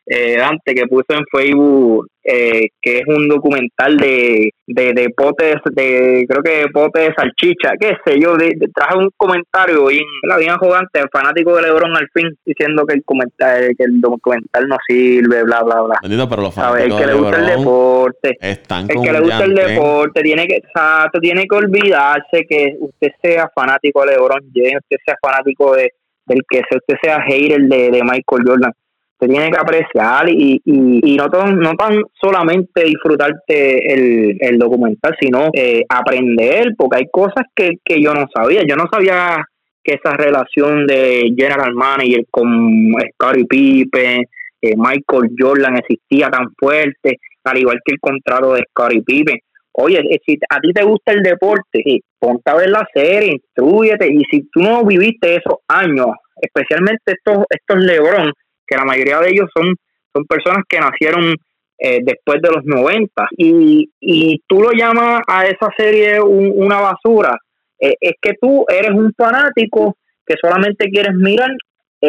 eh, 0.07 0.37
Dante 0.37 0.75
que 0.75 0.87
puso 0.87 1.15
en 1.15 1.25
Facebook 1.31 2.07
eh, 2.29 2.71
que 2.83 2.99
es 2.99 3.05
un 3.07 3.29
documental 3.29 3.97
de, 3.99 4.51
de, 4.67 4.93
de 4.95 5.11
potes, 5.17 5.55
de, 5.71 6.27
creo 6.29 6.43
que 6.43 6.67
potes 6.73 7.09
de 7.09 7.15
salchicha, 7.15 7.75
qué 7.79 7.97
sé 8.05 8.21
yo, 8.21 8.37
de, 8.37 8.51
traje 8.75 8.99
un 8.99 9.11
comentario 9.17 9.87
bien, 9.87 10.03
bien 10.37 10.51
arrogante, 10.51 11.03
fanático 11.13 11.55
de 11.55 11.63
Lebron 11.63 11.97
al 11.97 12.09
fin, 12.13 12.37
diciendo 12.45 12.85
que 12.85 12.95
el 12.95 13.05
comentario, 13.05 13.69
que 13.79 13.85
el 13.85 14.01
documental 14.01 14.67
no 14.67 14.77
sirve, 14.89 15.45
bla, 15.45 15.63
bla, 15.63 15.83
bla. 15.83 15.99
pero 16.29 16.43
los 16.43 16.59
el 16.59 16.97
que 16.97 17.07
le 17.07 17.15
gusta 17.15 17.39
el 17.39 17.47
deporte, 17.47 18.39
el 18.41 19.03
que 19.03 19.13
le 19.13 19.21
gusta 19.21 19.45
el 19.45 19.55
deporte, 19.55 20.23
tiene 20.23 20.49
que, 20.49 20.57
exacto, 20.57 21.21
tiene 21.21 21.47
que 21.47 21.55
olvidar 21.55 22.06
hace 22.13 22.45
que 22.49 22.77
usted 22.81 23.09
sea 23.23 23.51
fanático 23.55 24.05
de 24.05 24.13
LeBron 24.13 24.51
James, 24.55 24.81
usted 24.83 24.97
sea 25.05 25.17
fanático 25.21 25.75
de, 25.75 25.93
del 26.27 26.41
que 26.49 26.59
sea, 26.69 26.79
usted 26.79 26.95
sea 27.03 27.23
hater 27.23 27.61
de, 27.63 27.91
de 27.91 28.03
Michael 28.03 28.45
Jordan. 28.47 28.73
Usted 29.19 29.33
tiene 29.33 29.51
que 29.51 29.59
apreciar 29.59 30.29
y, 30.29 30.61
y, 30.63 31.17
no, 31.17 31.31
tan, 31.31 31.59
no 31.59 31.73
tan 31.73 32.03
solamente 32.21 32.85
disfrutarte 32.85 33.95
el, 33.95 34.37
el 34.41 34.59
documental, 34.59 35.17
sino 35.19 35.49
eh, 35.55 35.85
aprender, 35.89 36.75
porque 36.77 36.99
hay 36.99 37.07
cosas 37.11 37.47
que, 37.55 37.79
que 37.83 38.03
yo 38.03 38.13
no 38.13 38.27
sabía. 38.35 38.61
Yo 38.69 38.77
no 38.77 38.85
sabía 38.93 39.43
que 39.83 39.95
esa 39.95 40.15
relación 40.19 40.87
de 40.87 41.33
General 41.35 41.73
Manager 41.73 42.27
con 42.31 42.93
Scottie 43.15 43.47
Pippen, 43.47 44.25
eh, 44.61 44.75
Michael 44.77 45.31
Jordan 45.39 45.79
existía 45.79 46.29
tan 46.29 46.49
fuerte, 46.59 47.19
al 47.45 47.59
igual 47.59 47.79
que 47.85 47.95
el 47.95 48.01
contrato 48.01 48.53
de 48.53 48.65
Scottie 48.69 49.03
Pippen. 49.03 49.39
Oye, 49.79 49.99
eh, 49.99 50.21
si 50.25 50.39
a 50.49 50.59
ti 50.59 50.73
te 50.73 50.85
gusta 50.85 51.13
el 51.13 51.23
deporte, 51.23 52.01
ponte 52.19 52.51
a 52.51 52.57
ver 52.57 52.71
la 52.71 52.87
serie, 52.95 53.33
instruyete, 53.33 54.09
y 54.09 54.23
si 54.31 54.49
tú 54.51 54.61
no 54.63 54.85
viviste 54.85 55.37
esos 55.37 55.59
años, 55.69 56.09
especialmente 56.41 57.13
estos, 57.13 57.45
estos 57.51 57.85
Lebron, 57.85 58.33
que 58.67 58.77
la 58.77 58.85
mayoría 58.85 59.21
de 59.21 59.31
ellos 59.31 59.51
son, 59.55 59.75
son 60.15 60.25
personas 60.25 60.65
que 60.67 60.81
nacieron 60.81 61.35
eh, 61.79 62.01
después 62.03 62.41
de 62.41 62.51
los 62.51 62.65
90, 62.65 63.29
y, 63.37 63.91
y 64.01 64.43
tú 64.49 64.63
lo 64.63 64.73
llamas 64.73 65.21
a 65.29 65.45
esa 65.45 65.69
serie 65.77 66.21
una 66.23 66.81
basura, 66.81 67.37
es 67.79 68.15
que 68.23 68.33
tú 68.41 68.65
eres 68.71 68.93
un 68.93 69.13
fanático 69.15 69.97
que 70.27 70.37
solamente 70.41 70.89
quieres 70.89 71.15
mirar 71.15 71.51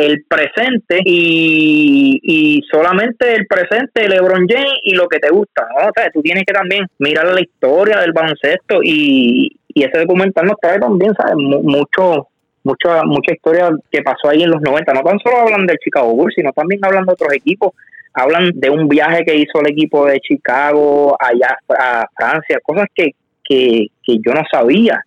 el 0.05 0.25
presente 0.27 0.99
y, 1.03 2.19
y 2.21 2.61
solamente 2.71 3.33
el 3.33 3.47
presente 3.47 4.07
LeBron 4.07 4.45
James 4.47 4.79
y 4.83 4.95
lo 4.95 5.07
que 5.07 5.19
te 5.19 5.29
gusta, 5.29 5.65
¿no? 5.77 5.87
O 5.87 5.91
tú 6.13 6.21
tienes 6.21 6.43
que 6.45 6.53
también 6.53 6.85
mirar 6.99 7.25
la 7.33 7.41
historia 7.41 7.99
del 7.99 8.13
baloncesto 8.13 8.79
y, 8.83 9.57
y 9.67 9.83
ese 9.83 9.99
documental 9.99 10.45
nos 10.45 10.59
trae 10.59 10.79
también, 10.79 11.13
¿sabes? 11.15 11.35
mucho, 11.35 12.27
mucha, 12.63 13.03
mucha 13.03 13.33
historia 13.33 13.69
que 13.91 14.01
pasó 14.01 14.29
ahí 14.29 14.43
en 14.43 14.51
los 14.51 14.61
90. 14.61 14.93
No 14.93 15.01
tan 15.01 15.19
solo 15.19 15.37
hablan 15.37 15.65
del 15.65 15.77
Chicago 15.77 16.13
Bulls, 16.13 16.35
sino 16.35 16.51
también 16.53 16.83
hablan 16.83 17.05
de 17.05 17.13
otros 17.13 17.33
equipos. 17.33 17.73
Hablan 18.13 18.51
de 18.55 18.69
un 18.69 18.87
viaje 18.87 19.23
que 19.23 19.35
hizo 19.35 19.59
el 19.61 19.71
equipo 19.71 20.05
de 20.05 20.19
Chicago 20.19 21.15
allá 21.19 21.57
a 21.77 22.07
Francia, 22.15 22.59
cosas 22.63 22.87
que, 22.93 23.11
que, 23.43 23.87
que 24.03 24.17
yo 24.25 24.33
no 24.33 24.41
sabía. 24.51 25.03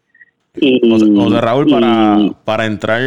Y, 0.60 0.80
o, 0.92 1.30
de 1.30 1.40
Raúl, 1.40 1.70
para, 1.70 2.18
para 2.44 2.66
entrar 2.66 3.00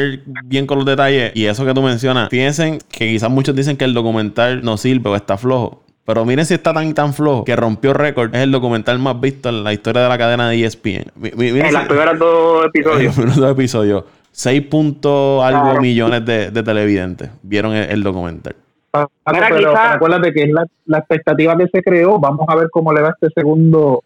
bien 0.46 0.66
con 0.66 0.80
los 0.80 0.86
detalles 0.86 1.32
y 1.36 1.46
eso 1.46 1.66
que 1.66 1.74
tú 1.74 1.82
mencionas, 1.82 2.30
piensen 2.30 2.80
que 2.92 3.08
quizás 3.08 3.30
muchos 3.30 3.56
dicen 3.56 3.78
que 3.78 3.86
el 3.86 3.94
documental 3.94 4.63
no 4.63 4.78
sirve 4.78 5.10
o 5.10 5.16
está 5.16 5.38
flojo. 5.38 5.84
Pero 6.06 6.26
miren 6.26 6.46
si 6.46 6.54
está 6.56 6.74
tan 6.74 6.94
tan 6.94 7.13
flojo 7.13 7.46
que 7.46 7.56
rompió 7.56 7.94
récord. 7.94 8.36
Es 8.36 8.42
el 8.42 8.52
documental 8.52 9.00
más 9.00 9.20
visto 9.22 9.50
en 9.50 9.63
la 9.63 9.72
historia 9.72 10.04
de 10.04 10.10
la 10.10 10.18
cadena 10.18 10.50
de 10.50 10.66
ESPN. 10.66 11.12
en 11.22 11.74
los 11.74 11.84
primeros 11.84 12.20
dos 12.20 12.66
episodios. 12.66 13.00
En 13.00 13.06
los 13.06 13.16
primeros 13.16 13.38
dos 13.38 13.52
episodios. 13.52 14.04
6 14.32 14.63
puntos 14.63 15.44
algo 15.44 15.80
millones 15.80 16.26
de, 16.26 16.52
televidentes 16.52 17.30
vieron 17.44 17.74
el, 17.76 18.02
documental. 18.02 18.56
Ah, 18.92 19.08
pero 19.24 19.78
acuérdate 19.78 20.34
que 20.34 20.44
es 20.44 20.52
la, 20.52 20.66
la 20.88 20.98
expectativa 20.98 21.56
que 21.56 21.68
se 21.68 21.84
creó. 21.84 22.20
Vamos 22.20 22.46
a 22.50 22.56
ver 22.56 22.68
cómo 22.72 22.92
le 22.92 23.02
va 23.02 23.10
este 23.10 23.30
segundo 23.36 24.04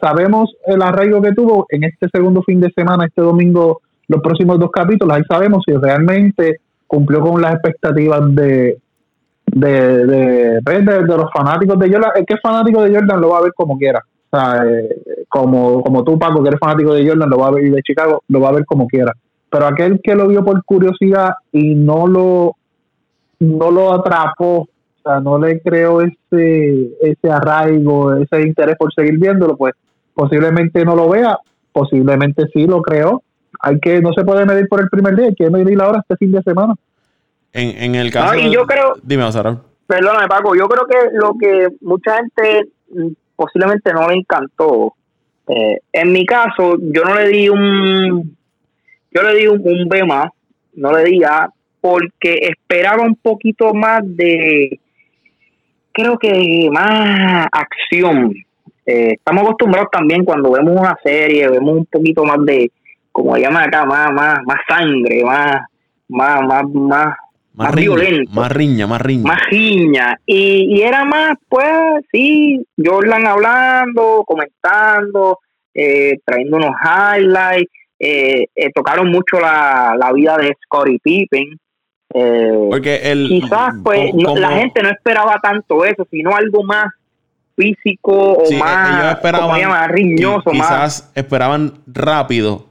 sabemos 0.00 0.54
el 0.66 0.82
arraigo 0.82 1.20
que 1.22 1.32
tuvo 1.32 1.66
en 1.68 1.84
este 1.84 2.08
segundo 2.12 2.42
fin 2.42 2.60
de 2.60 2.70
semana, 2.70 3.06
este 3.06 3.22
domingo, 3.22 3.80
los 4.08 4.20
próximos 4.22 4.58
dos 4.58 4.70
capítulos. 4.70 5.16
Ahí 5.16 5.22
sabemos 5.28 5.62
si 5.66 5.74
realmente 5.74 6.60
cumplió 6.86 7.20
con 7.20 7.40
las 7.40 7.54
expectativas 7.54 8.34
de, 8.34 8.78
de, 9.46 10.06
de, 10.06 11.02
los 11.06 11.30
fanáticos 11.32 11.78
de 11.78 11.90
Jordan. 11.90 12.10
El 12.16 12.26
que 12.26 12.34
es 12.34 12.40
fanático 12.42 12.82
de 12.82 12.94
Jordan 12.94 13.20
lo 13.20 13.30
va 13.30 13.38
a 13.38 13.42
ver 13.42 13.52
como 13.54 13.78
quiera. 13.78 14.02
O 14.30 14.36
sea, 14.36 14.64
eh, 14.66 15.24
como, 15.28 15.82
como 15.82 16.02
tú, 16.04 16.18
Paco, 16.18 16.42
que 16.42 16.48
eres 16.48 16.60
fanático 16.60 16.92
de 16.94 17.06
Jordan, 17.06 17.30
lo 17.30 17.38
va 17.38 17.48
a 17.48 17.52
ver, 17.52 17.64
y 17.64 17.70
de 17.70 17.82
Chicago, 17.82 18.22
lo 18.28 18.40
va 18.40 18.48
a 18.48 18.52
ver 18.52 18.64
como 18.66 18.86
quiera. 18.86 19.12
Pero 19.50 19.66
aquel 19.66 20.00
que 20.02 20.14
lo 20.14 20.26
vio 20.26 20.44
por 20.44 20.64
curiosidad 20.64 21.34
y 21.52 21.74
no 21.74 22.06
lo, 22.06 22.56
no 23.38 23.70
lo 23.70 23.92
atrapó 23.92 24.68
sea, 25.04 25.20
no 25.20 25.38
le 25.38 25.60
creo 25.60 26.00
ese, 26.00 26.90
ese 27.00 27.30
arraigo, 27.30 28.14
ese 28.16 28.42
interés 28.42 28.76
por 28.76 28.92
seguir 28.92 29.18
viéndolo, 29.18 29.56
pues 29.56 29.74
posiblemente 30.14 30.84
no 30.84 30.96
lo 30.96 31.08
vea, 31.08 31.38
posiblemente 31.72 32.44
sí 32.52 32.66
lo 32.66 32.82
creo. 32.82 33.22
Hay 33.60 33.78
que, 33.80 34.00
no 34.00 34.12
se 34.12 34.24
puede 34.24 34.44
medir 34.44 34.68
por 34.68 34.80
el 34.80 34.88
primer 34.88 35.16
día, 35.16 35.26
hay 35.26 35.34
que 35.34 35.50
medir 35.50 35.80
ahora 35.80 36.00
este 36.00 36.16
fin 36.16 36.32
de 36.32 36.42
semana. 36.42 36.74
En, 37.52 37.82
en 37.82 37.94
el 37.94 38.10
caso. 38.10 38.34
y 38.34 38.52
yo 38.52 38.64
creo. 38.66 38.94
Dime, 39.02 39.30
Sara. 39.30 39.58
Perdóname, 39.86 40.26
Paco, 40.26 40.56
yo 40.56 40.66
creo 40.66 40.86
que 40.86 40.96
lo 41.12 41.34
que 41.38 41.68
mucha 41.82 42.16
gente 42.16 42.70
posiblemente 43.36 43.92
no 43.92 44.08
le 44.08 44.16
encantó. 44.16 44.94
Eh, 45.46 45.78
en 45.92 46.12
mi 46.12 46.24
caso, 46.24 46.76
yo 46.80 47.04
no 47.04 47.14
le 47.14 47.28
di 47.28 47.48
un. 47.48 48.36
Yo 49.12 49.22
le 49.22 49.34
di 49.36 49.46
un, 49.46 49.60
un 49.64 49.88
B 49.88 50.04
más, 50.04 50.30
no 50.74 50.96
le 50.96 51.04
di 51.04 51.22
A, 51.22 51.48
porque 51.80 52.38
esperaba 52.40 53.02
un 53.04 53.14
poquito 53.14 53.72
más 53.74 54.00
de 54.04 54.80
creo 55.94 56.18
que 56.18 56.68
más 56.70 57.46
acción. 57.50 58.34
Eh, 58.84 59.12
estamos 59.12 59.44
acostumbrados 59.44 59.90
también 59.90 60.24
cuando 60.24 60.50
vemos 60.52 60.78
una 60.78 60.98
serie, 61.02 61.48
vemos 61.48 61.78
un 61.78 61.86
poquito 61.86 62.24
más 62.24 62.44
de, 62.44 62.70
como 63.10 63.36
llaman 63.36 63.68
acá, 63.68 63.86
más, 63.86 64.12
más, 64.12 64.40
más 64.44 64.58
sangre, 64.68 65.24
más, 65.24 65.62
más, 66.08 66.42
más, 66.42 66.64
más, 66.64 67.16
más, 67.54 67.74
violento. 67.74 68.30
Más 68.32 68.52
riña, 68.52 68.86
más 68.86 69.00
riña. 69.00 69.22
Más 69.24 69.40
riña. 69.48 70.18
Y, 70.26 70.76
y 70.76 70.82
era 70.82 71.04
más, 71.04 71.32
pues, 71.48 71.70
sí, 72.12 72.62
Jordan 72.76 73.26
hablando, 73.26 74.24
comentando, 74.26 75.38
eh, 75.72 76.18
trayendo 76.24 76.58
unos 76.58 76.74
highlights. 76.82 77.72
Eh, 77.98 78.48
tocaron 78.74 79.08
mucho 79.08 79.40
la, 79.40 79.94
la 79.96 80.12
vida 80.12 80.36
de 80.36 80.54
Scottie 80.64 80.98
Pippen, 81.02 81.56
eh, 82.14 82.68
Porque 82.70 83.10
el, 83.10 83.26
quizás 83.28 83.74
pues 83.82 84.12
la 84.14 84.50
gente 84.52 84.82
no 84.82 84.88
esperaba 84.88 85.40
tanto 85.42 85.84
eso, 85.84 86.06
sino 86.10 86.34
algo 86.34 86.62
más 86.62 86.86
físico 87.56 88.34
o 88.34 88.52
más, 88.52 89.18
riñoso. 89.88 90.50
Quizás 90.50 91.10
esperaban 91.14 91.74
rápido 91.86 92.66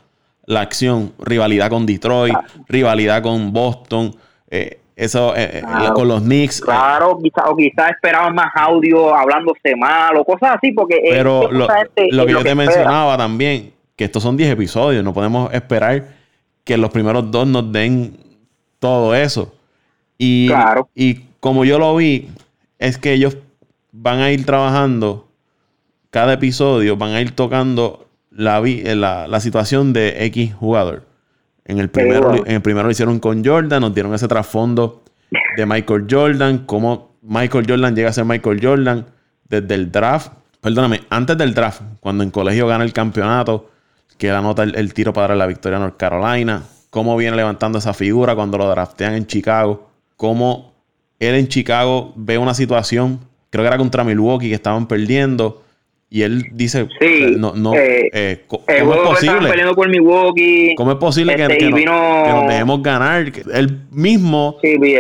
la 0.45 0.61
acción, 0.61 1.11
rivalidad 1.19 1.69
con 1.69 1.85
Detroit, 1.85 2.35
ah. 2.35 2.45
rivalidad 2.67 3.21
con 3.21 3.51
Boston, 3.51 4.15
eh, 4.49 4.79
eso 4.95 5.33
eh, 5.35 5.61
con 5.93 6.07
los 6.07 6.21
Knicks. 6.21 6.61
Claro, 6.61 7.17
quizás 7.21 7.43
o 7.47 7.55
quizás 7.55 7.91
esperaban 7.91 8.33
más 8.35 8.51
audio 8.55 9.13
hablándose 9.13 9.75
mal 9.75 10.15
o 10.17 10.23
cosas 10.23 10.55
así, 10.57 10.71
porque 10.71 10.99
pero 11.09 11.51
lo, 11.51 11.67
que 11.67 12.31
yo 12.31 12.43
te 12.43 12.55
mencionaba 12.55 13.17
también, 13.17 13.73
que 13.95 14.05
estos 14.05 14.23
son 14.23 14.37
10 14.37 14.51
episodios, 14.51 15.03
no 15.03 15.13
podemos 15.13 15.53
esperar 15.53 16.03
que 16.63 16.77
los 16.77 16.91
primeros 16.91 17.29
dos 17.29 17.45
nos 17.45 17.71
den 17.73 18.17
todo 18.83 19.15
eso. 19.15 19.55
Y, 20.17 20.51
y 20.93 21.21
como 21.39 21.63
yo 21.63 21.79
lo 21.79 21.95
vi, 21.95 22.27
es 22.79 22.97
que 22.97 23.13
ellos 23.13 23.37
van 23.93 24.19
a 24.19 24.29
ir 24.29 24.45
trabajando 24.45 25.29
cada 26.09 26.33
episodio, 26.33 26.97
van 26.97 27.11
a 27.11 27.21
ir 27.21 27.31
tocando 27.31 28.09
la, 28.29 28.61
eh, 28.65 28.93
la, 28.97 29.25
la 29.29 29.39
situación 29.39 29.93
de 29.93 30.25
X 30.25 30.53
jugador. 30.53 31.05
En 31.63 31.79
el, 31.79 31.89
primero, 31.89 32.45
en 32.45 32.55
el 32.55 32.61
primero 32.61 32.85
lo 32.87 32.91
hicieron 32.91 33.19
con 33.19 33.45
Jordan, 33.45 33.79
nos 33.79 33.93
dieron 33.93 34.13
ese 34.13 34.27
trasfondo 34.27 35.01
de 35.55 35.65
Michael 35.65 36.05
Jordan, 36.09 36.65
cómo 36.65 37.15
Michael 37.21 37.65
Jordan 37.65 37.95
llega 37.95 38.09
a 38.09 38.13
ser 38.13 38.25
Michael 38.25 38.59
Jordan 38.61 39.05
desde 39.47 39.75
el 39.75 39.89
draft, 39.93 40.33
perdóname, 40.59 41.03
antes 41.09 41.37
del 41.37 41.53
draft, 41.53 41.83
cuando 42.01 42.21
en 42.21 42.31
colegio 42.31 42.67
gana 42.67 42.83
el 42.83 42.91
campeonato, 42.91 43.69
que 44.17 44.29
anota 44.29 44.63
el, 44.63 44.75
el 44.75 44.93
tiro 44.93 45.13
para 45.13 45.37
la 45.37 45.47
victoria 45.47 45.77
a 45.77 45.79
North 45.79 45.95
Carolina, 45.95 46.63
cómo 46.93 47.17
viene 47.17 47.35
levantando 47.35 47.79
esa 47.79 47.91
figura 47.95 48.35
cuando 48.35 48.59
lo 48.59 48.69
draftean 48.69 49.15
en 49.15 49.25
Chicago, 49.25 49.89
cómo 50.15 50.75
él 51.19 51.33
en 51.33 51.47
Chicago 51.47 52.13
ve 52.15 52.37
una 52.37 52.53
situación, 52.53 53.19
creo 53.49 53.63
que 53.63 53.67
era 53.67 53.79
contra 53.79 54.03
Milwaukee, 54.03 54.49
que 54.49 54.53
estaban 54.53 54.87
perdiendo. 54.87 55.63
Y 56.11 56.21
él 56.21 56.43
dice, 56.51 56.87
sí, 57.01 57.33
no, 57.35 57.53
no, 57.55 57.73
eh, 57.73 58.11
eh, 58.13 58.43
¿cómo, 58.45 58.63
es 58.67 58.83
posible? 58.83 59.49
Peleando 59.49 59.73
por 59.73 59.89
Milwaukee, 59.89 60.75
¿Cómo 60.77 60.91
es 60.91 60.97
posible 60.99 61.35
que, 61.35 61.41
este, 61.41 61.71
nos, 61.71 62.47
dejemos 62.47 62.83
ganar? 62.83 63.31
Él 63.51 63.79
mismo 63.89 64.57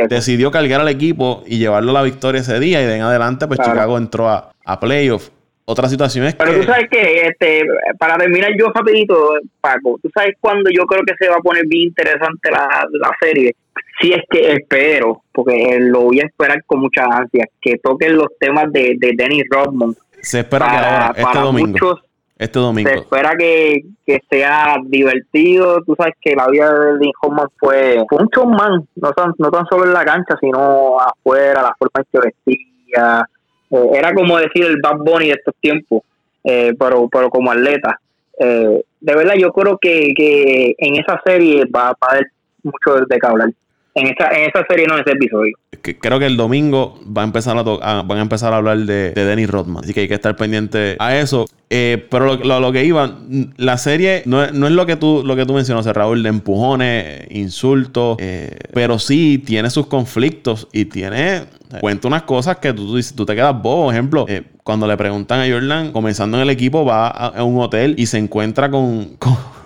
decidió 0.09 0.49
cargar 0.49 0.81
al 0.81 0.89
equipo 0.89 1.43
y 1.45 1.59
llevarlo 1.59 1.91
a 1.91 1.93
la 1.93 2.01
victoria 2.01 2.41
ese 2.41 2.59
día 2.59 2.81
y 2.81 2.87
de 2.87 2.95
en 2.95 3.03
adelante 3.03 3.45
pues 3.45 3.59
Chicago 3.59 3.99
entró 3.99 4.27
a, 4.29 4.51
a 4.65 4.79
playoff. 4.79 5.29
Otra 5.65 5.87
situación 5.87 6.25
es 6.25 6.35
Pero 6.35 6.55
tú 6.55 6.63
sabes 6.63 6.89
que, 6.89 7.27
este, 7.27 7.63
para 7.97 8.17
terminar 8.17 8.51
yo 8.59 8.67
rapidito, 8.73 9.35
Paco, 9.61 9.97
tú 10.01 10.09
sabes 10.13 10.35
cuando 10.41 10.69
yo 10.69 10.83
creo 10.85 11.03
que 11.05 11.15
se 11.17 11.29
va 11.29 11.37
a 11.37 11.41
poner 11.41 11.65
bien 11.67 11.87
interesante 11.87 12.51
la, 12.51 12.85
serie. 13.21 13.55
Si 14.01 14.11
es 14.11 14.21
que 14.29 14.53
espero, 14.53 15.23
porque 15.31 15.77
lo 15.79 16.01
voy 16.01 16.19
a 16.19 16.25
esperar 16.25 16.61
con 16.65 16.81
mucha 16.81 17.05
ansia, 17.05 17.45
que 17.61 17.77
toquen 17.77 18.17
los 18.17 18.27
temas 18.39 18.71
de, 18.73 18.95
de 18.97 19.13
Dennis 19.15 19.45
Rodman. 19.49 19.95
Se 20.21 20.39
espera 20.39 20.67
que 20.67 20.75
ahora, 20.75 21.13
este 21.15 21.39
domingo. 21.39 21.99
este 22.37 22.59
domingo. 22.59 22.89
Se 22.89 22.95
espera 22.97 23.31
que, 23.37 23.83
sea 24.29 24.75
divertido. 24.83 25.81
Tú 25.85 25.95
sabes 25.97 26.15
que 26.19 26.35
la 26.35 26.47
vida 26.47 26.73
de 26.73 26.93
Dennis 26.93 27.13
Rodman 27.21 27.47
fue, 27.57 28.03
fue 28.09 28.21
un 28.21 28.27
showman, 28.35 28.87
no 28.95 29.11
tan, 29.13 29.33
no 29.37 29.49
tan 29.49 29.65
solo 29.67 29.85
en 29.85 29.93
la 29.93 30.03
cancha, 30.03 30.35
sino 30.41 30.99
afuera, 30.99 31.61
la 31.61 31.75
forma 31.77 31.99
en 31.99 32.05
que 32.11 32.19
vestía, 32.19 33.29
era 33.93 34.13
como 34.13 34.37
decir 34.37 34.65
el 34.65 34.79
Bad 34.81 34.97
Bunny 34.97 35.27
de 35.27 35.33
estos 35.33 35.55
tiempos, 35.59 36.03
eh, 36.43 36.73
pero, 36.77 37.07
pero 37.09 37.29
como 37.29 37.51
atleta. 37.51 37.99
Eh, 38.39 38.83
de 38.99 39.15
verdad, 39.15 39.35
yo 39.35 39.51
creo 39.51 39.77
que, 39.77 40.13
que 40.15 40.75
en 40.77 40.95
esa 40.95 41.21
serie 41.25 41.65
va, 41.65 41.89
a 41.89 41.97
haber 42.11 42.27
mucho 42.63 43.05
de 43.05 43.19
qué 43.19 43.27
hablar. 43.27 43.49
En 43.95 44.07
esa, 44.07 44.27
en 44.29 44.49
esa 44.49 44.65
serie, 44.67 44.87
no 44.87 44.95
en 44.95 45.01
ese 45.01 45.11
episodio. 45.11 45.55
creo 45.81 46.17
que 46.17 46.25
el 46.25 46.35
domingo 46.35 46.99
va 47.05 47.21
a 47.21 47.25
empezar 47.25 47.55
a, 47.55 48.01
van 48.01 48.17
a 48.17 48.21
empezar 48.21 48.51
a 48.51 48.57
hablar 48.57 48.79
de, 48.79 49.11
de 49.11 49.25
Dennis 49.25 49.49
Rodman. 49.49 49.83
Así 49.83 49.93
que 49.93 50.01
hay 50.01 50.07
que 50.07 50.15
estar 50.15 50.35
pendiente 50.35 50.95
a 50.97 51.17
eso. 51.17 51.45
Eh, 51.75 52.05
pero 52.09 52.35
lo, 52.35 52.59
lo, 52.59 52.71
que 52.71 52.85
iba, 52.85 53.17
la 53.57 53.77
serie 53.77 54.21
no, 54.25 54.45
no, 54.51 54.67
es 54.67 54.73
lo 54.73 54.85
que 54.85 54.95
tú, 54.95 55.23
lo 55.25 55.35
que 55.35 55.43
tú 55.43 55.55
mencionas, 55.55 55.87
Raúl, 55.87 56.21
de 56.21 56.29
empujones, 56.29 57.25
insultos, 57.31 58.17
eh, 58.19 58.57
pero 58.73 58.99
sí 58.99 59.41
tiene 59.43 59.71
sus 59.71 59.87
conflictos 59.87 60.67
y 60.71 60.85
tiene, 60.85 61.45
cuenta 61.81 62.07
unas 62.07 62.23
cosas 62.23 62.57
que 62.57 62.73
tú, 62.73 62.99
tú, 63.15 63.25
te 63.25 63.33
quedas 63.33 63.59
bobo. 63.59 63.85
Por 63.85 63.93
ejemplo, 63.93 64.25
eh, 64.27 64.43
cuando 64.63 64.85
le 64.85 64.95
preguntan 64.97 65.39
a 65.39 65.51
Jordan, 65.51 65.91
comenzando 65.91 66.37
en 66.37 66.43
el 66.43 66.51
equipo, 66.51 66.85
va 66.85 67.07
a, 67.07 67.43
un 67.43 67.59
hotel 67.59 67.95
y 67.97 68.05
se 68.05 68.19
encuentra 68.19 68.69
con, 68.71 69.17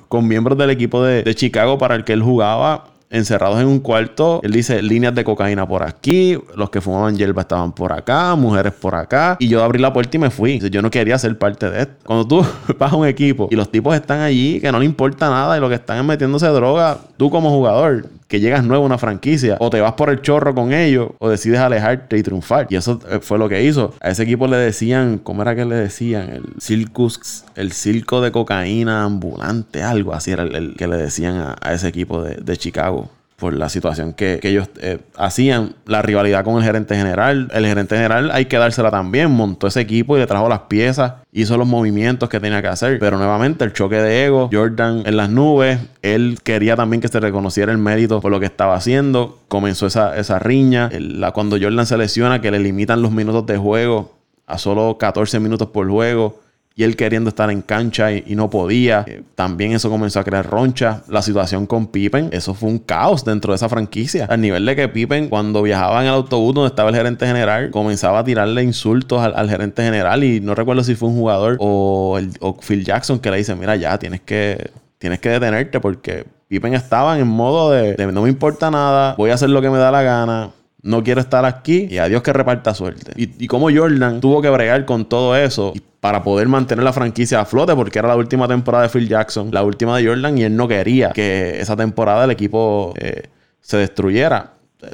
con, 0.07 0.27
miembros 0.27 0.57
del 0.57 0.69
equipo 0.69 1.03
de, 1.03 1.23
de 1.23 1.35
Chicago 1.35 1.77
para 1.77 1.95
el 1.95 2.05
que 2.05 2.13
él 2.13 2.21
jugaba 2.21 2.96
encerrados 3.09 3.59
en 3.59 3.67
un 3.67 3.79
cuarto. 3.79 4.39
Él 4.43 4.51
dice 4.51 4.81
líneas 4.81 5.15
de 5.15 5.23
cocaína 5.23 5.67
por 5.67 5.83
aquí, 5.83 6.37
los 6.55 6.69
que 6.69 6.81
fumaban 6.81 7.15
hierba 7.15 7.41
estaban 7.41 7.71
por 7.71 7.93
acá, 7.93 8.35
mujeres 8.35 8.73
por 8.73 8.95
acá. 8.95 9.37
Y 9.39 9.47
yo 9.47 9.63
abrí 9.63 9.79
la 9.79 9.93
puerta 9.93 10.17
y 10.17 10.19
me 10.19 10.29
fui. 10.29 10.59
Yo 10.59 10.81
no 10.81 10.89
quería 10.89 11.17
ser 11.17 11.37
parte 11.37 11.69
de 11.69 11.81
esto. 11.81 11.95
Cuando 12.05 12.27
tú 12.27 12.45
vas 12.79 12.93
a 12.93 12.95
un 12.95 13.07
equipo 13.07 13.47
y 13.51 13.55
los 13.55 13.71
tipos 13.71 13.95
están 13.95 14.19
allí, 14.21 14.59
que 14.59 14.71
no 14.71 14.79
le 14.79 14.85
importa 14.85 15.29
nada 15.29 15.57
y 15.57 15.61
lo 15.61 15.69
que 15.69 15.75
están 15.75 15.97
es 15.97 16.03
metiéndose 16.03 16.47
droga, 16.47 16.97
tú 17.17 17.29
como 17.29 17.49
jugador, 17.49 18.05
que 18.27 18.39
llegas 18.39 18.63
nuevo 18.63 18.83
a 18.83 18.85
una 18.85 18.97
franquicia, 18.97 19.57
o 19.59 19.69
te 19.69 19.81
vas 19.81 19.93
por 19.93 20.09
el 20.09 20.21
chorro 20.21 20.53
con 20.53 20.73
ellos, 20.73 21.11
o 21.19 21.29
decides 21.29 21.59
alejarte 21.59 22.17
y 22.17 22.23
triunfar. 22.23 22.67
Y 22.69 22.75
eso 22.75 22.99
eh, 23.09 23.19
fue 23.21 23.37
lo 23.37 23.49
que 23.49 23.63
hizo. 23.63 23.93
A 24.01 24.09
ese 24.09 24.23
equipo 24.23 24.47
le 24.47 24.57
decían, 24.57 25.17
¿cómo 25.17 25.41
era 25.41 25.55
que 25.55 25.65
le 25.65 25.75
decían? 25.75 26.29
El 26.29 26.61
circus, 26.61 27.45
el 27.55 27.71
circo 27.71 28.21
de 28.21 28.31
cocaína 28.31 29.03
ambulante, 29.03 29.83
algo 29.83 30.13
así 30.13 30.31
era 30.31 30.43
el, 30.43 30.75
que 30.75 30.87
le 30.87 30.97
decían 30.97 31.55
a, 31.61 31.73
ese 31.73 31.87
equipo 31.87 32.23
de 32.23 32.57
Chicago 32.57 33.09
por 33.37 33.53
la 33.53 33.69
situación 33.69 34.13
que, 34.13 34.39
ellos 34.41 34.67
eh, 34.81 34.97
hacían, 35.15 35.75
la 35.85 36.01
rivalidad 36.01 36.43
con 36.43 36.57
el 36.57 36.63
gerente 36.63 36.95
general. 36.95 37.49
El 37.53 37.67
gerente 37.67 37.95
general 37.95 38.31
hay 38.31 38.45
que 38.45 38.57
dársela 38.57 38.89
también, 38.89 39.29
montó 39.29 39.67
ese 39.67 39.79
equipo 39.79 40.17
y 40.17 40.19
le 40.19 40.25
trajo 40.25 40.49
las 40.49 40.61
piezas, 40.61 41.13
hizo 41.31 41.55
los 41.55 41.67
movimientos 41.67 42.29
que 42.29 42.39
tenía 42.39 42.63
que 42.63 42.67
hacer. 42.67 42.97
Pero 42.97 43.19
nuevamente 43.19 43.63
el 43.63 43.73
choque 43.73 43.97
de 43.97 44.25
ego, 44.25 44.49
Jordan 44.51 45.03
en 45.05 45.17
las 45.17 45.29
nubes, 45.29 45.79
él 46.01 46.39
quería 46.43 46.75
también 46.75 46.99
que 46.99 47.09
se 47.09 47.19
reconociera 47.19 47.71
el 47.71 47.77
mérito 47.77 48.21
por 48.21 48.31
lo 48.31 48.39
que 48.39 48.47
estaba 48.47 48.73
haciendo. 48.73 49.37
Comenzó 49.49 49.85
esa, 49.85 50.17
esa 50.17 50.39
riña. 50.39 50.89
la, 50.91 51.31
cuando 51.31 51.57
Jordan 51.61 51.85
se 51.85 51.95
lesiona, 51.95 52.41
que 52.41 52.49
le 52.49 52.57
limitan 52.57 53.03
los 53.03 53.11
minutos 53.11 53.45
de 53.45 53.57
juego 53.57 54.17
a 54.47 54.57
solo 54.57 54.97
14 54.97 55.39
minutos 55.39 55.67
por 55.67 55.87
juego 55.87 56.39
y 56.77 56.83
él 56.83 56.95
queriendo 56.95 57.29
estar 57.29 57.49
en 57.49 57.63
cancha 57.63 58.11
y, 58.11 58.35
no 58.35 58.51
podía. 58.51 59.03
Eh, 59.07 59.23
también 59.33 59.71
eso 59.71 59.89
comenzó 59.89 60.19
a 60.19 60.23
crear 60.23 60.47
roncha. 60.47 61.01
La 61.09 61.23
situación 61.23 61.65
con 61.65 61.87
Pippen, 61.87 62.29
eso 62.31 62.53
fue 62.53 62.69
un 62.69 62.77
caos 62.77 63.25
dentro 63.25 63.51
de 63.51 63.55
esa 63.55 63.67
franquicia. 63.67 64.25
Al 64.25 64.39
nivel 64.41 64.63
de 64.63 64.75
que 64.75 64.87
Pippen, 64.87 65.27
cuando 65.27 65.63
viajaba 65.63 66.01
en 66.01 66.07
el 66.07 66.13
autobús 66.13 66.53
donde 66.53 66.67
estaba 66.67 66.91
el 66.91 66.95
gerente 66.95 67.25
general, 67.25 67.71
comenzaba 67.71 68.19
a 68.19 68.23
tirarle 68.23 68.61
insultos 68.61 69.19
al, 69.23 69.49
gerente 69.49 69.81
general 69.81 70.23
y 70.23 70.39
no 70.39 70.53
recuerdo 70.53 70.83
si 70.83 70.93
fue 70.93 71.09
un 71.09 71.15
jugador 71.15 71.57
o, 71.59 72.19
Phil 72.61 72.85
Jackson 72.85 73.17
que 73.17 73.31
le 73.31 73.37
dice, 73.37 73.55
mira 73.55 73.75
ya, 73.75 73.97
tienes 73.97 74.21
que, 74.21 74.69
tienes 74.99 75.19
que 75.19 75.29
detenerte 75.29 75.79
porque 75.79 76.27
Pippen 76.47 76.75
estaba 76.75 77.17
en 77.17 77.27
modo 77.27 77.71
de, 77.71 77.95
no 78.11 78.21
me 78.21 78.29
importa 78.29 78.69
nada, 78.69 79.15
voy 79.17 79.31
a 79.31 79.33
hacer 79.33 79.49
lo 79.49 79.63
que 79.63 79.71
me 79.71 79.79
da 79.79 79.89
la 79.89 80.03
gana, 80.03 80.51
no 80.87 81.03
quiero 81.03 81.19
estar 81.19 81.43
aquí 81.43 81.87
y 81.89 81.97
adiós 81.97 82.23
que 82.23 82.31
reparta 82.31 82.73
suerte. 82.73 83.11
Y, 83.17 83.47
como 83.47 83.69
Jordan 83.69 84.21
tuvo 84.21 84.41
que 84.41 84.49
bregar 84.49 84.85
con 84.85 85.05
todo 85.05 85.35
eso 85.35 85.73
para 85.99 86.23
poder 86.23 86.47
mantener 86.47 86.83
la 86.83 86.93
franquicia 86.93 87.41
a 87.41 87.45
flote 87.45 87.75
porque 87.75 87.99
era 87.99 88.07
la 88.07 88.15
última 88.15 88.47
temporada 88.47 88.83
de 88.83 88.89
Phil 88.89 89.07
Jackson, 89.07 89.49
la 89.51 89.63
última 89.63 89.97
de 89.97 90.07
Jordan 90.07 90.37
y 90.37 90.43
él 90.43 90.55
no 90.55 90.67
quería 90.67 91.09
que 91.09 91.59
esa 91.59 91.75
temporada 91.75 92.23
el 92.23 92.31
equipo 92.31 92.93
eh, 92.97 93.23
se 93.61 93.77
destruyera. 93.77 94.53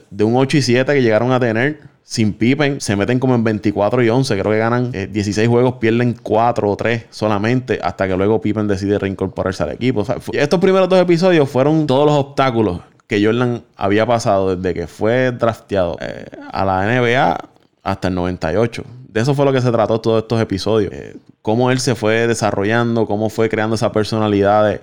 De 0.09 0.23
un 0.23 0.35
8 0.35 0.57
y 0.57 0.61
7 0.61 0.93
que 0.93 1.01
llegaron 1.01 1.31
a 1.31 1.39
tener 1.39 1.81
sin 2.01 2.33
Pippen, 2.33 2.81
se 2.81 2.95
meten 2.95 3.19
como 3.19 3.35
en 3.35 3.43
24 3.43 4.01
y 4.01 4.09
11, 4.09 4.39
creo 4.39 4.51
que 4.51 4.57
ganan 4.57 4.91
16 4.91 5.37
eh, 5.37 5.47
juegos, 5.47 5.75
pierden 5.75 6.15
4 6.21 6.71
o 6.71 6.75
3 6.75 7.05
solamente 7.11 7.79
hasta 7.83 8.07
que 8.07 8.17
luego 8.17 8.41
Pippen 8.41 8.67
decide 8.67 8.97
reincorporarse 8.97 9.61
al 9.63 9.73
equipo. 9.73 10.05
estos 10.31 10.59
primeros 10.59 10.89
dos 10.89 10.99
episodios 10.99 11.47
fueron 11.47 11.85
todos 11.85 12.05
los 12.07 12.15
obstáculos 12.15 12.79
que 13.13 13.23
Jordan 13.23 13.63
había 13.77 14.07
pasado 14.07 14.55
desde 14.55 14.73
que 14.73 14.87
fue 14.87 15.31
drafteado 15.31 15.97
eh, 16.01 16.25
a 16.51 16.65
la 16.65 16.83
NBA 16.85 17.37
hasta 17.83 18.07
el 18.07 18.15
98. 18.15 18.83
De 19.07 19.21
eso 19.21 19.35
fue 19.35 19.45
lo 19.45 19.53
que 19.53 19.61
se 19.61 19.71
trató 19.71 20.01
todos 20.01 20.23
estos 20.23 20.41
episodios. 20.41 20.91
Eh, 20.91 21.15
cómo 21.43 21.69
él 21.69 21.79
se 21.79 21.93
fue 21.93 22.25
desarrollando, 22.25 23.05
cómo 23.05 23.29
fue 23.29 23.49
creando 23.49 23.75
esa 23.75 23.91
personalidad 23.91 24.67
de, 24.67 24.81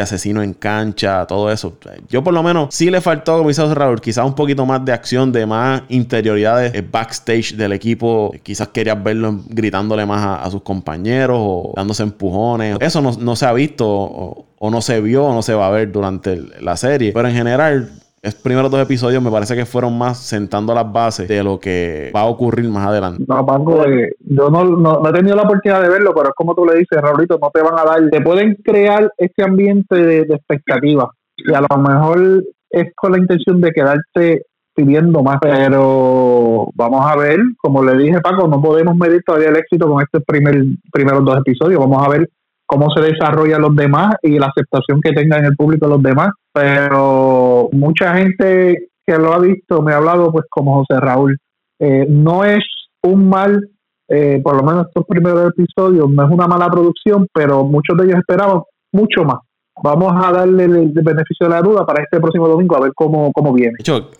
asesino 0.00 0.42
en 0.42 0.54
cancha, 0.54 1.26
todo 1.26 1.52
eso. 1.52 1.76
Yo 2.08 2.24
por 2.24 2.32
lo 2.32 2.42
menos 2.42 2.74
sí 2.74 2.90
le 2.90 3.00
faltó, 3.00 3.36
como 3.36 3.48
dice 3.48 3.74
Raúl, 3.74 4.00
quizás 4.00 4.24
un 4.24 4.34
poquito 4.34 4.64
más 4.64 4.84
de 4.84 4.92
acción, 4.92 5.32
de 5.32 5.44
más 5.44 5.82
interioridades 5.88 6.74
eh, 6.74 6.86
backstage 6.88 7.54
del 7.56 7.72
equipo. 7.72 8.32
Quizás 8.42 8.68
querías 8.68 9.02
verlo 9.02 9.40
gritándole 9.48 10.06
más 10.06 10.44
a, 10.44 10.50
sus 10.50 10.62
compañeros 10.62 11.38
o 11.40 11.72
dándose 11.76 12.02
empujones. 12.02 12.78
Eso 12.80 13.02
no, 13.02 13.36
se 13.36 13.46
ha 13.46 13.52
visto 13.52 13.86
o, 13.86 14.46
o, 14.58 14.70
no 14.70 14.80
se 14.80 15.00
vio 15.00 15.24
o 15.24 15.34
no 15.34 15.42
se 15.42 15.54
va 15.54 15.66
a 15.66 15.70
ver 15.70 15.92
durante 15.92 16.40
la 16.60 16.76
serie. 16.76 17.12
Pero 17.12 17.28
en 17.28 17.34
general 17.34 17.90
estos 18.22 18.40
primeros 18.40 18.70
dos 18.70 18.80
episodios 18.80 19.20
me 19.20 19.32
parece 19.32 19.56
que 19.56 19.66
fueron 19.66 19.98
más 19.98 20.16
sentando 20.16 20.72
las 20.72 20.90
bases 20.92 21.26
de 21.26 21.42
lo 21.42 21.58
que 21.58 22.12
va 22.14 22.20
a 22.20 22.26
ocurrir 22.26 22.68
más 22.68 22.86
adelante. 22.86 23.24
No, 23.26 23.44
Paco, 23.44 23.84
eh, 23.84 24.14
yo 24.20 24.48
no, 24.48 24.64
no, 24.64 25.08
he 25.08 25.12
tenido 25.12 25.34
la 25.34 25.42
oportunidad 25.42 25.82
de 25.82 25.88
verlo, 25.88 26.12
pero 26.14 26.28
es 26.28 26.34
como 26.36 26.54
tú 26.54 26.64
le 26.64 26.78
dices, 26.78 27.00
Raulito, 27.00 27.36
no 27.42 27.50
te 27.52 27.60
van 27.60 27.76
a 27.76 27.84
dar, 27.84 28.10
te 28.10 28.20
pueden 28.20 28.54
crear 28.62 29.12
este 29.18 29.42
ambiente 29.42 29.96
de, 29.96 30.20
expectativa. 30.20 31.10
Y 31.36 31.52
a 31.52 31.62
lo 31.62 31.76
mejor 31.78 32.44
es 32.70 32.94
con 32.94 33.10
la 33.10 33.18
intención 33.18 33.60
de 33.60 33.72
quedarte 33.72 34.46
pidiendo 34.72 35.20
más, 35.24 35.38
pero 35.40 36.68
vamos 36.74 37.04
a 37.04 37.16
ver, 37.16 37.40
como 37.58 37.82
le 37.82 37.96
dije 37.96 38.20
Paco, 38.20 38.46
no 38.46 38.62
podemos 38.62 38.96
medir 38.96 39.22
todavía 39.26 39.48
el 39.48 39.56
éxito 39.56 39.88
con 39.88 40.00
estos 40.00 40.22
primer, 40.24 40.62
primeros 40.92 41.24
dos 41.24 41.38
episodios, 41.38 41.80
vamos 41.80 42.06
a 42.06 42.08
ver 42.08 42.30
cómo 42.66 42.90
se 42.90 43.02
desarrollan 43.02 43.62
los 43.62 43.76
demás 43.76 44.14
y 44.22 44.38
la 44.38 44.46
aceptación 44.46 45.00
que 45.00 45.12
tengan 45.12 45.40
en 45.40 45.46
el 45.46 45.56
público 45.56 45.86
los 45.86 46.02
demás. 46.02 46.30
Pero 46.52 47.68
mucha 47.72 48.16
gente 48.16 48.88
que 49.06 49.18
lo 49.18 49.32
ha 49.32 49.38
visto 49.38 49.82
me 49.82 49.92
ha 49.92 49.96
hablado, 49.96 50.30
pues 50.32 50.44
como 50.48 50.78
José 50.78 51.00
Raúl, 51.00 51.38
eh, 51.78 52.06
no 52.08 52.44
es 52.44 52.64
un 53.02 53.28
mal, 53.28 53.68
eh, 54.08 54.40
por 54.42 54.56
lo 54.56 54.62
menos 54.62 54.86
estos 54.86 55.04
primeros 55.06 55.50
episodios, 55.50 56.08
no 56.10 56.24
es 56.24 56.30
una 56.30 56.46
mala 56.46 56.68
producción, 56.68 57.26
pero 57.32 57.64
muchos 57.64 57.96
de 57.98 58.04
ellos 58.04 58.18
esperaban 58.18 58.62
mucho 58.92 59.24
más. 59.24 59.38
Vamos 59.82 60.12
a 60.14 60.30
darle 60.30 60.64
el, 60.64 60.92
beneficio 60.92 61.46
de 61.46 61.48
la 61.48 61.62
duda 61.62 61.86
para 61.86 62.02
este 62.02 62.20
próximo 62.20 62.46
domingo 62.46 62.76
a 62.76 62.80
ver 62.80 62.92
cómo, 62.94 63.32
cómo 63.32 63.52
viene. 63.52 63.72
De 63.78 63.80
hecho, 63.80 64.10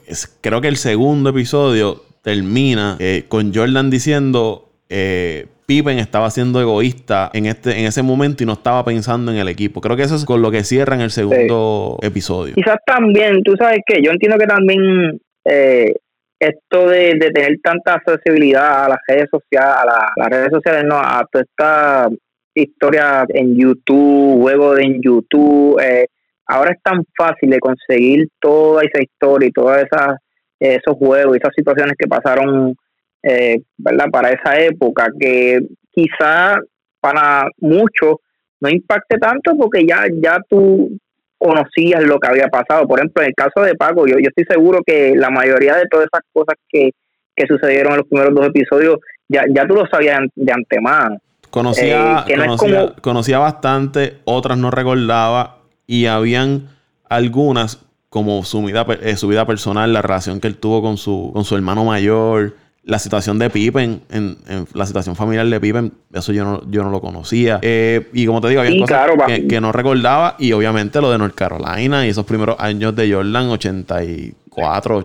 creo 0.41 0.61
que 0.61 0.69
el 0.69 0.77
segundo 0.77 1.31
episodio 1.31 2.03
termina 2.23 2.97
eh, 2.99 3.27
con 3.29 3.55
Jordan 3.55 3.91
diciendo 3.91 4.72
eh, 4.95 5.47
Pippen 5.67 5.99
estaba 5.99 6.31
siendo 6.31 6.61
egoísta 6.61 7.31
en 7.33 7.47
este 7.47 7.79
en 7.79 7.87
ese 7.87 8.03
momento 8.03 8.43
y 8.43 8.47
no 8.47 8.53
estaba 8.53 8.85
pensando 8.85 9.33
en 9.33 9.39
el 9.39 9.49
equipo. 9.49 9.81
Creo 9.81 9.97
que 9.97 10.03
eso 10.03 10.17
es 10.17 10.27
con 10.27 10.43
lo 10.43 10.51
que 10.51 10.65
cierran 10.65 11.01
el 11.01 11.11
segundo 11.11 11.99
episodio. 12.03 12.55
Quizás 12.55 12.77
también, 12.85 13.43
tú 13.43 13.55
sabes 13.57 13.79
que 13.87 14.03
yo 14.03 14.11
entiendo 14.11 14.37
que 14.37 14.47
también 14.47 15.19
eh, 15.47 15.95
esto 16.39 16.89
de, 16.89 17.15
tener 17.33 17.59
tanta 17.63 17.95
accesibilidad 17.95 18.85
a 18.85 18.89
las 18.91 18.99
redes 19.09 19.31
sociales, 19.31 19.79
a 19.81 20.13
las 20.17 20.29
redes 20.29 20.51
sociales, 20.53 20.85
no, 20.85 20.97
a 20.97 21.27
toda 21.31 21.45
esta 21.45 22.09
historia 22.55 23.25
en 23.29 23.57
YouTube, 23.57 24.43
juegos 24.43 24.79
en 24.79 25.01
YouTube, 25.01 25.81
eh, 25.81 26.07
ahora 26.47 26.73
es 26.73 26.83
tan 26.83 27.03
fácil 27.17 27.49
de 27.49 27.61
conseguir 27.61 28.29
toda 28.39 28.83
esa 28.83 29.03
historia 29.03 29.49
y 29.49 29.53
todas 29.53 29.85
esas 29.85 30.17
esos 30.63 30.97
juegos 30.97 31.35
y 31.35 31.39
esas 31.39 31.55
situaciones 31.57 31.95
que 31.99 32.07
pasaron 32.07 32.77
eh, 33.23 33.61
¿verdad? 33.79 34.07
Para 34.11 34.31
esa 34.31 34.59
época, 34.59 35.09
que 35.19 35.61
quizá 35.91 36.59
para 37.01 37.47
muchos 37.59 38.17
no 38.61 38.69
impacte 38.69 39.19
tanto 39.19 39.57
porque 39.57 39.85
ya, 39.87 40.05
ya 40.23 40.39
tú 40.49 40.91
conocías 41.37 42.03
lo 42.05 42.19
que 42.19 42.29
había 42.29 42.49
pasado. 42.49 42.87
Por 42.87 43.01
ejemplo, 43.01 43.23
en 43.23 43.29
el 43.31 43.35
caso 43.35 43.61
de 43.65 43.75
Paco, 43.75 44.07
yo, 44.07 44.15
yo 44.19 44.29
estoy 44.29 44.45
seguro 44.49 44.81
que 44.87 45.15
la 45.17 45.31
mayoría 45.31 45.75
de 45.77 45.87
todas 45.91 46.07
esas 46.07 46.23
cosas 46.33 46.55
que, 46.69 46.91
que 47.35 47.47
sucedieron 47.47 47.93
en 47.93 47.99
los 47.99 48.07
primeros 48.07 48.35
dos 48.35 48.47
episodios, 48.47 48.99
ya, 49.29 49.43
ya 49.53 49.67
tú 49.67 49.75
lo 49.75 49.87
sabías 49.87 50.21
de 50.35 50.53
antemano. 50.53 51.19
Conocía, 51.51 52.25
eh, 52.29 52.95
conocía, 53.03 53.39
bastante, 53.39 54.19
otras 54.25 54.57
no 54.57 54.71
recordaba 54.71 55.59
y 55.87 56.07
habían 56.07 56.69
algunas 57.11 57.85
como 58.09 58.43
su 58.45 58.63
vida, 58.63 58.87
eh, 59.03 59.17
su 59.17 59.29
vida 59.29 59.47
personal, 59.47 59.93
la 59.93 60.01
relación 60.01 60.41
que 60.41 60.49
él 60.49 60.57
tuvo 60.57 60.81
con 60.81 60.97
su, 60.97 61.31
con 61.35 61.45
su 61.45 61.57
hermano 61.57 61.85
mayor, 61.85 62.55
la 62.85 62.99
situación 62.99 63.39
de 63.39 63.49
Pippen, 63.49 64.03
en, 64.11 64.37
la 64.75 64.87
situación 64.87 65.15
familiar 65.15 65.47
de 65.47 65.61
Pippen, 65.61 65.93
eso 66.13 66.33
yo 66.33 66.45
no, 66.45 66.63
yo 66.69 66.83
no 66.83 66.91
lo 66.91 67.01
conocía. 67.01 67.61
Eh, 67.63 68.09
y 68.13 68.27
como 68.27 68.41
te 68.41 68.49
digo, 68.49 68.61
había 68.61 68.81
cosas 68.81 69.09
que, 69.49 69.61
no 69.61 69.71
recordaba. 69.73 70.37
Y 70.39 70.53
obviamente 70.53 71.01
lo 71.01 71.11
de 71.11 71.19
North 71.19 71.35
Carolina 71.35 72.05
y 72.07 72.11
esos 72.11 72.27
primeros 72.27 72.57
años 72.59 72.95
de 72.97 73.13
Jordan, 73.13 73.49
84. 73.51 74.99
O 74.99 75.05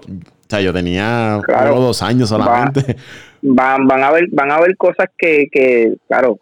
sea, 0.49 0.61
yo 0.61 0.73
tenía 0.73 1.39
dos 1.47 2.01
años 2.01 2.29
solamente. 2.29 2.95
van, 3.41 3.85
van, 3.85 4.03
a 4.03 4.11
ver, 4.11 4.27
van 4.31 4.51
a 4.51 4.59
ver 4.59 4.75
cosas 4.75 5.07
que, 5.17 5.47
que, 5.51 5.93
claro, 6.07 6.39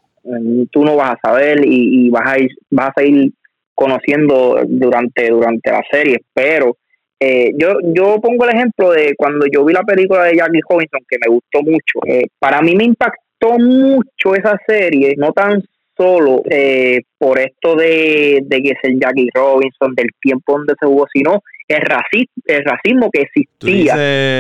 tú 0.72 0.86
no 0.86 0.96
vas 0.96 1.16
a 1.16 1.28
saber 1.30 1.62
y, 1.66 2.10
vas 2.10 2.28
a 2.28 2.40
ir, 2.40 2.50
vas 2.70 2.90
a 2.90 3.02
seguir 3.02 3.34
conociendo 3.74 4.62
durante 4.68 5.30
durante 5.30 5.72
la 5.72 5.84
serie, 5.92 6.22
pero 6.34 6.78
eh, 7.26 7.54
yo 7.58 7.78
yo 7.82 8.20
pongo 8.22 8.46
el 8.46 8.56
ejemplo 8.56 8.92
de 8.92 9.16
cuando 9.18 9.48
yo 9.52 9.66
vi 9.66 9.74
la 9.74 9.82
película 9.82 10.26
de 10.26 10.38
Jackie 10.38 10.60
Robinson 10.70 11.00
que 11.10 11.18
me 11.26 11.34
gustó 11.34 11.64
mucho. 11.64 12.00
Eh, 12.06 12.28
para 12.38 12.62
mí 12.62 12.76
me 12.76 12.84
impactó 12.84 13.58
mucho 13.58 14.36
esa 14.36 14.56
serie, 14.68 15.16
no 15.18 15.32
tan 15.32 15.64
solo 15.98 16.44
eh, 16.50 17.02
por 17.18 17.40
esto 17.40 17.76
de, 17.76 18.42
de 18.44 18.62
que 18.62 18.70
es 18.72 18.80
el 18.84 19.00
Jackie 19.00 19.30
Robinson, 19.34 19.96
del 19.96 20.10
tiempo 20.22 20.54
donde 20.54 20.76
se 20.80 20.86
jugó, 20.86 21.08
sino 21.12 21.42
el 21.68 21.82
racismo, 21.82 22.44
el 22.46 22.64
racismo 22.64 23.10
que 23.12 23.22
existía 23.22 23.94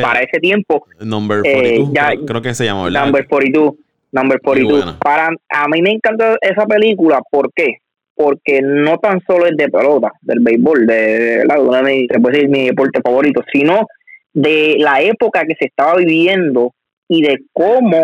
para 0.03 0.19
ese 0.19 0.39
tiempo. 0.39 0.85
Number 0.99 1.41
42, 1.41 1.89
eh, 1.89 2.25
creo, 2.27 2.41
que 2.41 2.53
se 2.53 2.65
llama, 2.65 2.83
¿verdad? 2.83 3.05
Number 3.05 3.27
42. 3.27 3.73
Number 4.11 4.39
42. 4.41 4.97
Para, 5.01 5.29
a 5.49 5.67
mí 5.69 5.81
me 5.81 5.91
encanta 5.91 6.37
esa 6.39 6.65
película, 6.67 7.19
¿por 7.31 7.51
qué? 7.53 7.79
Porque 8.15 8.61
no 8.61 8.97
tan 8.97 9.19
solo 9.27 9.45
es 9.45 9.57
de 9.57 9.67
pelota, 9.67 10.11
del 10.21 10.39
béisbol, 10.39 10.87
de, 10.87 10.95
de, 10.95 11.43
de 11.43 11.83
mi, 11.83 12.07
se 12.07 12.19
puede 12.19 12.37
decir 12.37 12.49
mi 12.49 12.65
deporte 12.67 13.01
favorito, 13.03 13.41
sino 13.51 13.85
de 14.33 14.77
la 14.79 15.01
época 15.01 15.43
que 15.47 15.55
se 15.59 15.65
estaba 15.65 15.95
viviendo 15.95 16.73
y 17.07 17.21
de 17.21 17.39
cómo 17.53 18.01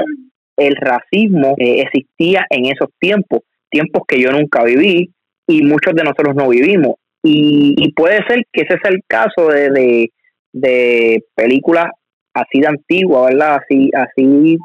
el 0.58 0.76
racismo 0.76 1.56
eh, 1.58 1.82
existía 1.82 2.46
en 2.50 2.66
esos 2.66 2.90
tiempos, 3.00 3.42
tiempos 3.70 4.04
que 4.08 4.20
yo 4.20 4.32
nunca 4.32 4.64
viví 4.64 5.10
y 5.48 5.64
muchos 5.64 5.94
de 5.94 6.04
nosotros 6.04 6.36
no 6.36 6.50
vivimos. 6.50 6.96
Y, 7.24 7.94
puede 7.96 8.20
ser 8.28 8.44
que 8.52 8.62
ese 8.62 8.80
sea 8.82 8.92
el 8.92 9.02
caso 9.08 9.48
de, 9.50 10.10
de, 10.54 11.24
películas 11.36 11.86
así 12.34 12.62
de 12.62 12.68
antiguas, 12.68 13.32
¿verdad? 13.32 13.60
Así, 13.62 13.92
así 13.94 14.58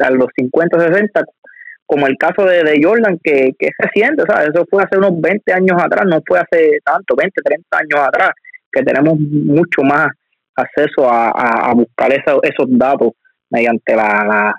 a 0.00 0.10
los 0.10 0.28
50, 0.36 0.80
60, 0.80 1.24
como 1.88 2.06
el 2.06 2.18
caso 2.18 2.44
de, 2.44 2.62
de 2.62 2.80
Jordan, 2.82 3.18
que, 3.24 3.52
que 3.58 3.68
es 3.68 3.72
reciente, 3.78 4.22
¿sabes? 4.28 4.50
Eso 4.50 4.66
fue 4.70 4.82
hace 4.82 4.98
unos 4.98 5.18
20 5.18 5.52
años 5.54 5.82
atrás, 5.82 6.04
no 6.06 6.20
fue 6.26 6.38
hace 6.38 6.78
tanto, 6.84 7.16
20, 7.16 7.40
30 7.42 7.78
años 7.78 8.06
atrás, 8.06 8.30
que 8.70 8.82
tenemos 8.82 9.18
mucho 9.18 9.82
más 9.82 10.08
acceso 10.54 11.10
a, 11.10 11.30
a, 11.30 11.72
buscar 11.72 12.12
esos 12.12 12.66
datos 12.68 13.12
mediante 13.48 13.96
la, 13.96 14.54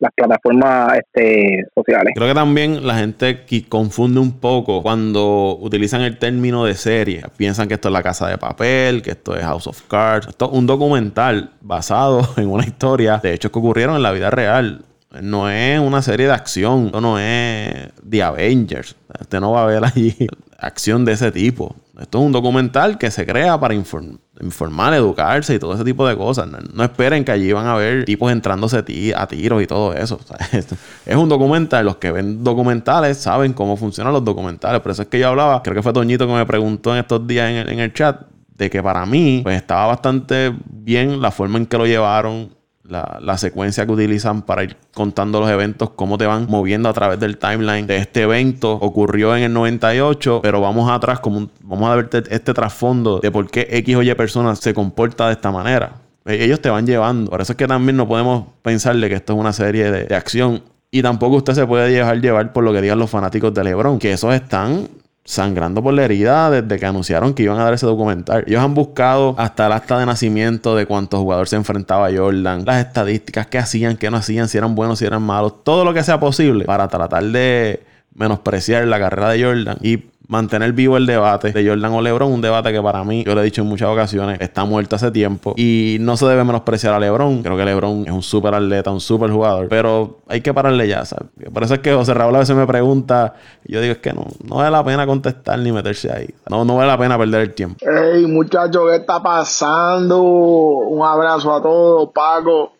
las 0.00 0.10
plataformas 0.16 0.98
este, 0.98 1.66
sociales. 1.72 2.14
Creo 2.16 2.26
que 2.26 2.34
también 2.34 2.84
la 2.84 2.96
gente 2.96 3.46
confunde 3.68 4.18
un 4.18 4.40
poco 4.40 4.82
cuando 4.82 5.56
utilizan 5.60 6.00
el 6.00 6.18
término 6.18 6.64
de 6.64 6.74
serie. 6.74 7.22
Piensan 7.36 7.68
que 7.68 7.74
esto 7.74 7.90
es 7.90 7.92
La 7.92 8.02
Casa 8.02 8.28
de 8.28 8.38
Papel, 8.38 9.02
que 9.02 9.12
esto 9.12 9.36
es 9.36 9.44
House 9.44 9.68
of 9.68 9.82
Cards. 9.82 10.26
Esto 10.26 10.46
es 10.46 10.58
un 10.58 10.66
documental 10.66 11.52
basado 11.60 12.22
en 12.38 12.48
una 12.48 12.64
historia 12.64 13.18
de 13.18 13.34
hechos 13.34 13.52
que 13.52 13.58
ocurrieron 13.60 13.94
en 13.94 14.02
la 14.02 14.10
vida 14.10 14.30
real. 14.30 14.84
No 15.20 15.50
es 15.50 15.78
una 15.78 16.00
serie 16.00 16.26
de 16.26 16.32
acción. 16.32 16.86
Esto 16.86 17.00
no 17.00 17.18
es 17.18 17.90
The 18.08 18.22
Avengers. 18.22 18.96
Usted 19.20 19.40
no 19.40 19.52
va 19.52 19.64
a 19.64 19.66
ver 19.66 19.84
ahí 19.84 20.16
acción 20.58 21.04
de 21.04 21.12
ese 21.12 21.30
tipo. 21.30 21.76
Esto 22.00 22.18
es 22.18 22.24
un 22.24 22.32
documental 22.32 22.96
que 22.96 23.10
se 23.10 23.26
crea 23.26 23.60
para 23.60 23.74
informar, 23.74 24.94
educarse 24.94 25.54
y 25.54 25.58
todo 25.58 25.74
ese 25.74 25.84
tipo 25.84 26.06
de 26.08 26.16
cosas. 26.16 26.48
No, 26.72 26.82
esperen 26.82 27.24
que 27.24 27.32
allí 27.32 27.52
van 27.52 27.66
a 27.66 27.74
ver 27.74 28.06
tipos 28.06 28.32
entrándose 28.32 28.78
a 28.78 29.26
tiros 29.26 29.62
y 29.62 29.66
todo 29.66 29.92
eso. 29.92 30.18
es 31.06 31.16
un 31.16 31.28
documental. 31.28 31.84
Los 31.84 31.96
que 31.96 32.10
ven 32.10 32.42
documentales 32.42 33.18
saben 33.18 33.52
cómo 33.52 33.76
funcionan 33.76 34.14
los 34.14 34.24
documentales. 34.24 34.80
Por 34.80 34.92
eso 34.92 35.02
es 35.02 35.08
que 35.08 35.18
yo 35.18 35.28
hablaba, 35.28 35.62
creo 35.62 35.76
que 35.76 35.82
fue 35.82 35.92
Toñito 35.92 36.26
que 36.26 36.32
me 36.32 36.46
preguntó 36.46 36.94
en 36.94 37.00
estos 37.00 37.26
días 37.26 37.50
en 37.50 37.56
el, 37.56 37.68
en 37.68 37.78
el 37.80 37.92
chat, 37.92 38.22
de 38.56 38.70
que 38.70 38.82
para 38.82 39.04
mí 39.04 39.40
pues 39.42 39.56
estaba 39.56 39.86
bastante 39.86 40.54
bien 40.64 41.20
la 41.20 41.30
forma 41.30 41.58
en 41.58 41.66
que 41.66 41.76
lo 41.76 41.86
llevaron 41.86 42.50
la, 42.84 43.38
secuencia 43.38 43.86
que 43.86 43.92
utilizan 43.92 44.42
para 44.42 44.64
ir 44.64 44.76
contando 44.92 45.40
los 45.40 45.50
eventos, 45.50 45.90
cómo 45.90 46.18
te 46.18 46.26
van 46.26 46.46
moviendo 46.48 46.88
a 46.88 46.92
través 46.92 47.18
del 47.20 47.38
timeline 47.38 47.86
de 47.86 47.96
este 47.96 48.22
evento. 48.22 48.72
Ocurrió 48.72 49.36
en 49.36 49.44
el 49.44 49.52
98, 49.52 50.40
pero 50.42 50.60
vamos 50.60 50.90
atrás, 50.90 51.20
como 51.20 51.48
vamos 51.62 51.90
a 51.90 51.96
ver 51.96 52.10
este 52.30 52.54
trasfondo 52.54 53.20
de 53.20 53.30
por 53.30 53.50
qué 53.50 53.66
X 53.70 53.96
o 53.96 54.02
Y 54.02 54.14
persona 54.14 54.54
se 54.56 54.74
comporta 54.74 55.26
de 55.28 55.32
esta 55.34 55.50
manera. 55.50 55.92
E, 56.24 56.44
ellos 56.44 56.60
te 56.60 56.70
van 56.70 56.86
llevando. 56.86 57.30
Por 57.30 57.40
eso 57.40 57.52
es 57.52 57.56
que 57.56 57.66
también 57.66 57.96
no 57.96 58.06
podemos 58.06 58.46
pensarle 58.62 59.08
que 59.08 59.16
esto 59.16 59.34
es 59.34 59.38
una 59.38 59.52
serie 59.52 59.90
de, 59.90 60.04
de 60.04 60.14
acción. 60.14 60.62
Y 60.90 61.02
tampoco 61.02 61.36
usted 61.36 61.54
se 61.54 61.66
puede 61.66 61.90
dejar 61.90 62.20
llevar 62.20 62.52
por 62.52 62.64
lo 62.64 62.72
que 62.72 62.82
digan 62.82 62.98
los 62.98 63.08
fanáticos 63.08 63.54
de 63.54 63.64
LeBron, 63.64 63.98
que 63.98 64.12
esos 64.12 64.34
están 64.34 64.88
sangrando 65.24 65.82
por 65.82 65.94
la 65.94 66.04
herida 66.04 66.50
desde 66.50 66.78
que 66.78 66.86
anunciaron 66.86 67.34
que 67.34 67.44
iban 67.44 67.58
a 67.58 67.64
dar 67.64 67.74
ese 67.74 67.86
documental. 67.86 68.44
Ellos 68.46 68.60
han 68.60 68.74
buscado 68.74 69.34
hasta 69.38 69.66
el 69.66 69.72
acta 69.72 69.98
de 69.98 70.06
nacimiento 70.06 70.74
de 70.74 70.86
cuántos 70.86 71.20
jugadores 71.20 71.50
se 71.50 71.56
enfrentaba 71.56 72.08
a 72.08 72.16
Jordan, 72.16 72.64
las 72.64 72.84
estadísticas, 72.86 73.46
qué 73.46 73.58
hacían, 73.58 73.96
qué 73.96 74.10
no 74.10 74.16
hacían, 74.16 74.48
si 74.48 74.58
eran 74.58 74.74
buenos, 74.74 74.98
si 74.98 75.04
eran 75.04 75.22
malos, 75.22 75.62
todo 75.64 75.84
lo 75.84 75.94
que 75.94 76.02
sea 76.02 76.18
posible 76.18 76.64
para 76.64 76.88
tratar 76.88 77.24
de 77.24 77.82
menospreciar 78.14 78.86
la 78.86 78.98
carrera 78.98 79.30
de 79.30 79.44
Jordan 79.44 79.78
y 79.80 80.11
mantener 80.28 80.72
vivo 80.72 80.96
el 80.96 81.06
debate 81.06 81.52
de 81.52 81.68
Jordan 81.68 81.92
o 81.92 82.00
LeBron, 82.00 82.32
un 82.32 82.40
debate 82.40 82.72
que 82.72 82.80
para 82.80 83.04
mí, 83.04 83.24
yo 83.24 83.34
lo 83.34 83.40
he 83.40 83.44
dicho 83.44 83.62
en 83.62 83.68
muchas 83.68 83.88
ocasiones, 83.88 84.40
está 84.40 84.64
muerto 84.64 84.96
hace 84.96 85.10
tiempo 85.10 85.54
y 85.56 85.96
no 86.00 86.16
se 86.16 86.26
debe 86.26 86.44
menospreciar 86.44 86.94
a 86.94 86.98
LeBron. 86.98 87.42
Creo 87.42 87.56
que 87.56 87.64
LeBron 87.64 88.04
es 88.06 88.12
un 88.12 88.22
súper 88.22 88.54
atleta, 88.54 88.90
un 88.90 89.00
súper 89.00 89.30
jugador, 89.30 89.68
pero 89.68 90.20
hay 90.28 90.40
que 90.40 90.54
pararle 90.54 90.88
ya, 90.88 91.04
¿sabes? 91.04 91.28
Por 91.52 91.62
eso 91.62 91.74
es 91.74 91.80
que 91.80 91.92
José 91.92 92.14
Raúl 92.14 92.34
a 92.36 92.40
veces 92.40 92.56
me 92.56 92.66
pregunta 92.66 93.34
y 93.64 93.72
yo 93.72 93.80
digo, 93.80 93.92
es 93.92 93.98
que 93.98 94.12
no, 94.12 94.26
no 94.44 94.56
vale 94.56 94.70
la 94.70 94.84
pena 94.84 95.06
contestar 95.06 95.58
ni 95.58 95.72
meterse 95.72 96.12
ahí. 96.12 96.28
No, 96.48 96.64
no 96.64 96.76
vale 96.76 96.88
la 96.88 96.98
pena 96.98 97.18
perder 97.18 97.40
el 97.42 97.54
tiempo. 97.54 97.76
Hey, 97.80 98.26
muchachos, 98.26 98.82
¿qué 98.90 98.96
está 98.96 99.22
pasando? 99.22 100.22
Un 100.22 101.04
abrazo 101.04 101.54
a 101.54 101.62
todos, 101.62 102.10
Paco 102.12 102.72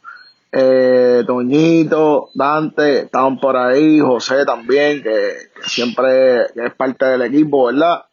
eh, 0.52 1.24
Toñito, 1.26 2.28
Dante, 2.34 3.04
estaban 3.04 3.40
por 3.40 3.56
ahí, 3.56 4.00
José 4.00 4.44
también, 4.44 5.02
que, 5.02 5.32
siempre 5.64 6.42
es 6.42 6.74
parte 6.76 7.06
del 7.06 7.22
equipo, 7.22 7.66
¿verdad? 7.66 8.04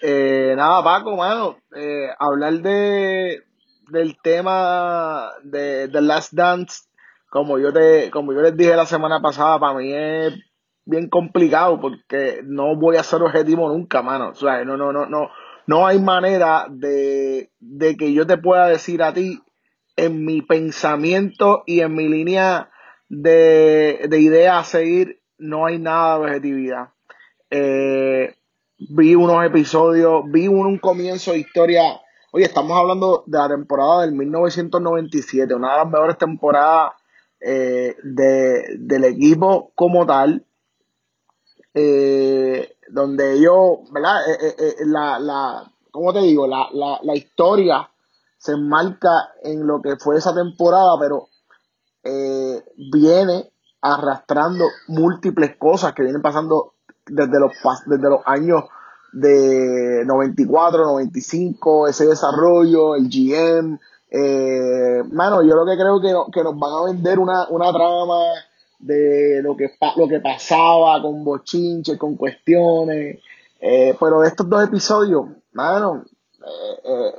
Eh, 0.00 0.54
nada, 0.56 0.82
Paco, 0.82 1.16
mano, 1.16 1.58
eh, 1.76 2.08
hablar 2.18 2.54
de 2.54 3.42
del 3.90 4.16
tema 4.22 5.30
de 5.42 5.88
The 5.88 6.00
Last 6.00 6.32
Dance, 6.32 6.84
como 7.28 7.58
yo 7.58 7.74
te, 7.74 8.10
como 8.10 8.32
yo 8.32 8.40
les 8.40 8.56
dije 8.56 8.74
la 8.74 8.86
semana 8.86 9.20
pasada, 9.20 9.60
para 9.60 9.74
mí 9.74 9.92
es 9.92 10.32
bien 10.86 11.10
complicado 11.10 11.78
porque 11.78 12.40
no 12.42 12.74
voy 12.74 12.96
a 12.96 13.02
ser 13.02 13.22
objetivo 13.22 13.68
nunca, 13.68 14.00
mano. 14.00 14.30
O 14.30 14.34
sea, 14.34 14.64
no, 14.64 14.78
no, 14.78 14.92
no, 14.92 15.06
no, 15.06 15.28
no 15.66 15.86
hay 15.86 16.00
manera 16.00 16.66
de, 16.70 17.50
de 17.60 17.96
que 17.98 18.14
yo 18.14 18.26
te 18.26 18.38
pueda 18.38 18.66
decir 18.66 19.02
a 19.02 19.12
ti 19.12 19.42
en 19.96 20.24
mi 20.24 20.42
pensamiento 20.42 21.62
y 21.66 21.80
en 21.80 21.94
mi 21.94 22.08
línea 22.08 22.70
de, 23.08 24.06
de 24.08 24.20
idea 24.20 24.58
a 24.58 24.64
seguir, 24.64 25.20
no 25.38 25.66
hay 25.66 25.78
nada 25.78 26.18
de 26.18 26.24
objetividad. 26.24 26.88
Eh, 27.50 28.34
vi 28.78 29.14
unos 29.14 29.44
episodios, 29.44 30.22
vi 30.30 30.48
un, 30.48 30.78
comienzo 30.78 31.32
de 31.32 31.38
historia. 31.38 32.00
Oye, 32.32 32.46
estamos 32.46 32.72
hablando 32.78 33.24
de 33.26 33.38
la 33.38 33.48
temporada 33.48 34.02
del 34.02 34.12
1997, 34.12 35.54
una 35.54 35.72
de 35.72 35.78
las 35.78 35.90
mejores 35.90 36.16
temporadas 36.16 36.92
eh, 37.40 37.94
del 38.02 39.04
equipo 39.04 39.72
como 39.74 40.06
tal. 40.06 40.44
Eh, 41.74 42.76
donde 42.88 43.32
ellos, 43.34 43.90
¿verdad? 43.90 44.20
la, 44.86 45.18
la, 45.18 45.72
¿cómo 45.90 46.12
te 46.12 46.20
digo? 46.20 46.46
La, 46.46 46.68
la, 46.72 47.00
la 47.02 47.14
historia 47.14 47.88
se 48.42 48.52
enmarca 48.52 49.34
en 49.44 49.68
lo 49.68 49.80
que 49.80 49.94
fue 49.96 50.16
esa 50.16 50.34
temporada, 50.34 50.98
pero 50.98 51.28
eh, 52.02 52.64
viene 52.90 53.52
arrastrando 53.80 54.64
múltiples 54.88 55.56
cosas 55.56 55.92
que 55.92 56.02
vienen 56.02 56.22
pasando 56.22 56.74
desde 57.06 57.38
los, 57.38 57.52
desde 57.86 58.10
los 58.10 58.20
años 58.26 58.64
de 59.12 60.02
94, 60.04 60.84
95, 60.86 61.86
ese 61.86 62.06
desarrollo, 62.06 62.96
el 62.96 63.08
GM. 63.08 63.78
Eh, 64.10 65.04
mano, 65.12 65.42
yo 65.42 65.54
lo 65.54 65.64
que 65.64 65.76
creo 65.76 66.00
que, 66.00 66.12
que 66.32 66.42
nos 66.42 66.58
van 66.58 66.72
a 66.72 66.84
vender 66.86 67.20
una, 67.20 67.46
una 67.48 67.72
trama 67.72 68.24
de 68.80 69.40
lo 69.40 69.56
que, 69.56 69.70
lo 69.96 70.08
que 70.08 70.18
pasaba 70.18 71.00
con 71.00 71.22
bochinches, 71.22 71.96
con 71.96 72.16
cuestiones. 72.16 73.20
Eh, 73.60 73.96
pero 74.00 74.20
de 74.22 74.26
estos 74.26 74.48
dos 74.48 74.64
episodios, 74.64 75.26
mano, 75.52 76.02
eh, 76.84 77.12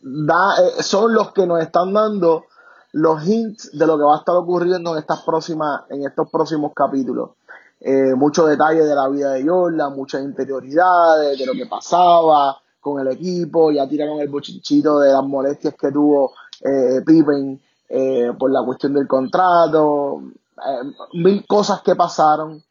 eh, 0.00 0.82
son 0.82 1.14
los 1.14 1.32
que 1.32 1.46
nos 1.46 1.60
están 1.60 1.92
dando 1.92 2.44
los 2.92 3.26
hints 3.26 3.70
de 3.76 3.86
lo 3.86 3.98
que 3.98 4.04
va 4.04 4.16
a 4.16 4.18
estar 4.18 4.34
ocurriendo 4.34 4.92
en 4.92 4.98
estas 4.98 5.22
próximas, 5.22 5.82
en 5.90 6.06
estos 6.06 6.30
próximos 6.30 6.72
capítulos. 6.74 7.30
Eh, 7.80 8.14
muchos 8.16 8.48
detalles 8.48 8.88
de 8.88 8.94
la 8.94 9.08
vida 9.08 9.32
de 9.32 9.46
Jordan, 9.46 9.94
muchas 9.94 10.22
interioridades 10.22 11.38
de 11.38 11.46
lo 11.46 11.52
que 11.52 11.66
pasaba 11.66 12.60
con 12.80 13.00
el 13.00 13.12
equipo, 13.12 13.70
ya 13.70 13.88
tiraron 13.88 14.20
el 14.20 14.28
bochinchito 14.28 14.98
de 15.00 15.12
las 15.12 15.24
molestias 15.24 15.74
que 15.74 15.92
tuvo 15.92 16.32
eh, 16.60 17.02
Pippen 17.04 17.60
eh, 17.88 18.32
por 18.38 18.50
la 18.50 18.64
cuestión 18.64 18.94
del 18.94 19.06
contrato, 19.06 20.22
mil 21.12 21.46
cosas 21.46 21.82
que 21.82 21.94
pasaron 21.94 22.64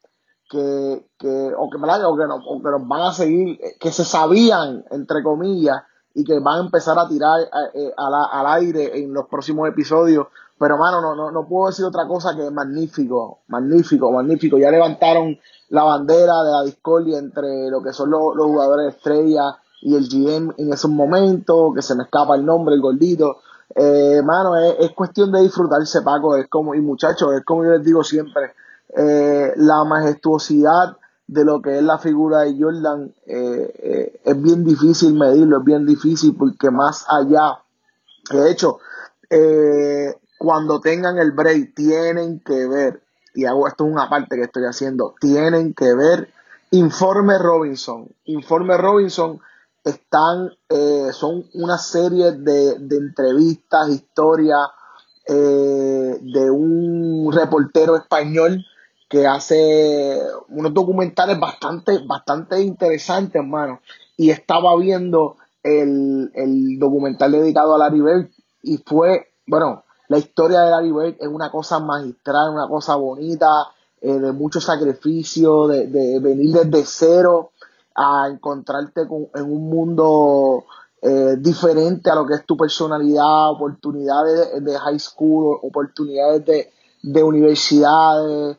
que, 0.50 1.08
que, 1.18 1.54
o 1.58 1.70
que, 1.70 1.78
o 1.78 2.16
que, 2.18 2.24
o 2.24 2.62
que 2.62 2.70
nos 2.70 2.88
van 2.88 3.02
a 3.02 3.14
seguir, 3.14 3.60
que 3.80 3.92
se 3.92 4.04
sabían, 4.04 4.84
entre 4.92 5.24
comillas, 5.24 5.84
y 6.18 6.24
que 6.24 6.40
van 6.40 6.60
a 6.60 6.66
empezar 6.66 6.98
a 6.98 7.08
tirar 7.08 7.40
eh, 7.42 7.48
eh, 7.76 7.94
al 7.98 8.48
aire 8.48 9.00
en 9.00 9.14
los 9.14 9.28
próximos 9.28 9.70
episodios 9.70 10.28
pero 10.60 10.78
mano, 10.78 11.02
no, 11.02 11.16
no, 11.16 11.32
no 11.32 11.48
puedo 11.48 11.68
decir 11.68 11.86
otra 11.86 12.08
cosa 12.08 12.36
que 12.36 12.50
magnífico, 12.50 13.42
magnífico, 13.48 14.12
magnífico. 14.12 14.58
Ya 14.58 14.72
levantaron 14.72 15.38
la 15.70 15.84
bandera 15.84 16.34
de 16.44 16.52
la 16.52 16.64
discordia 16.64 17.20
entre 17.20 17.70
lo 17.70 17.84
que 17.84 17.94
son 17.94 18.10
los, 18.10 18.36
los 18.36 18.48
jugadores 18.48 18.96
estrella 18.96 19.58
y 19.82 19.96
el 19.96 20.08
GM 20.08 20.56
en 20.58 20.74
esos 20.74 20.90
momentos, 20.90 21.76
que 21.76 21.84
se 21.84 21.96
me 21.96 22.04
escapa 22.04 22.36
el 22.36 22.46
nombre, 22.46 22.74
el 22.74 22.82
gordito. 22.82 23.38
Eh, 23.76 24.22
mano, 24.24 24.58
es, 24.58 24.78
es, 24.80 24.92
cuestión 24.94 25.32
de 25.32 25.42
disfrutarse, 25.42 26.02
Paco, 26.02 26.36
es 26.36 26.48
como, 26.48 26.74
y 26.74 26.82
muchachos, 26.82 27.34
es 27.36 27.46
como 27.46 27.64
yo 27.64 27.72
les 27.72 27.84
digo 27.84 28.04
siempre, 28.04 28.54
eh, 28.96 29.54
la 29.58 29.84
majestuosidad 29.84 30.98
de 31.28 31.44
lo 31.44 31.62
que 31.62 31.78
es 31.78 31.84
la 31.84 31.98
figura 31.98 32.40
de 32.40 32.56
Jordan 32.58 33.14
eh, 33.26 33.74
eh, 33.80 34.22
es 34.24 34.42
bien 34.42 34.64
difícil 34.64 35.14
medirlo, 35.14 35.60
es 35.60 35.66
bien 35.66 35.86
difícil 35.86 36.36
porque 36.38 36.72
más 36.72 37.06
allá, 37.10 37.60
de 38.32 38.50
hecho, 38.50 38.80
eh, 39.30 40.16
cuando 40.38 40.80
tengan 40.80 41.18
el 41.18 41.34
break 41.34 41.76
tienen 41.76 42.40
que 42.40 42.68
ver, 42.68 43.02
y 43.34 43.46
hago 43.46 43.68
esto 43.68 43.86
es 43.86 43.92
una 43.92 44.10
parte 44.10 44.38
que 44.38 44.44
estoy 44.44 44.64
haciendo, 44.64 45.16
tienen 45.20 45.74
que 45.74 45.94
ver 45.94 46.30
Informe 46.72 47.38
Robinson. 47.38 48.08
Informe 48.26 48.78
Robinson 48.78 49.40
están, 49.84 50.52
eh, 50.70 51.10
son 51.12 51.46
una 51.54 51.78
serie 51.78 52.32
de, 52.32 52.78
de 52.80 52.98
entrevistas, 52.98 53.90
historias 53.90 54.68
de 55.30 56.50
un 56.50 57.30
reportero 57.34 57.98
español 57.98 58.64
que 59.08 59.26
hace 59.26 60.20
unos 60.50 60.74
documentales 60.74 61.40
bastante, 61.40 62.00
bastante 62.06 62.62
interesantes, 62.62 63.36
hermano. 63.36 63.82
Y 64.18 64.32
estaba 64.32 64.76
viendo 64.78 65.38
el, 65.64 66.32
el 66.34 66.80
documental 66.80 67.32
dedicado 67.32 67.76
a 67.76 67.78
Larry 67.78 68.02
Bird 68.02 68.30
y 68.64 68.78
fue, 68.78 69.28
bueno, 69.46 69.84
la 70.10 70.18
historia 70.18 70.62
de 70.62 70.72
Larry 70.72 70.92
Bird 70.92 71.16
es 71.20 71.28
una 71.28 71.52
cosa 71.52 71.80
magistral, 71.80 72.52
una 72.52 72.68
cosa 72.68 72.96
bonita, 72.96 73.68
eh, 74.02 74.20
de 74.20 74.32
mucho 74.32 74.62
sacrificio, 74.62 75.68
de, 75.68 75.88
de, 75.88 76.20
venir 76.20 76.54
desde 76.54 76.86
cero 76.86 77.52
a 77.96 78.28
encontrarte 78.30 79.08
con, 79.08 79.28
en 79.34 79.44
un 79.44 79.70
mundo 79.70 80.66
eh, 81.02 81.36
diferente 81.40 82.10
a 82.10 82.16
lo 82.16 82.26
que 82.26 82.36
es 82.36 82.46
tu 82.46 82.56
personalidad, 82.56 83.50
oportunidades 83.50 84.64
de, 84.64 84.78
high 84.78 85.00
school, 85.00 85.58
oportunidades 85.64 86.46
de, 86.46 86.72
de 87.02 87.24
universidades, 87.24 88.58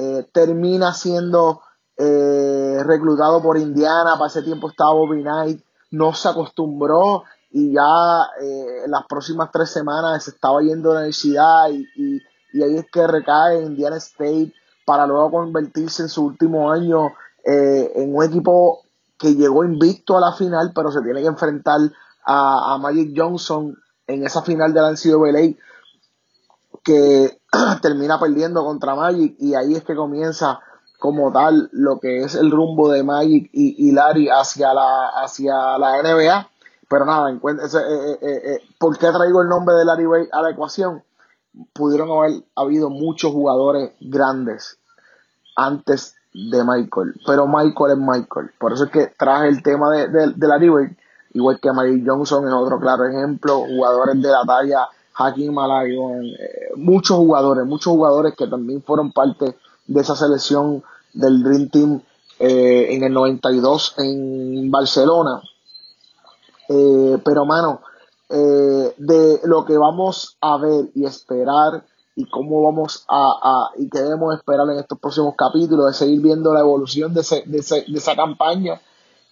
eh, 0.00 0.26
termina 0.32 0.94
siendo 0.94 1.60
eh, 1.96 2.78
reclutado 2.82 3.42
por 3.42 3.58
Indiana, 3.58 4.14
para 4.14 4.28
ese 4.28 4.42
tiempo 4.42 4.70
estaba 4.70 4.94
Bobby 4.94 5.20
Knight, 5.20 5.60
no 5.90 6.14
se 6.14 6.28
acostumbró 6.28 7.24
y 7.50 7.74
ya 7.74 8.22
eh, 8.40 8.84
las 8.86 9.04
próximas 9.06 9.50
tres 9.52 9.70
semanas 9.70 10.24
se 10.24 10.30
estaba 10.30 10.62
yendo 10.62 10.90
a 10.90 10.94
la 10.94 11.00
universidad 11.00 11.68
y, 11.70 12.22
ahí 12.62 12.76
es 12.78 12.86
que 12.90 13.06
recae 13.06 13.62
Indiana 13.62 13.96
State 13.96 14.54
para 14.86 15.06
luego 15.06 15.30
convertirse 15.30 16.02
en 16.02 16.08
su 16.08 16.24
último 16.24 16.70
año 16.72 17.08
eh, 17.44 17.92
en 17.96 18.14
un 18.14 18.24
equipo 18.24 18.80
que 19.18 19.34
llegó 19.34 19.62
invicto 19.64 20.16
a 20.16 20.20
la 20.20 20.32
final, 20.32 20.72
pero 20.74 20.90
se 20.90 21.02
tiene 21.02 21.20
que 21.20 21.28
enfrentar 21.28 21.80
a, 22.24 22.74
a 22.74 22.78
Magic 22.78 23.12
Johnson 23.14 23.76
en 24.06 24.24
esa 24.24 24.40
final 24.40 24.72
de 24.72 24.80
la 24.80 24.92
NCAA 24.92 25.54
que 26.82 27.40
termina 27.82 28.18
perdiendo 28.18 28.64
contra 28.64 28.94
Magic 28.94 29.36
y 29.38 29.54
ahí 29.54 29.74
es 29.74 29.84
que 29.84 29.94
comienza 29.94 30.60
como 30.98 31.32
tal 31.32 31.70
lo 31.72 31.98
que 31.98 32.22
es 32.22 32.34
el 32.34 32.50
rumbo 32.50 32.90
de 32.90 33.02
Magic 33.02 33.48
y, 33.52 33.90
Larry 33.90 34.28
hacia 34.28 34.72
la, 34.74 35.08
hacia 35.08 35.78
la 35.78 36.02
NBA. 36.02 36.48
Pero 36.88 37.04
nada, 37.06 37.30
eh, 37.30 37.36
eh, 37.40 38.18
eh, 38.20 38.42
eh, 38.44 38.58
¿por 38.78 38.98
qué 38.98 39.10
traigo 39.10 39.42
el 39.42 39.48
nombre 39.48 39.74
de 39.76 39.84
Larry 39.84 40.06
Bay 40.06 40.28
a 40.30 40.42
la 40.42 40.50
ecuación? 40.50 41.02
Pudieron 41.72 42.10
haber 42.10 42.42
habido 42.54 42.90
muchos 42.90 43.32
jugadores 43.32 43.92
grandes 44.00 44.78
antes 45.56 46.16
de 46.34 46.64
Michael, 46.64 47.14
pero 47.26 47.46
Michael 47.46 47.92
es 47.92 47.98
Michael. 47.98 48.50
Por 48.58 48.72
eso 48.72 48.84
es 48.84 48.90
que 48.90 49.06
traje 49.18 49.48
el 49.48 49.62
tema 49.62 49.90
de, 49.90 50.08
de, 50.08 50.32
de 50.34 50.48
Larry 50.48 50.68
Bay, 50.68 50.96
igual 51.32 51.60
que 51.60 51.72
Magic 51.72 52.04
Johnson 52.06 52.46
es 52.46 52.54
otro 52.54 52.78
claro 52.78 53.06
ejemplo, 53.06 53.60
jugadores 53.60 54.20
de 54.20 54.28
la 54.28 54.44
talla 54.44 54.88
Hakim 55.14 55.52
Malayo, 55.52 56.10
eh, 56.20 56.70
muchos 56.76 57.16
jugadores, 57.16 57.66
muchos 57.66 57.92
jugadores 57.92 58.34
que 58.36 58.46
también 58.46 58.82
fueron 58.82 59.12
parte 59.12 59.56
de 59.86 60.00
esa 60.00 60.14
selección 60.14 60.82
del 61.12 61.42
Dream 61.42 61.68
Team 61.68 62.02
eh, 62.38 62.94
en 62.94 63.02
el 63.04 63.12
92 63.12 63.94
en 63.98 64.70
Barcelona. 64.70 65.42
Eh, 66.68 67.18
pero, 67.24 67.44
mano, 67.44 67.80
eh, 68.28 68.94
de 68.96 69.40
lo 69.44 69.64
que 69.64 69.76
vamos 69.76 70.36
a 70.40 70.56
ver 70.56 70.90
y 70.94 71.04
esperar 71.04 71.84
y 72.14 72.26
cómo 72.26 72.62
vamos 72.62 73.04
a, 73.08 73.32
a, 73.42 73.70
y 73.76 73.88
que 73.88 74.00
debemos 74.00 74.36
esperar 74.36 74.68
en 74.70 74.78
estos 74.78 74.98
próximos 74.98 75.34
capítulos, 75.36 75.86
de 75.86 75.92
seguir 75.94 76.20
viendo 76.20 76.54
la 76.54 76.60
evolución 76.60 77.12
de, 77.12 77.22
ese, 77.22 77.42
de, 77.46 77.58
ese, 77.58 77.84
de 77.88 77.98
esa 77.98 78.14
campaña, 78.14 78.80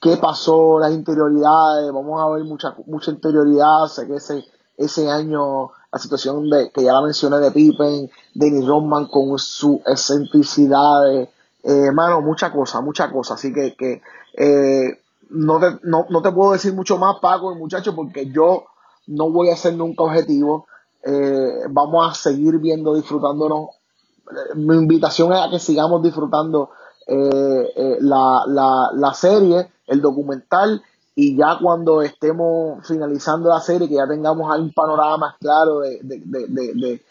qué 0.00 0.16
pasó, 0.16 0.78
las 0.78 0.92
interioridades, 0.92 1.92
vamos 1.92 2.20
a 2.20 2.28
ver 2.34 2.44
mucha, 2.44 2.74
mucha 2.86 3.10
interioridad, 3.10 3.86
sé 3.86 4.06
que 4.06 4.16
ese, 4.16 4.44
ese 4.78 5.10
año 5.10 5.70
la 5.92 5.98
situación 5.98 6.48
de 6.48 6.70
que 6.70 6.84
ya 6.84 6.92
la 6.92 7.02
mencioné 7.02 7.38
de 7.38 7.50
Pippen, 7.50 8.10
Dennis 8.34 8.66
Rodman 8.66 9.06
con 9.06 9.38
su 9.38 9.82
excentricidad, 9.86 11.12
eh, 11.22 11.28
hermano, 11.62 12.20
mucha 12.20 12.52
cosa, 12.52 12.80
mucha 12.80 13.10
cosa. 13.10 13.34
Así 13.34 13.52
que, 13.52 13.74
que 13.74 14.02
eh, 14.36 15.00
no, 15.30 15.58
te, 15.58 15.78
no, 15.82 16.06
no, 16.08 16.22
te 16.22 16.30
puedo 16.30 16.52
decir 16.52 16.74
mucho 16.74 16.98
más, 16.98 17.16
Paco 17.20 17.52
y 17.52 17.58
muchachos, 17.58 17.94
porque 17.94 18.30
yo 18.30 18.66
no 19.06 19.30
voy 19.30 19.50
a 19.50 19.56
ser 19.56 19.74
nunca 19.74 20.04
objetivo. 20.04 20.66
Eh, 21.02 21.62
vamos 21.70 22.10
a 22.10 22.14
seguir 22.14 22.58
viendo, 22.58 22.94
disfrutándonos. 22.94 23.70
Mi 24.56 24.76
invitación 24.76 25.32
es 25.32 25.40
a 25.40 25.50
que 25.50 25.58
sigamos 25.58 26.02
disfrutando 26.02 26.70
la, 27.06 28.42
la, 28.46 28.90
la 28.92 29.14
serie, 29.14 29.70
el 29.86 30.02
documental 30.02 30.82
y 31.20 31.34
ya 31.34 31.58
cuando 31.60 32.00
estemos 32.00 32.86
finalizando 32.86 33.48
la 33.48 33.58
serie, 33.58 33.88
que 33.88 33.96
ya 33.96 34.06
tengamos 34.06 34.48
ahí 34.52 34.62
un 34.62 34.72
panorama 34.72 35.16
más 35.16 35.34
claro 35.40 35.80
de, 35.80 35.98
de, 36.00 36.46
de, 36.46 37.02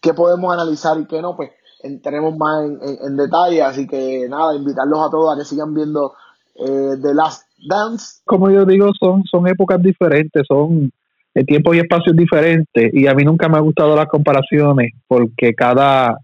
qué 0.00 0.12
podemos 0.12 0.52
analizar 0.52 0.98
y 0.98 1.06
qué 1.06 1.22
no, 1.22 1.36
pues 1.36 1.52
entremos 1.84 2.36
más 2.36 2.64
en, 2.64 2.80
en, 2.82 2.98
en, 3.06 3.16
detalle. 3.16 3.62
Así 3.62 3.86
que 3.86 4.26
nada, 4.28 4.56
invitarlos 4.56 4.98
a 5.06 5.10
todos 5.10 5.32
a 5.32 5.38
que 5.38 5.44
sigan 5.44 5.72
viendo 5.72 6.14
eh, 6.56 6.96
The 7.00 7.14
Last 7.14 7.46
Dance. 7.68 8.22
Como 8.24 8.50
yo 8.50 8.64
digo, 8.64 8.90
son, 8.98 9.22
son 9.22 9.46
épocas 9.46 9.80
diferentes, 9.80 10.44
son 10.48 10.90
tiempos 11.46 11.76
y 11.76 11.78
espacios 11.78 12.16
diferentes 12.16 12.92
y 12.92 13.06
a 13.06 13.14
mí 13.14 13.22
nunca 13.22 13.48
me 13.48 13.58
ha 13.58 13.60
gustado 13.60 13.94
las 13.94 14.08
comparaciones 14.08 14.90
porque 15.06 15.54
cada, 15.54 16.18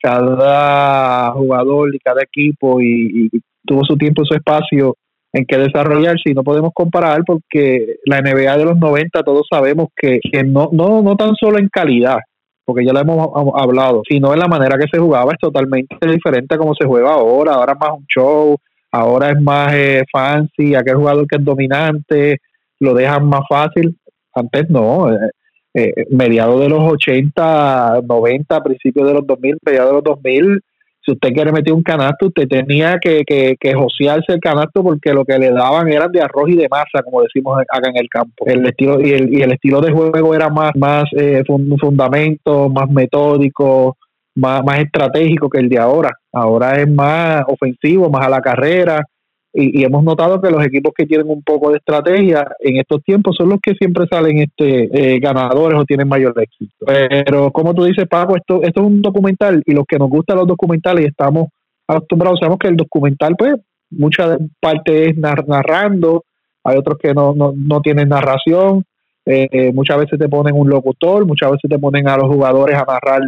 cada 0.00 1.32
jugador 1.32 1.92
y 1.92 1.98
cada 1.98 2.22
equipo 2.22 2.80
y, 2.80 3.28
y 3.32 3.40
tuvo 3.66 3.82
su 3.84 3.96
tiempo 3.96 4.22
y 4.22 4.26
su 4.26 4.34
espacio 4.34 4.94
en 5.32 5.44
qué 5.44 5.58
desarrollar 5.58 6.16
si 6.18 6.32
no 6.32 6.42
podemos 6.42 6.70
comparar 6.74 7.22
porque 7.26 7.96
la 8.06 8.20
NBA 8.20 8.56
de 8.56 8.64
los 8.64 8.78
90 8.78 9.22
todos 9.22 9.46
sabemos 9.50 9.88
que, 9.96 10.20
que 10.20 10.42
no, 10.42 10.70
no, 10.72 11.02
no 11.02 11.16
tan 11.16 11.34
solo 11.34 11.58
en 11.58 11.68
calidad, 11.68 12.18
porque 12.64 12.84
ya 12.84 12.92
lo 12.92 13.00
hemos 13.00 13.28
hablado, 13.54 14.02
sino 14.08 14.32
en 14.32 14.38
la 14.38 14.48
manera 14.48 14.78
que 14.78 14.88
se 14.90 14.98
jugaba 14.98 15.32
es 15.32 15.38
totalmente 15.38 15.96
diferente 16.06 16.54
a 16.54 16.58
como 16.58 16.74
se 16.74 16.86
juega 16.86 17.12
ahora, 17.12 17.54
ahora 17.54 17.72
es 17.72 17.78
más 17.78 17.90
un 17.98 18.06
show, 18.06 18.56
ahora 18.90 19.30
es 19.30 19.40
más 19.40 19.72
eh, 19.74 20.04
fancy, 20.10 20.74
aquel 20.74 20.96
jugador 20.96 21.26
que 21.26 21.36
es 21.36 21.44
dominante, 21.44 22.38
lo 22.80 22.94
dejan 22.94 23.26
más 23.26 23.42
fácil, 23.48 23.96
antes 24.34 24.70
no, 24.70 25.12
eh, 25.12 25.18
eh, 25.74 26.06
mediados 26.10 26.60
de 26.60 26.68
los 26.68 26.80
80, 26.80 28.00
90, 28.06 28.62
principios 28.62 29.06
de 29.06 29.14
los 29.14 29.26
2000, 29.26 29.58
mediados 29.64 29.90
de 29.90 29.94
los 29.94 30.04
2000, 30.04 30.60
si 31.08 31.12
usted 31.12 31.32
quiere 31.32 31.52
meter 31.52 31.72
un 31.72 31.82
canasto, 31.82 32.26
usted 32.26 32.46
tenía 32.46 32.98
que, 33.00 33.24
que, 33.26 33.56
que 33.58 33.72
josearse 33.72 34.34
el 34.34 34.40
canasto 34.40 34.82
porque 34.82 35.14
lo 35.14 35.24
que 35.24 35.38
le 35.38 35.50
daban 35.50 35.88
eran 35.88 36.12
de 36.12 36.20
arroz 36.20 36.50
y 36.50 36.56
de 36.56 36.68
masa, 36.68 37.02
como 37.02 37.22
decimos 37.22 37.58
acá 37.60 37.88
en 37.88 37.96
el 37.96 38.08
campo. 38.10 38.44
El 38.44 38.66
estilo 38.66 39.00
y 39.00 39.12
el, 39.12 39.32
y 39.32 39.40
el 39.40 39.52
estilo 39.52 39.80
de 39.80 39.90
juego 39.90 40.34
era 40.34 40.50
más, 40.50 40.72
más 40.76 41.04
eh, 41.16 41.42
fundamento, 41.80 42.68
más 42.68 42.90
metódico, 42.90 43.96
más, 44.34 44.62
más 44.62 44.80
estratégico 44.80 45.48
que 45.48 45.60
el 45.60 45.70
de 45.70 45.78
ahora. 45.78 46.10
Ahora 46.30 46.78
es 46.78 46.88
más 46.90 47.42
ofensivo, 47.48 48.10
más 48.10 48.26
a 48.26 48.30
la 48.30 48.42
carrera, 48.42 49.02
y, 49.60 49.84
hemos 49.84 50.04
notado 50.04 50.40
que 50.40 50.50
los 50.50 50.64
equipos 50.64 50.92
que 50.96 51.06
tienen 51.06 51.28
un 51.28 51.42
poco 51.42 51.70
de 51.70 51.78
estrategia 51.78 52.46
en 52.60 52.76
estos 52.76 53.02
tiempos 53.02 53.36
son 53.36 53.48
los 53.48 53.60
que 53.60 53.74
siempre 53.74 54.06
salen 54.10 54.38
este 54.38 55.14
eh, 55.14 55.18
ganadores 55.18 55.78
o 55.78 55.84
tienen 55.84 56.08
mayor 56.08 56.34
éxito. 56.40 56.72
Pero 56.86 57.50
como 57.50 57.74
tú 57.74 57.84
dices, 57.84 58.06
Paco, 58.08 58.36
esto, 58.36 58.62
esto 58.62 58.80
es 58.80 58.86
un 58.86 59.02
documental 59.02 59.62
y 59.66 59.72
los 59.72 59.84
que 59.86 59.98
nos 59.98 60.08
gustan 60.10 60.38
los 60.38 60.46
documentales 60.46 61.04
y 61.04 61.08
estamos 61.08 61.48
acostumbrados, 61.86 62.38
sabemos 62.38 62.58
que 62.58 62.68
el 62.68 62.76
documental, 62.76 63.34
pues, 63.36 63.54
mucha 63.90 64.36
parte 64.60 65.10
es 65.10 65.16
narrando, 65.16 66.24
hay 66.62 66.76
otros 66.76 66.98
que 66.98 67.12
no, 67.12 67.34
no, 67.34 67.52
no 67.56 67.80
tienen 67.80 68.10
narración, 68.10 68.84
eh, 69.26 69.72
muchas 69.74 69.98
veces 69.98 70.18
te 70.18 70.28
ponen 70.28 70.54
un 70.54 70.70
locutor, 70.70 71.26
muchas 71.26 71.50
veces 71.50 71.68
te 71.68 71.78
ponen 71.78 72.08
a 72.08 72.16
los 72.16 72.28
jugadores 72.28 72.76
a 72.76 72.84
narrar 72.84 73.22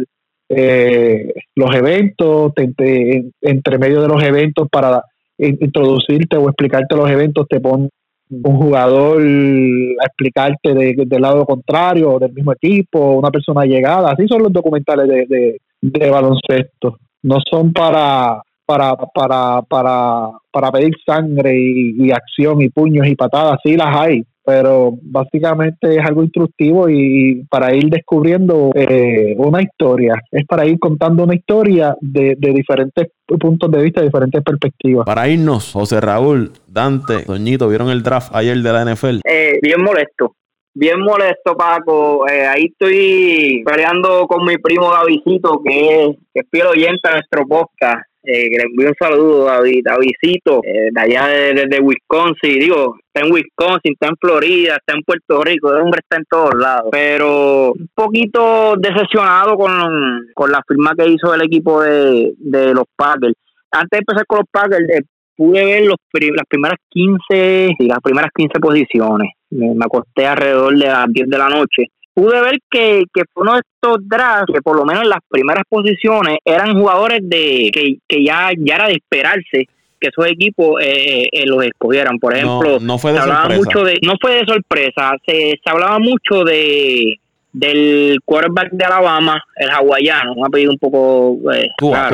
eh, 0.49 1.33
los 1.55 1.75
eventos, 1.75 2.53
te, 2.53 3.31
entre 3.41 3.77
medio 3.77 4.01
de 4.01 4.07
los 4.07 4.23
eventos 4.23 4.67
para 4.69 5.03
introducirte 5.37 6.37
o 6.37 6.47
explicarte 6.47 6.95
los 6.95 7.09
eventos, 7.09 7.47
te 7.47 7.59
ponen 7.59 7.89
un 8.31 8.57
jugador 8.57 9.21
a 9.21 10.05
explicarte 10.05 10.73
del 10.73 11.21
lado 11.21 11.45
contrario, 11.45 12.17
del 12.19 12.31
mismo 12.31 12.53
equipo, 12.53 13.17
una 13.17 13.29
persona 13.29 13.65
llegada. 13.65 14.11
Así 14.11 14.25
son 14.27 14.43
los 14.43 14.53
documentales 14.53 15.07
de, 15.07 15.59
de, 15.81 16.09
baloncesto. 16.09 16.97
No 17.23 17.39
son 17.49 17.73
para, 17.73 18.41
para, 18.71 18.95
para, 18.95 19.61
para, 19.63 20.31
para 20.49 20.71
pedir 20.71 20.93
sangre 21.05 21.53
y, 21.53 22.05
y 22.05 22.11
acción 22.11 22.61
y 22.61 22.69
puños 22.69 23.05
y 23.05 23.15
patadas. 23.15 23.59
Sí 23.65 23.75
las 23.75 23.93
hay, 23.93 24.23
pero 24.45 24.93
básicamente 25.01 25.97
es 25.97 26.05
algo 26.05 26.23
instructivo 26.23 26.89
y, 26.89 27.43
para 27.49 27.75
ir 27.75 27.89
descubriendo 27.89 28.71
eh, 28.73 29.35
una 29.37 29.61
historia, 29.61 30.13
es 30.31 30.45
para 30.47 30.65
ir 30.65 30.79
contando 30.79 31.25
una 31.25 31.35
historia 31.35 31.97
de, 31.99 32.37
diferentes 32.39 33.09
puntos 33.27 33.69
de 33.69 33.81
vista, 33.81 34.01
diferentes 34.01 34.41
perspectivas. 34.41 35.05
Para 35.05 35.27
irnos, 35.27 35.73
José 35.73 35.99
Raúl, 35.99 36.53
Dante, 36.65 37.25
Doñito, 37.27 37.67
¿vieron 37.67 37.89
el 37.89 38.03
draft 38.03 38.33
ayer 38.33 38.57
de 38.57 38.71
la 38.71 38.85
NFL? 38.85 39.19
Eh, 39.25 39.59
bien 39.61 39.83
molesto. 39.83 40.37
Bien 40.73 41.01
molesto, 41.01 41.57
Paco. 41.57 42.25
Eh, 42.29 42.47
ahí 42.47 42.71
estoy 42.71 43.61
peleando 43.65 44.25
con 44.27 44.45
mi 44.45 44.57
primo 44.57 44.89
Davidito, 44.89 45.61
que 45.61 46.05
es, 46.05 46.15
que 46.33 46.39
es 46.39 46.45
fiel 46.49 46.67
oyente 46.67 47.09
a 47.09 47.15
nuestro 47.15 47.45
podcast 47.45 48.10
eh, 48.23 48.49
un 48.77 48.93
saludo 48.99 49.49
a 49.49 49.61
Davidito, 49.83 50.61
eh, 50.63 50.89
de 50.91 51.01
allá 51.01 51.27
de, 51.27 51.79
Wisconsin. 51.81 52.59
Digo, 52.59 52.95
está 53.07 53.25
en 53.25 53.33
Wisconsin, 53.33 53.93
está 53.93 54.07
en 54.07 54.17
Florida, 54.17 54.75
está 54.75 54.93
en 54.95 55.03
Puerto 55.03 55.43
Rico, 55.43 55.73
el 55.73 55.81
hombre 55.81 56.01
está 56.01 56.17
en 56.17 56.25
todos 56.29 56.53
lados. 56.55 56.89
Pero 56.91 57.73
un 57.73 57.89
poquito 57.93 58.75
decepcionado 58.77 59.55
con, 59.55 60.51
la 60.51 60.61
firma 60.67 60.93
que 60.97 61.09
hizo 61.09 61.33
el 61.33 61.41
equipo 61.41 61.81
de, 61.81 62.33
los 62.73 62.85
Packers. 62.95 63.33
Antes 63.71 63.89
de 63.91 63.97
empezar 63.99 64.25
con 64.27 64.39
los 64.39 64.47
Packers, 64.51 64.89
eh, 64.89 65.01
pude 65.35 65.65
ver 65.65 65.85
los, 65.85 65.97
las 66.13 66.45
primeras 66.47 66.77
15, 66.89 67.75
las 67.79 67.99
primeras 68.03 68.31
15 68.35 68.59
posiciones. 68.59 69.29
Me, 69.49 69.73
me 69.73 69.85
acosté 69.85 70.27
alrededor 70.27 70.77
de 70.77 70.85
las 70.85 71.07
10 71.11 71.27
de 71.27 71.37
la 71.37 71.49
noche 71.49 71.87
pude 72.13 72.41
ver 72.41 72.59
que, 72.69 73.03
que 73.13 73.23
fue 73.33 73.43
uno 73.43 73.53
de 73.53 73.61
estos 73.61 74.07
drafts 74.07 74.53
que 74.53 74.61
por 74.61 74.75
lo 74.75 74.85
menos 74.85 75.03
en 75.03 75.09
las 75.09 75.19
primeras 75.29 75.63
posiciones 75.69 76.37
eran 76.45 76.79
jugadores 76.79 77.19
de 77.23 77.69
que, 77.73 77.97
que 78.07 78.23
ya, 78.23 78.49
ya 78.57 78.75
era 78.75 78.87
de 78.87 78.93
esperarse 78.93 79.67
que 79.99 80.07
esos 80.07 80.25
equipos 80.25 80.81
eh, 80.81 81.27
eh, 81.31 81.45
los 81.45 81.63
escogieran. 81.63 82.17
Por 82.17 82.35
ejemplo, 82.35 82.79
no, 82.79 82.97
fue 82.97 83.13
de 83.13 83.19
sorpresa. 83.19 83.55
mucho 83.55 83.83
de, 83.83 83.99
no 84.01 84.13
fue 84.19 84.33
de 84.35 84.45
sorpresa, 84.45 85.11
se, 85.25 85.59
se 85.63 85.69
hablaba 85.69 85.99
mucho 85.99 86.43
de 86.43 87.17
del 87.53 88.17
quarterback 88.23 88.71
de 88.71 88.85
Alabama, 88.85 89.43
el 89.57 89.69
hawaiano, 89.69 90.33
un 90.35 90.45
apellido 90.45 90.71
un 90.71 90.77
poco 90.77 91.37
eh, 91.53 91.67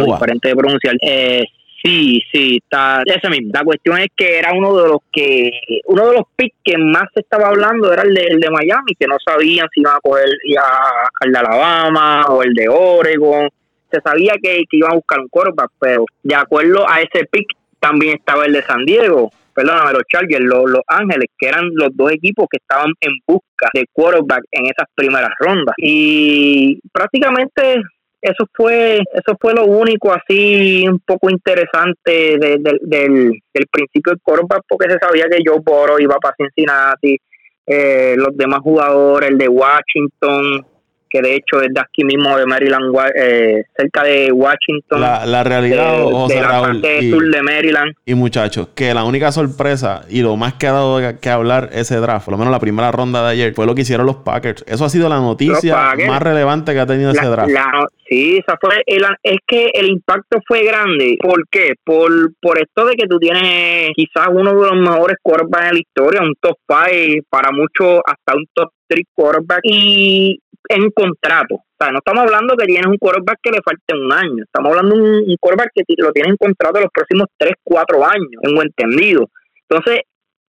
diferente 0.05 0.49
de 0.49 0.55
pronunciar. 0.55 0.95
Eh, 1.01 1.45
Sí, 1.87 2.21
sí, 2.33 2.59
está 2.61 3.01
ese 3.05 3.29
mismo. 3.29 3.51
La 3.53 3.63
cuestión 3.63 3.97
es 3.97 4.09
que 4.13 4.39
era 4.39 4.51
uno 4.51 4.75
de 4.75 4.89
los 4.89 4.99
que, 5.09 5.51
uno 5.85 6.07
de 6.07 6.15
los 6.15 6.23
picks 6.35 6.57
que 6.61 6.77
más 6.77 7.05
se 7.13 7.21
estaba 7.21 7.47
hablando 7.47 7.93
era 7.93 8.01
el 8.01 8.13
de, 8.13 8.25
el 8.25 8.41
de 8.41 8.49
Miami, 8.49 8.93
que 8.99 9.07
no 9.07 9.15
sabían 9.25 9.69
si 9.73 9.79
iban 9.79 9.95
a 9.95 10.01
coger 10.01 10.27
ya 10.53 10.63
el 11.21 11.31
de 11.31 11.39
Alabama 11.39 12.25
o 12.25 12.43
el 12.43 12.53
de 12.53 12.67
Oregon. 12.67 13.47
Se 13.89 14.01
sabía 14.01 14.33
que, 14.43 14.65
iban 14.69 14.91
a 14.91 14.95
buscar 14.95 15.21
un 15.21 15.29
quarterback, 15.29 15.71
pero 15.79 16.05
de 16.23 16.35
acuerdo 16.35 16.85
a 16.89 16.99
ese 16.99 17.25
pick 17.31 17.47
también 17.79 18.17
estaba 18.17 18.45
el 18.45 18.51
de 18.51 18.63
San 18.63 18.83
Diego, 18.83 19.31
perdóname, 19.53 19.93
los 19.93 20.03
Chargers, 20.11 20.43
los, 20.43 20.69
los 20.69 20.81
Ángeles, 20.87 21.29
que 21.37 21.47
eran 21.47 21.69
los 21.73 21.95
dos 21.95 22.11
equipos 22.11 22.47
que 22.51 22.57
estaban 22.57 22.91
en 22.99 23.13
busca 23.25 23.69
de 23.73 23.85
quarterback 23.93 24.43
en 24.51 24.65
esas 24.65 24.89
primeras 24.93 25.31
rondas. 25.39 25.75
Y 25.77 26.81
prácticamente 26.91 27.81
eso 28.21 28.45
fue 28.53 28.97
eso 29.13 29.37
fue 29.39 29.53
lo 29.53 29.65
único 29.65 30.11
así 30.11 30.87
un 30.87 30.99
poco 30.99 31.29
interesante 31.29 32.37
del, 32.37 32.61
del 32.63 33.67
principio 33.71 34.11
del 34.11 34.21
quarterback 34.21 34.63
porque 34.67 34.89
se 34.89 34.99
sabía 34.99 35.25
que 35.29 35.43
Joe 35.45 35.61
Boro 35.63 35.99
iba 35.99 36.17
para 36.17 36.35
Cincinnati 36.37 37.17
eh, 37.65 38.15
los 38.17 38.35
demás 38.35 38.61
jugadores 38.61 39.29
el 39.29 39.37
de 39.37 39.47
Washington 39.49 40.65
que 41.09 41.21
de 41.21 41.35
hecho 41.35 41.61
es 41.61 41.73
de 41.73 41.79
aquí 41.79 42.03
mismo 42.03 42.37
de 42.37 42.45
Maryland, 42.45 42.93
eh, 43.15 43.63
cerca 43.75 44.03
de 44.03 44.31
Washington. 44.31 45.01
La, 45.01 45.43
realidad, 45.43 45.97
de, 46.27 46.41
la 46.41 46.61
parte 46.61 46.99
y, 46.99 47.11
sur 47.11 47.23
de 47.29 47.41
Maryland. 47.41 47.93
Y 48.05 48.15
muchachos, 48.15 48.69
que 48.75 48.93
la 48.93 49.03
única 49.03 49.31
sorpresa 49.31 50.03
y 50.09 50.21
lo 50.21 50.35
más 50.35 50.53
que 50.53 50.67
ha 50.67 50.71
dado 50.71 50.99
que 51.19 51.29
hablar 51.29 51.69
ese 51.73 51.97
draft, 51.97 52.25
por 52.25 52.33
lo 52.33 52.37
menos 52.37 52.51
la 52.51 52.59
primera 52.59 52.91
ronda 52.91 53.23
de 53.23 53.31
ayer, 53.31 53.53
fue 53.53 53.65
lo 53.65 53.75
que 53.75 53.81
hicieron 53.81 54.05
los 54.05 54.17
Packers. 54.17 54.63
Eso 54.67 54.85
ha 54.85 54.89
sido 54.89 55.09
la 55.09 55.17
noticia 55.17 55.95
más 56.07 56.21
relevante 56.21 56.73
que 56.73 56.79
ha 56.79 56.85
tenido 56.85 57.11
ese 57.11 57.25
draft. 57.25 57.51
sí, 58.07 58.37
esa 58.37 58.57
fue 58.59 58.83
es 59.23 59.37
que 59.45 59.71
el 59.73 59.89
impacto 59.89 60.39
fue 60.47 60.63
grande. 60.63 61.17
¿Por 61.21 61.47
qué? 61.49 61.73
Por, 61.83 62.11
por 62.41 62.59
esto 62.59 62.85
de 62.85 62.95
que 62.95 63.07
tú 63.07 63.19
tienes 63.19 63.89
quizás 63.95 64.27
uno 64.31 64.53
de 64.53 64.69
los 64.69 64.79
mejores 64.79 65.17
quarterbacks 65.21 65.67
en 65.67 65.73
la 65.73 65.79
historia, 65.79 66.21
un 66.21 66.33
top 66.39 66.57
5, 66.67 67.25
para 67.29 67.51
muchos 67.51 68.01
hasta 68.05 68.35
un 68.35 68.45
top 68.53 68.71
3 68.87 69.03
quarterback. 69.13 69.59
Y 69.63 70.39
en 70.69 70.89
contrato. 70.91 71.55
O 71.55 71.75
sea, 71.79 71.91
no 71.91 71.99
estamos 71.99 72.23
hablando 72.23 72.55
que 72.57 72.65
tienes 72.65 72.87
un 72.87 72.97
quarterback 72.97 73.39
que 73.41 73.51
le 73.51 73.61
falte 73.63 73.95
un 73.95 74.11
año. 74.11 74.43
Estamos 74.43 74.69
hablando 74.69 74.95
de 74.95 75.01
un, 75.01 75.35
quarterback 75.39 75.71
que 75.73 75.83
lo 75.97 76.11
tienes 76.11 76.31
en 76.31 76.37
contrato 76.37 76.81
los 76.81 76.91
próximos 76.91 77.27
3, 77.37 77.53
4 77.63 78.05
años, 78.05 78.41
en 78.41 78.57
entendido. 78.57 79.29
Entonces, 79.69 80.01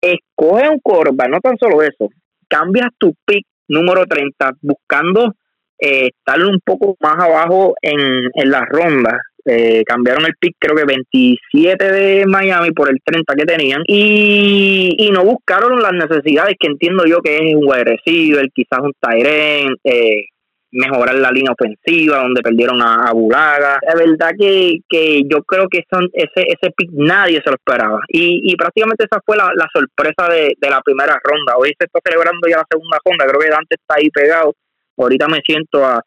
escoge 0.01 0.69
un 0.69 0.79
quarterback, 0.79 1.29
no 1.29 1.39
tan 1.39 1.57
solo 1.57 1.81
eso. 1.81 2.09
Cambias 2.47 2.89
tu 2.97 3.13
pick 3.25 3.45
número 3.67 4.05
30 4.05 4.51
buscando 4.61 5.33
eh, 5.79 6.07
estar 6.07 6.39
un 6.43 6.59
poco 6.63 6.95
más 7.01 7.17
abajo 7.19 7.75
en, 7.81 8.29
en 8.33 8.51
las 8.51 8.67
rondas. 8.69 9.19
Eh, 9.49 9.83
cambiaron 9.85 10.25
el 10.25 10.33
pick 10.37 10.57
creo 10.59 10.75
que 10.75 10.83
27 10.83 11.91
de 11.91 12.25
Miami 12.25 12.71
por 12.71 12.89
el 12.89 12.99
30 13.01 13.33
que 13.33 13.45
tenían 13.45 13.81
y, 13.87 15.09
no 15.13 15.23
buscaron 15.23 15.81
las 15.81 15.93
necesidades 15.93 16.55
que 16.59 16.67
entiendo 16.67 17.05
yo 17.05 17.21
que 17.21 17.37
es 17.37 17.55
un 17.55 17.65
wide 17.65 17.85
receiver, 17.85 18.45
quizás 18.53 18.79
un 18.81 18.91
Tyren, 18.99 19.73
eh, 19.85 20.25
mejorar 20.71 21.15
la 21.15 21.31
línea 21.31 21.53
ofensiva 21.53 22.17
donde 22.17 22.41
perdieron 22.41 22.81
a, 22.81 23.09
Bulaga. 23.13 23.79
Es 23.81 23.95
verdad 23.95 24.31
que, 24.37 24.79
que 24.89 25.21
yo 25.25 25.41
creo 25.43 25.67
que 25.69 25.83
son, 25.89 26.09
ese, 26.11 26.45
ese 26.47 26.71
pick 26.75 26.89
nadie 26.91 27.41
se 27.41 27.49
lo 27.49 27.55
esperaba 27.55 28.01
y, 28.09 28.51
y 28.51 28.55
prácticamente 28.57 29.05
esa 29.05 29.21
fue 29.25 29.37
la, 29.37 29.49
la 29.55 29.67
sorpresa 29.73 30.27
de, 30.29 30.55
de 30.59 30.69
la 30.69 30.81
primera 30.81 31.17
ronda. 31.23 31.57
Hoy 31.57 31.69
se 31.79 31.85
está 31.85 31.99
celebrando 32.03 32.47
ya 32.49 32.57
la 32.57 32.67
segunda 32.69 32.97
ronda, 33.03 33.25
creo 33.25 33.39
que 33.39 33.49
Dante 33.49 33.75
está 33.75 33.95
ahí 33.95 34.09
pegado. 34.09 34.53
Ahorita 34.97 35.27
me 35.27 35.39
siento 35.45 35.85
a, 35.85 36.01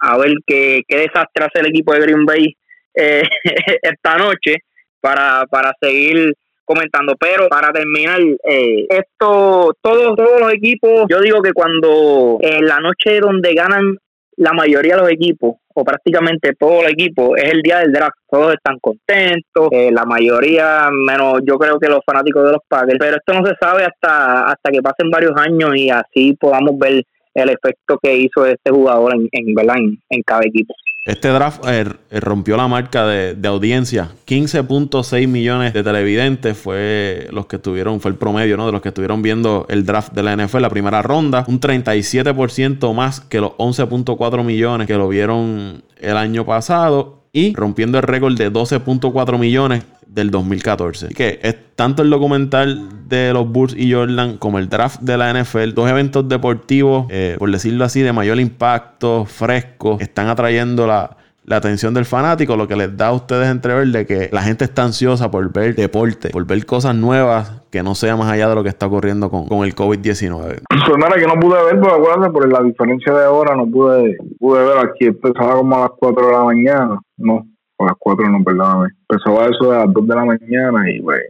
a 0.00 0.18
ver 0.18 0.32
qué, 0.46 0.82
qué 0.86 0.96
desastre 0.98 1.44
hace 1.44 1.60
el 1.60 1.66
equipo 1.66 1.92
de 1.92 2.00
Green 2.00 2.24
Bay 2.24 2.54
eh, 2.94 3.22
esta 3.82 4.16
noche 4.16 4.56
para, 5.00 5.46
para 5.50 5.72
seguir 5.80 6.34
comentando. 6.64 7.14
Pero 7.18 7.48
para 7.48 7.72
terminar, 7.72 8.20
eh, 8.20 8.86
esto, 8.88 9.74
todos, 9.80 10.16
todos 10.16 10.40
los 10.40 10.52
equipos, 10.52 11.06
yo 11.08 11.20
digo 11.20 11.42
que 11.42 11.52
cuando 11.52 12.38
en 12.40 12.66
la 12.66 12.80
noche 12.80 13.20
donde 13.20 13.54
ganan 13.54 13.96
la 14.36 14.52
mayoría 14.52 14.96
de 14.96 15.02
los 15.02 15.10
equipos, 15.10 15.56
o 15.74 15.84
prácticamente 15.84 16.54
todo 16.58 16.82
el 16.82 16.92
equipo, 16.92 17.36
es 17.36 17.52
el 17.52 17.60
día 17.60 17.80
del 17.80 17.92
draft. 17.92 18.16
Todos 18.30 18.54
están 18.54 18.78
contentos, 18.80 19.68
eh, 19.72 19.90
la 19.92 20.04
mayoría, 20.04 20.88
menos 20.90 21.40
yo 21.44 21.56
creo 21.58 21.78
que 21.78 21.88
los 21.88 22.00
fanáticos 22.06 22.44
de 22.44 22.52
los 22.52 22.60
Packers. 22.68 22.98
Pero 22.98 23.16
esto 23.16 23.34
no 23.34 23.44
se 23.44 23.54
sabe 23.60 23.84
hasta, 23.84 24.46
hasta 24.46 24.70
que 24.70 24.80
pasen 24.80 25.10
varios 25.10 25.32
años 25.36 25.76
y 25.76 25.90
así 25.90 26.34
podamos 26.34 26.78
ver 26.78 27.02
el 27.34 27.48
efecto 27.48 27.98
que 28.00 28.16
hizo 28.16 28.46
este 28.46 28.70
jugador 28.70 29.14
en, 29.14 29.28
en, 29.32 29.98
en 30.10 30.22
cada 30.22 30.42
equipo. 30.44 30.74
Este 31.04 31.28
draft 31.28 31.62
eh, 31.66 31.84
eh, 32.10 32.20
rompió 32.20 32.56
la 32.56 32.66
marca 32.66 33.06
de, 33.06 33.48
audiencia. 33.48 34.08
15.6 34.26 35.28
millones 35.28 35.74
de 35.74 35.82
televidentes 35.82 36.56
fue 36.56 37.28
los 37.30 37.44
que 37.44 37.56
estuvieron, 37.56 38.00
fue 38.00 38.12
el 38.12 38.16
promedio, 38.16 38.56
¿no? 38.56 38.64
De 38.64 38.72
los 38.72 38.80
que 38.80 38.88
estuvieron 38.88 39.20
viendo 39.20 39.66
el 39.68 39.84
draft 39.84 40.14
de 40.14 40.22
la 40.22 40.34
NFL, 40.34 40.62
la 40.62 40.70
primera 40.70 41.02
ronda. 41.02 41.44
Un 41.46 41.60
37% 41.60 42.94
más 42.94 43.20
que 43.20 43.42
los 43.42 43.50
11.4 43.52 44.44
millones 44.44 44.86
que 44.86 44.94
lo 44.94 45.06
vieron 45.08 45.82
el 46.00 46.16
año 46.16 46.46
pasado. 46.46 47.24
Y 47.32 47.52
rompiendo 47.54 47.98
el 47.98 48.04
récord 48.04 48.38
de 48.38 48.50
12.4 48.50 49.38
millones 49.38 49.84
del 50.14 50.30
2014. 50.30 51.06
Así 51.06 51.14
que 51.14 51.40
es 51.42 51.56
tanto 51.74 52.02
el 52.02 52.10
documental 52.10 53.08
de 53.08 53.32
los 53.32 53.50
Bulls 53.50 53.74
y 53.76 53.92
Jordan 53.92 54.38
como 54.38 54.58
el 54.58 54.68
draft 54.68 55.00
de 55.00 55.16
la 55.16 55.32
NFL, 55.32 55.74
dos 55.74 55.90
eventos 55.90 56.28
deportivos, 56.28 57.06
eh, 57.10 57.36
por 57.38 57.50
decirlo 57.50 57.84
así, 57.84 58.00
de 58.00 58.12
mayor 58.12 58.38
impacto, 58.38 59.24
frescos, 59.24 60.00
están 60.00 60.28
atrayendo 60.28 60.86
la, 60.86 61.16
la 61.46 61.56
atención 61.56 61.92
del 61.92 62.04
fanático, 62.04 62.56
lo 62.56 62.66
que 62.66 62.76
les 62.76 62.96
da 62.96 63.08
a 63.08 63.12
ustedes 63.12 63.48
entrever 63.48 63.88
de 63.88 64.06
que 64.06 64.28
la 64.32 64.42
gente 64.42 64.64
está 64.64 64.84
ansiosa 64.84 65.30
por 65.30 65.52
ver 65.52 65.74
deporte, 65.74 66.30
por 66.30 66.46
ver 66.46 66.64
cosas 66.64 66.94
nuevas 66.94 67.62
que 67.70 67.82
no 67.82 67.94
sea 67.94 68.16
más 68.16 68.30
allá 68.30 68.48
de 68.48 68.54
lo 68.54 68.62
que 68.62 68.68
está 68.68 68.86
ocurriendo 68.86 69.30
con, 69.30 69.64
el 69.64 69.74
COVID-19. 69.74 70.62
Pues 70.68 70.98
nada, 70.98 71.16
que 71.16 71.26
no 71.26 71.34
pude 71.40 71.62
ver, 71.64 71.80
pues 71.80 71.92
acuérdate, 71.92 72.30
por 72.30 72.52
la 72.52 72.62
diferencia 72.62 73.12
de 73.12 73.26
hora 73.26 73.56
no 73.56 73.66
pude, 73.66 74.16
pude 74.38 74.64
ver 74.64 74.78
aquí, 74.78 75.06
empezaba 75.06 75.56
como 75.56 75.76
a 75.76 75.80
las 75.80 75.90
4 75.98 76.26
de 76.26 76.32
la 76.32 76.44
mañana, 76.44 76.98
no, 77.16 77.46
a 77.78 77.84
las 77.84 77.94
4 77.98 78.28
no, 78.28 78.44
perdóname. 78.44 78.88
Empezaba 79.08 79.46
eso 79.46 79.70
de 79.70 79.78
las 79.78 79.92
2 79.92 80.06
de 80.06 80.14
la 80.14 80.24
mañana 80.24 80.90
y, 80.90 81.00
pues, 81.00 81.20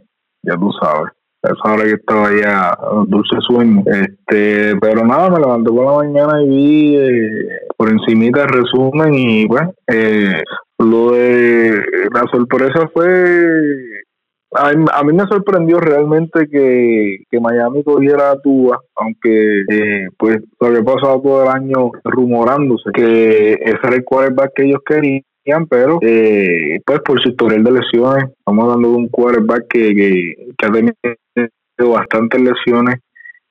ya 0.43 0.55
tú 0.55 0.71
sabes. 0.81 1.11
Esa 1.43 1.73
hora 1.73 1.83
que 1.83 1.91
estaba 1.91 2.29
ya 2.31 2.77
dulce 3.07 3.35
sueño. 3.41 3.83
Este, 3.85 4.75
pero 4.77 5.05
nada, 5.05 5.29
me 5.29 5.39
levanté 5.39 5.69
por 5.69 5.85
la 5.85 5.97
mañana 5.97 6.41
y 6.41 6.49
vi 6.49 6.95
eh, 6.97 7.59
por 7.77 7.89
encimita 7.89 8.43
el 8.43 8.49
resumen 8.49 9.13
y 9.13 9.45
bueno, 9.45 9.71
eh, 9.87 10.41
lo 10.79 11.11
de 11.11 11.83
la 12.11 12.23
sorpresa 12.31 12.89
fue 12.91 13.05
a 14.55 14.71
mí, 14.71 14.85
a 14.91 15.03
mí 15.03 15.13
me 15.13 15.27
sorprendió 15.27 15.79
realmente 15.79 16.47
que, 16.47 17.23
que 17.29 17.39
Miami 17.39 17.83
cogiera 17.83 18.31
a 18.31 18.39
Tua, 18.39 18.81
aunque 18.95 19.61
eh, 19.69 20.07
pues 20.17 20.37
lo 20.59 20.67
había 20.67 20.83
pasado 20.83 21.21
todo 21.21 21.43
el 21.43 21.49
año 21.49 21.91
rumorándose 22.03 22.89
que 22.93 23.53
ese 23.53 23.79
era 23.83 23.95
el 23.95 24.05
quarterback 24.05 24.53
que 24.55 24.63
ellos 24.63 24.81
querían, 24.85 25.21
pero 25.69 25.99
eh, 26.01 26.79
pues 26.85 26.99
por 27.01 27.21
su 27.21 27.29
historial 27.29 27.63
de 27.63 27.71
lesiones, 27.71 28.25
estamos 28.37 28.63
hablando 28.63 28.89
de 28.89 28.95
un 28.95 29.07
quarterback 29.09 29.67
que, 29.69 30.35
ha 30.63 30.71
tenido 30.71 31.91
bastantes 31.91 32.41
lesiones, 32.41 32.95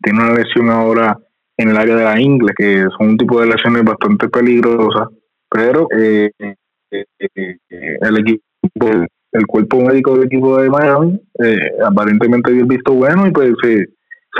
tiene 0.02 0.20
una 0.20 0.34
lesión 0.34 0.70
ahora 0.70 1.16
en 1.56 1.68
el 1.68 1.76
área 1.76 1.94
de 1.94 2.04
la 2.04 2.20
ingle, 2.20 2.52
que 2.56 2.84
son 2.98 3.10
un 3.10 3.16
tipo 3.16 3.40
de 3.40 3.46
lesiones 3.46 3.84
bastante 3.84 4.28
peligrosas, 4.28 5.08
pero 5.48 5.86
eh, 5.96 6.30
el 6.90 8.18
equipo 8.18 8.42
el 9.34 9.46
cuerpo 9.46 9.80
médico 9.80 10.14
del 10.14 10.26
equipo 10.26 10.58
de 10.58 10.70
Miami 10.70 11.20
eh, 11.44 11.70
aparentemente 11.84 12.50
había 12.50 12.64
visto 12.64 12.92
bueno 12.92 13.26
y 13.26 13.32
pues 13.32 13.52
se, 13.62 13.84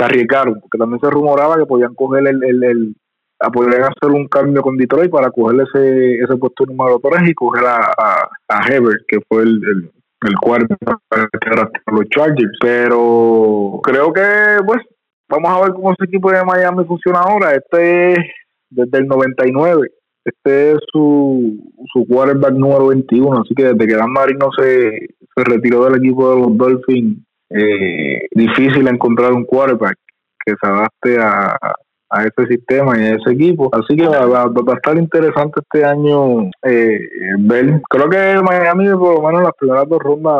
arriesgaron, 0.01 0.59
porque 0.59 0.77
también 0.77 0.99
se 1.01 1.09
rumoraba 1.09 1.57
que 1.57 1.65
podían 1.65 1.93
coger 1.95 2.27
el, 2.27 2.43
el, 2.43 2.63
el 2.63 2.95
hacer 3.39 4.11
un 4.11 4.27
cambio 4.27 4.61
con 4.61 4.77
Detroit 4.77 5.11
para 5.11 5.29
coger 5.31 5.61
ese, 5.61 6.15
ese 6.15 6.37
puesto 6.37 6.65
número 6.65 6.99
3 6.99 7.29
y 7.29 7.33
coger 7.33 7.65
a, 7.65 7.77
a, 7.97 8.29
a 8.49 8.67
Heber, 8.67 8.97
que 9.07 9.19
fue 9.27 9.43
el, 9.43 9.61
el, 9.63 9.91
el 10.27 10.35
cuarto 10.41 10.75
para 11.07 11.27
los 11.91 12.09
Chargers. 12.09 12.57
Pero 12.61 13.79
creo 13.83 14.13
que, 14.13 14.57
pues, 14.65 14.81
vamos 15.29 15.51
a 15.51 15.61
ver 15.61 15.73
cómo 15.73 15.91
ese 15.91 16.05
equipo 16.05 16.31
de 16.31 16.43
Miami 16.43 16.85
funciona 16.85 17.19
ahora. 17.19 17.51
Este 17.51 18.13
es 18.13 18.19
desde 18.69 18.97
el 18.99 19.07
99 19.07 19.89
este 20.25 20.71
es 20.71 20.79
su, 20.91 21.55
su 21.93 22.05
quarterback 22.07 22.53
número 22.53 22.87
21, 22.87 23.41
así 23.41 23.53
que 23.53 23.65
desde 23.65 23.87
que 23.87 23.95
Dan 23.95 24.11
Marino 24.11 24.49
se, 24.57 24.89
se 25.35 25.43
retiró 25.43 25.85
del 25.85 25.97
equipo 25.97 26.31
de 26.31 26.41
los 26.41 26.57
Dolphins, 26.57 27.19
eh, 27.51 28.27
difícil 28.31 28.87
encontrar 28.87 29.33
un 29.33 29.45
quarterback 29.45 29.97
que 30.43 30.55
se 30.59 30.67
adapte 30.67 31.19
a, 31.19 31.55
a 32.09 32.23
ese 32.23 32.47
sistema 32.47 32.97
y 32.97 33.03
a 33.03 33.15
ese 33.15 33.31
equipo. 33.31 33.69
Así 33.73 33.95
que 33.95 34.07
va, 34.07 34.25
va, 34.25 34.73
a 34.73 34.75
estar 34.75 34.97
interesante 34.97 35.61
este 35.61 35.85
año 35.85 36.49
eh, 36.63 36.99
ver. 37.39 37.81
Creo 37.89 38.09
que 38.09 38.41
Miami, 38.43 38.89
por 38.89 39.15
lo 39.15 39.21
menos 39.21 39.43
las 39.43 39.53
primeras 39.59 39.87
dos 39.89 39.99
rondas, 39.99 40.33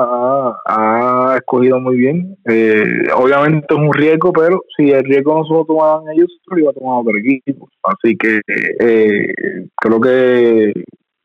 ha, 0.65 1.35
escogido 1.37 1.79
muy 1.79 1.97
bien. 1.97 2.35
Eh, 2.45 2.83
obviamente 3.15 3.67
es 3.69 3.77
un 3.77 3.93
riesgo, 3.93 4.31
pero 4.31 4.61
si 4.75 4.91
el 4.91 5.03
riesgo 5.03 5.37
no 5.37 5.45
se 5.45 5.53
lo 5.53 5.65
tomaban 5.65 6.03
ellos, 6.13 6.27
se 6.47 6.55
lo 6.55 6.61
iba 6.61 6.71
a 6.71 6.73
tomar 6.73 7.01
otro 7.01 7.17
equipo. 7.17 7.67
Así 7.83 8.15
que 8.17 8.41
eh, 8.79 9.33
creo 9.75 10.01
que 10.01 10.73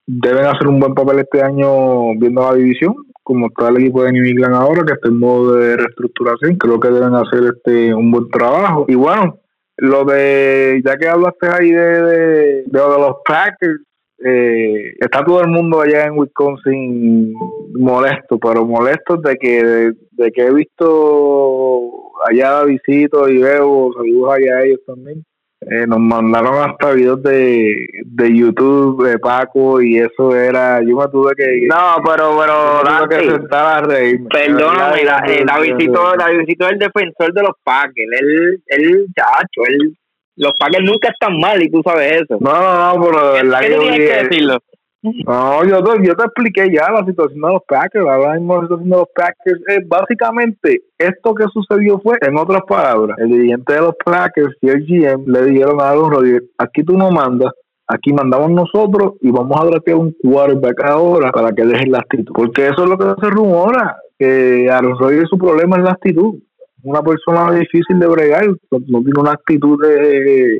deben 0.06 0.46
hacer 0.46 0.66
un 0.66 0.80
buen 0.80 0.94
papel 0.94 1.20
este 1.20 1.42
año 1.42 2.14
viendo 2.18 2.42
la 2.42 2.54
división 2.54 2.94
como 3.30 3.46
está 3.46 3.68
el 3.68 3.76
equipo 3.76 4.02
de 4.02 4.10
New 4.10 4.24
England 4.24 4.56
ahora, 4.56 4.82
que 4.84 4.94
está 4.94 5.08
en 5.08 5.18
modo 5.18 5.54
de 5.54 5.76
reestructuración, 5.76 6.56
creo 6.56 6.80
que 6.80 6.88
deben 6.88 7.14
hacer 7.14 7.54
este 7.54 7.94
un 7.94 8.10
buen 8.10 8.28
trabajo. 8.28 8.86
Y 8.88 8.96
bueno, 8.96 9.38
lo 9.76 10.04
de, 10.04 10.82
ya 10.84 10.96
que 10.96 11.08
hablaste 11.08 11.48
ahí 11.48 11.70
de, 11.70 12.02
de, 12.02 12.64
los 12.72 13.16
Packers, 13.24 13.80
eh, 14.22 14.92
está 15.00 15.24
todo 15.24 15.40
el 15.40 15.48
mundo 15.48 15.80
allá 15.80 16.04
en 16.04 16.18
Wisconsin 16.18 17.32
molesto, 17.78 18.38
pero 18.38 18.66
molesto 18.66 19.16
de 19.16 19.36
que, 19.36 19.92
de, 20.10 20.32
que 20.32 20.42
he 20.42 20.52
visto 20.52 22.12
allá 22.28 22.64
visito 22.64 23.28
y 23.28 23.38
veo, 23.38 23.90
saludos 23.96 24.34
allá 24.34 24.56
a 24.58 24.64
ellos 24.64 24.80
también, 24.86 25.24
eh, 25.62 25.86
nos 25.86 25.98
mandaron 25.98 26.70
hasta 26.70 26.92
videos 26.92 27.22
de, 27.22 27.86
de 28.04 28.36
YouTube 28.36 29.06
de 29.06 29.18
Paco 29.18 29.82
y 29.82 29.98
eso 29.98 30.34
era, 30.34 30.80
yo 30.82 30.96
me 30.96 31.06
tuve 31.08 31.34
que 31.36 31.66
no, 31.68 32.02
pero 32.04 32.34
pero 32.38 32.82
Dante, 32.82 33.18
que 33.18 33.30
sentar 33.30 33.84
a 33.84 33.86
Perdóname, 33.86 35.04
la, 35.04 35.18
eh, 35.26 35.44
la, 35.44 35.60
visitó, 35.60 36.16
la 36.16 36.30
visitó 36.30 36.68
el 36.68 36.78
defensor 36.78 37.34
de 37.34 37.42
los 37.42 37.52
Packers, 37.62 38.08
el, 38.20 38.62
el 38.68 39.06
chacho, 39.14 39.66
el, 39.68 39.94
los 40.36 40.54
Packers 40.58 40.84
nunca 40.84 41.08
están 41.08 41.36
mal 41.38 41.62
y 41.62 41.70
tú 41.70 41.82
sabes 41.84 42.22
eso. 42.22 42.38
No, 42.40 42.52
no, 42.52 42.96
no, 42.96 43.04
pero 43.04 43.32
de 43.34 43.42
verdad 43.42 43.60
que, 43.60 43.68
que 43.68 44.24
decirlo. 44.24 44.58
No, 45.02 45.64
yo 45.64 45.82
te, 45.82 46.06
yo 46.06 46.14
te 46.14 46.24
expliqué 46.24 46.70
ya 46.70 46.90
la 46.90 47.04
situación 47.06 47.40
de 47.40 47.48
los 47.48 47.62
Packers, 47.66 48.06
ahora 48.06 48.34
mismo 48.34 48.56
la 48.56 48.62
situación 48.62 48.90
de 48.90 48.96
los 48.96 49.08
Packers. 49.14 49.60
es 49.68 49.88
básicamente, 49.88 50.82
esto 50.98 51.34
que 51.34 51.44
sucedió 51.52 51.98
fue, 52.00 52.18
en 52.20 52.36
otras 52.36 52.62
palabras, 52.68 53.16
el 53.18 53.30
dirigente 53.30 53.72
de 53.72 53.80
los 53.80 53.94
Packers 54.04 54.54
y 54.60 54.68
el 54.68 54.86
GM 54.86 55.24
le 55.26 55.44
dijeron 55.46 55.80
a 55.80 55.90
Aaron 55.90 56.10
Rodgers, 56.10 56.44
aquí 56.58 56.82
tú 56.82 56.98
no 56.98 57.10
mandas, 57.10 57.52
aquí 57.86 58.12
mandamos 58.12 58.50
nosotros 58.50 59.14
y 59.22 59.30
vamos 59.30 59.58
a 59.58 59.64
draftear 59.66 59.96
un 59.96 60.14
quarterback 60.22 60.84
ahora 60.84 61.32
para 61.32 61.52
que 61.52 61.64
deje 61.64 61.86
la 61.86 61.98
actitud. 61.98 62.34
Porque 62.34 62.66
eso 62.66 62.84
es 62.84 62.90
lo 62.90 62.98
que 62.98 63.06
se 63.22 63.30
rumora, 63.30 63.96
que 64.18 64.68
Aaron 64.70 64.98
Rodgers 64.98 65.30
su 65.30 65.38
problema 65.38 65.76
es 65.78 65.84
la 65.84 65.92
actitud 65.92 66.34
una 66.82 67.02
persona 67.02 67.52
difícil 67.52 67.98
de 67.98 68.06
bregar, 68.06 68.46
no 68.70 69.02
tiene 69.02 69.20
una 69.20 69.32
actitud 69.32 69.78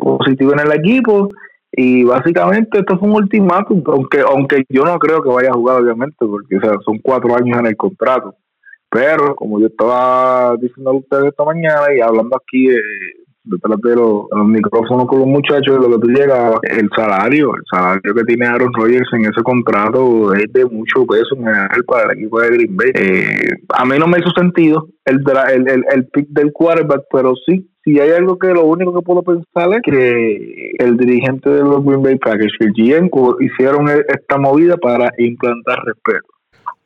positiva 0.01 0.53
en 0.53 0.61
el 0.61 0.79
equipo 0.79 1.29
y 1.73 2.05
básicamente 2.05 2.79
esto 2.81 2.95
es 2.95 3.03
un 3.03 3.13
ultimátum, 3.13 3.83
aunque 3.87 4.21
aunque 4.21 4.65
yo 4.69 4.85
no 4.85 4.99
creo 4.99 5.23
que 5.23 5.29
vaya 5.29 5.51
a 5.51 5.55
jugar 5.55 5.81
obviamente, 5.83 6.17
porque 6.19 6.59
son 6.85 6.99
cuatro 6.99 7.35
años 7.37 7.59
en 7.59 7.67
el 7.67 7.77
contrato. 7.77 8.35
Pero 8.91 9.37
como 9.37 9.61
yo 9.61 9.69
estaba 9.69 10.57
diciendo 10.57 10.91
a 10.91 10.95
ustedes 10.95 11.27
esta 11.27 11.45
mañana 11.45 11.95
y 11.97 12.01
hablando 12.01 12.37
aquí 12.37 12.67
de, 12.67 12.81
detrás 13.51 13.81
de 13.83 13.97
los, 13.97 14.25
micrófonos 14.47 15.07
con 15.07 15.19
los 15.19 15.29
muchachos, 15.29 15.79
lo 15.79 15.91
que 15.91 16.07
tú 16.07 16.09
llegas, 16.09 16.55
el 16.63 16.89
salario, 16.97 17.55
el 17.55 17.63
salario 17.71 18.15
que 18.15 18.25
tiene 18.25 18.47
Aaron 18.47 18.73
Rodgers 18.73 19.09
en 19.13 19.23
ese 19.23 19.43
contrato 19.43 20.33
es 20.35 20.53
de 20.53 20.65
mucho 20.67 21.05
peso 21.07 21.35
en 21.37 21.45
general 21.45 21.85
para 21.87 22.13
el 22.13 22.19
equipo 22.19 22.41
de 22.41 22.51
Green 22.51 22.77
Bay. 22.77 22.91
Eh, 22.95 23.57
a 23.69 23.85
mí 23.85 23.99
no 23.99 24.07
me 24.07 24.19
hizo 24.19 24.31
sentido 24.37 24.89
el, 25.05 25.23
el, 25.53 25.69
el, 25.69 25.85
el 25.93 26.07
pick 26.09 26.29
del 26.29 26.53
quarterback, 26.53 27.03
pero 27.11 27.35
sí 27.47 27.71
si 27.85 27.99
hay 27.99 28.11
algo 28.11 28.39
que 28.39 28.49
lo 28.49 28.65
único 28.65 28.95
que 28.95 29.03
puedo 29.03 29.23
pensar 29.23 29.73
es 29.75 29.81
que 29.83 30.73
el 30.79 30.97
dirigente 30.97 31.49
de 31.49 31.61
los 31.61 31.85
Green 31.85 32.03
Bay 32.03 32.17
Packers, 32.17 32.53
el 32.61 32.73
GM, 32.73 33.11
hicieron 33.41 33.89
e, 33.89 34.05
esta 34.09 34.39
movida 34.39 34.77
para 34.77 35.11
implantar 35.19 35.79
respeto. 35.85 36.29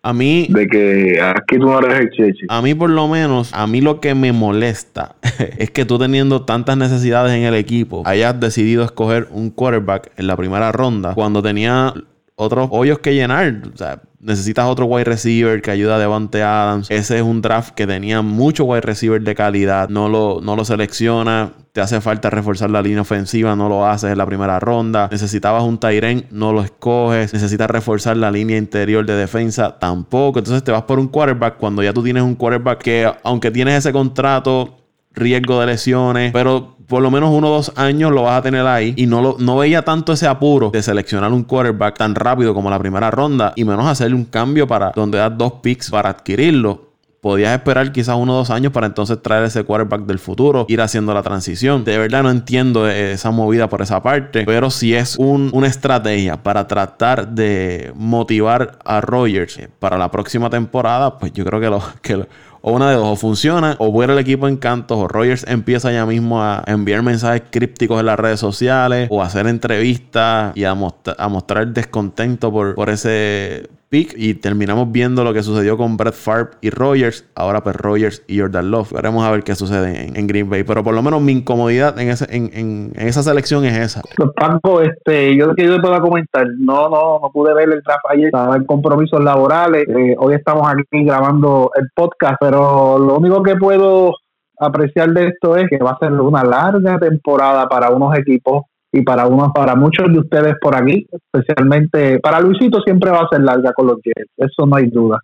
A 0.04 0.12
mí. 0.12 0.46
De 0.50 0.66
que 0.66 1.18
aquí 1.18 1.56
tú 1.56 1.64
no 1.64 1.78
eres 1.78 1.98
el 1.98 2.10
cheche. 2.10 2.46
A 2.50 2.60
mí, 2.60 2.74
por 2.74 2.90
lo 2.90 3.08
menos, 3.08 3.54
a 3.54 3.66
mí 3.66 3.80
lo 3.80 4.00
que 4.00 4.14
me 4.14 4.32
molesta 4.32 5.16
es 5.58 5.70
que 5.70 5.86
tú 5.86 5.98
teniendo 5.98 6.42
tantas 6.42 6.76
necesidades 6.76 7.32
en 7.32 7.44
el 7.44 7.54
equipo, 7.54 8.02
hayas 8.04 8.38
decidido 8.38 8.84
escoger 8.84 9.28
un 9.30 9.48
quarterback 9.48 10.12
en 10.18 10.26
la 10.26 10.36
primera 10.36 10.72
ronda 10.72 11.14
cuando 11.14 11.42
tenía 11.42 11.94
otros 12.36 12.68
hoyos 12.72 12.98
que 12.98 13.14
llenar. 13.14 13.62
O 13.72 13.76
sea, 13.76 14.02
necesitas 14.20 14.66
otro 14.66 14.86
wide 14.86 15.04
receiver 15.04 15.62
que 15.62 15.70
ayuda 15.70 15.96
a 15.96 15.98
Devante 15.98 16.42
Adams. 16.42 16.90
Ese 16.90 17.16
es 17.16 17.22
un 17.22 17.42
draft 17.42 17.74
que 17.74 17.86
tenía 17.86 18.22
mucho 18.22 18.64
wide 18.64 18.80
receiver 18.80 19.22
de 19.22 19.34
calidad. 19.34 19.88
No 19.88 20.08
lo, 20.08 20.40
no 20.42 20.56
lo 20.56 20.64
selecciona. 20.64 21.52
Te 21.72 21.80
hace 21.80 22.00
falta 22.00 22.30
reforzar 22.30 22.70
la 22.70 22.82
línea 22.82 23.02
ofensiva. 23.02 23.54
No 23.54 23.68
lo 23.68 23.86
haces 23.86 24.12
en 24.12 24.18
la 24.18 24.26
primera 24.26 24.58
ronda. 24.60 25.08
Necesitabas 25.10 25.62
un 25.62 25.78
Tyren. 25.78 26.26
No 26.30 26.52
lo 26.52 26.62
escoges. 26.62 27.32
Necesitas 27.32 27.70
reforzar 27.70 28.16
la 28.16 28.30
línea 28.30 28.56
interior 28.56 29.04
de 29.04 29.14
defensa. 29.14 29.78
Tampoco. 29.78 30.38
Entonces 30.38 30.64
te 30.64 30.72
vas 30.72 30.82
por 30.82 30.98
un 30.98 31.08
quarterback 31.08 31.56
cuando 31.58 31.82
ya 31.82 31.92
tú 31.92 32.02
tienes 32.02 32.22
un 32.22 32.34
quarterback 32.34 32.82
que, 32.82 33.12
aunque 33.22 33.50
tienes 33.50 33.78
ese 33.78 33.92
contrato 33.92 34.83
riesgo 35.14 35.60
de 35.60 35.66
lesiones, 35.66 36.32
pero 36.32 36.74
por 36.86 37.02
lo 37.02 37.10
menos 37.10 37.30
uno 37.30 37.48
o 37.48 37.54
dos 37.54 37.72
años 37.76 38.12
lo 38.12 38.22
vas 38.22 38.38
a 38.38 38.42
tener 38.42 38.66
ahí. 38.66 38.94
Y 38.96 39.06
no, 39.06 39.22
lo, 39.22 39.36
no 39.38 39.56
veía 39.56 39.82
tanto 39.82 40.12
ese 40.12 40.26
apuro 40.26 40.70
de 40.70 40.82
seleccionar 40.82 41.32
un 41.32 41.44
quarterback 41.44 41.96
tan 41.96 42.14
rápido 42.14 42.54
como 42.54 42.70
la 42.70 42.78
primera 42.78 43.10
ronda 43.10 43.52
y 43.56 43.64
menos 43.64 43.86
hacerle 43.86 44.16
un 44.16 44.24
cambio 44.24 44.66
para 44.66 44.92
donde 44.94 45.18
das 45.18 45.36
dos 45.36 45.54
picks 45.62 45.90
para 45.90 46.10
adquirirlo. 46.10 46.93
Podías 47.24 47.54
esperar 47.54 47.90
quizás 47.90 48.16
uno 48.18 48.34
o 48.34 48.36
dos 48.36 48.50
años 48.50 48.70
para 48.70 48.86
entonces 48.86 49.22
traer 49.22 49.44
ese 49.44 49.64
quarterback 49.64 50.02
del 50.02 50.18
futuro, 50.18 50.66
ir 50.68 50.82
haciendo 50.82 51.14
la 51.14 51.22
transición. 51.22 51.82
De 51.82 51.96
verdad 51.96 52.22
no 52.22 52.30
entiendo 52.30 52.86
esa 52.86 53.30
movida 53.30 53.66
por 53.70 53.80
esa 53.80 54.02
parte, 54.02 54.44
pero 54.44 54.68
si 54.68 54.94
es 54.94 55.16
una 55.16 55.66
estrategia 55.66 56.42
para 56.42 56.68
tratar 56.68 57.28
de 57.28 57.92
motivar 57.94 58.78
a 58.84 59.00
Rogers 59.00 59.58
para 59.78 59.96
la 59.96 60.10
próxima 60.10 60.50
temporada, 60.50 61.18
pues 61.18 61.32
yo 61.32 61.46
creo 61.46 61.60
que 61.60 61.70
lo, 61.70 61.82
que 62.02 62.26
o 62.60 62.72
una 62.72 62.90
de 62.90 62.96
dos, 62.96 63.06
o 63.06 63.16
funciona, 63.16 63.76
o 63.78 63.90
vuelve 63.90 64.12
el 64.12 64.18
equipo 64.18 64.46
en 64.46 64.58
cantos, 64.58 64.98
o 64.98 65.08
Rogers 65.08 65.46
empieza 65.48 65.92
ya 65.92 66.04
mismo 66.04 66.42
a 66.42 66.62
enviar 66.66 67.02
mensajes 67.02 67.44
crípticos 67.50 68.00
en 68.00 68.06
las 68.06 68.18
redes 68.18 68.38
sociales, 68.38 69.08
o 69.10 69.22
a 69.22 69.26
hacer 69.26 69.46
entrevistas 69.46 70.54
y 70.54 70.64
a, 70.64 70.72
a 70.72 71.28
mostrar 71.28 71.68
descontento 71.68 72.52
por, 72.52 72.74
por 72.74 72.90
ese 72.90 73.70
y 73.94 74.34
terminamos 74.34 74.90
viendo 74.90 75.22
lo 75.22 75.32
que 75.32 75.42
sucedió 75.42 75.76
con 75.76 75.96
Brett 75.96 76.14
Favre 76.14 76.50
y 76.60 76.70
Rogers. 76.70 77.24
Ahora 77.34 77.62
pues 77.62 77.76
Rogers 77.76 78.22
y 78.26 78.40
Jordan 78.40 78.70
Love. 78.70 78.92
Veremos 78.92 79.24
a 79.24 79.30
ver 79.30 79.44
qué 79.44 79.54
sucede 79.54 80.10
en, 80.18 80.26
Green 80.26 80.50
Bay. 80.50 80.64
Pero 80.64 80.82
por 80.82 80.94
lo 80.94 81.02
menos 81.02 81.22
mi 81.22 81.32
incomodidad 81.32 81.98
en, 81.98 82.08
ese, 82.08 82.26
en, 82.34 82.50
en, 82.54 82.92
esa 82.96 83.22
selección 83.22 83.64
es 83.64 83.78
esa. 83.78 84.02
Pues, 84.16 84.30
Paco, 84.36 84.80
este, 84.80 85.36
yo 85.36 85.54
que 85.54 85.64
yo 85.64 85.80
puedo 85.80 86.00
comentar. 86.00 86.46
No, 86.58 86.88
no, 86.88 87.20
no 87.22 87.30
pude 87.32 87.54
ver 87.54 87.68
el 87.70 87.82
draft 87.82 88.04
ayer. 88.10 88.26
Estaba 88.26 88.60
compromisos 88.64 89.22
laborales. 89.22 89.86
Eh, 89.88 90.16
hoy 90.18 90.34
estamos 90.34 90.66
aquí 90.68 91.04
grabando 91.04 91.70
el 91.76 91.88
podcast, 91.94 92.36
pero 92.40 92.98
lo 92.98 93.18
único 93.18 93.42
que 93.42 93.56
puedo 93.56 94.12
apreciar 94.58 95.10
de 95.10 95.28
esto 95.28 95.56
es 95.56 95.68
que 95.68 95.78
va 95.78 95.92
a 95.92 95.98
ser 95.98 96.12
una 96.12 96.42
larga 96.42 96.98
temporada 96.98 97.68
para 97.68 97.90
unos 97.90 98.16
equipos 98.18 98.62
y 98.96 99.02
para 99.02 99.26
unos, 99.26 99.52
para 99.52 99.74
muchos 99.74 100.06
de 100.12 100.20
ustedes 100.20 100.54
por 100.60 100.74
aquí, 100.76 101.06
especialmente 101.10 102.20
para 102.20 102.40
Luisito 102.40 102.80
siempre 102.82 103.10
va 103.10 103.20
a 103.22 103.28
ser 103.28 103.42
larga 103.42 103.72
con 103.72 103.88
los 103.88 103.96
Jets, 104.02 104.30
eso 104.36 104.66
no 104.66 104.76
hay 104.76 104.86
duda. 104.86 105.18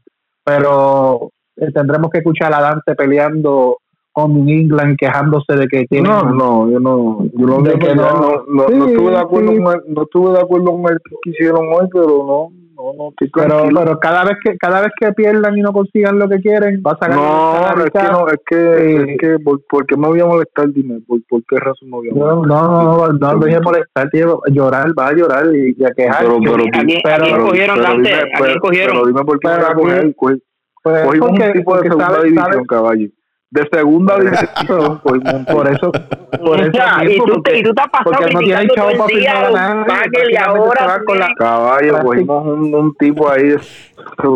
Pero 0.44 1.30
eh, 1.56 1.70
tendremos 1.72 2.10
que 2.10 2.18
escuchar 2.18 2.52
a 2.52 2.60
Dante 2.60 2.94
peleando 2.94 3.78
con 4.12 4.48
England 4.48 4.96
quejándose 4.98 5.54
de 5.54 5.68
que 5.68 5.84
tiene 5.86 6.08
No, 6.08 6.22
no, 6.24 6.68
yo 6.70 6.80
no, 6.80 7.24
yo 7.32 7.46
no, 7.46 7.62
De 7.62 7.78
que 7.78 7.94
no- 7.94 8.02
no, 8.02 8.42
no, 8.48 8.68
Sí, 8.68 8.74
no 8.74 8.86
estuve 8.86 9.10
de 9.12 9.18
acuerdo 9.18 9.52
sí. 9.52 9.58
con 9.62 9.72
el, 9.74 9.94
no 9.94 10.02
estuve 10.02 10.32
de 10.32 10.40
acuerdo 10.40 10.72
con 10.72 10.92
el 10.92 10.98
que 11.22 11.30
hicieron 11.30 11.66
hoy, 11.72 11.88
pero 11.92 12.06
no, 12.26 12.48
no, 12.82 13.04
no 13.04 13.14
pero, 13.32 13.68
pero 13.74 13.98
cada 14.00 14.24
vez 14.24 14.36
que 14.44 14.56
cada 14.56 14.80
vez 14.80 14.90
que 14.98 15.12
pierdan 15.12 15.56
y 15.56 15.60
no 15.62 15.72
consigan 15.72 16.18
lo 16.18 16.28
que 16.28 16.38
quieren 16.40 16.82
va 16.86 16.92
a 16.92 16.98
sacar 16.98 17.16
no, 17.16 17.74
el 17.76 17.86
es 17.86 17.90
que 17.90 18.02
no, 18.12 18.28
es 18.28 18.40
que, 18.46 18.78
Sí. 19.06 19.10
es 19.12 19.18
que 19.18 19.38
por, 19.44 19.60
¿por 19.68 19.86
qué 19.86 19.96
me 19.96 20.08
voy 20.08 20.20
a 20.20 20.26
molestar? 20.26 20.70
Dime, 20.72 21.00
¿por, 21.06 21.20
por 21.28 21.42
qué 21.48 21.56
razón 21.56 21.90
me 21.90 21.96
voy 21.98 22.08
a 22.08 22.12
no, 22.12 22.18
molestar? 22.36 22.46
no, 22.46 22.82
no, 22.82 23.08
no, 23.12 23.32
no 23.34 23.38
deje 23.40 23.56
de 23.56 23.62
molestar, 23.62 24.10
tío, 24.10 24.40
llorar, 24.48 24.86
va 24.98 25.08
a 25.08 25.12
llorar 25.12 25.46
y, 25.54 25.74
y 25.76 25.84
a 25.84 25.90
quejarse. 25.90 26.24
Pero, 26.26 26.38
pero, 26.40 26.54
¿A 26.54 26.56
quién- 26.84 27.00
a 27.04 27.16
quién 27.18 27.40
cogieron, 27.40 27.82
Dante? 27.82 28.14
¿A 28.14 28.22
quién 28.44 28.58
cogieron? 28.58 28.92
Pero 28.96 29.06
dime 29.06 29.24
por 29.24 29.38
qué 29.40 29.48
me 29.48 29.54
Pero 29.56 29.74
voy 29.74 29.90
a. 29.90 30.02
Cogi- 30.02 30.42
Pues, 30.82 31.02
Cogimos 31.04 31.28
porque- 31.30 31.46
un 31.46 31.52
tipo 31.52 31.76
de 31.76 31.82
segunda 31.82 32.22
división, 32.22 32.64
caballo. 32.64 33.08
De 33.52 33.68
segunda 33.72 34.16
división, 34.18 35.00
un 35.02 35.44
por 35.44 35.68
eso, 35.68 35.90
por 35.90 36.60
eso 36.60 36.70
Ya, 36.72 37.02
y, 37.04 37.16
tú, 37.18 37.24
porque- 37.26 37.50
te- 37.50 37.58
y 37.58 37.62
tú 37.64 37.74
te 37.74 37.82
has 37.82 37.88
pasado 37.88 38.12
porque 38.12 38.32
no 38.34 38.40
tiene 38.40 38.68
chavo 38.68 38.90
el 38.90 38.96
para 38.98 39.08
día 39.08 39.32
firmar 39.32 39.36
a 39.36 39.40
a 39.40 39.50
los 39.74 39.86
nadie, 39.86 39.86
Packers 40.04 40.30
y 40.30 40.36
ahora 40.36 41.02
con 41.04 41.18
la- 41.18 41.28
Caballo, 41.36 41.98
cogimos 42.00 42.46
un, 42.46 42.74
un 42.74 42.94
tipo 42.94 43.28
ahí 43.28 43.54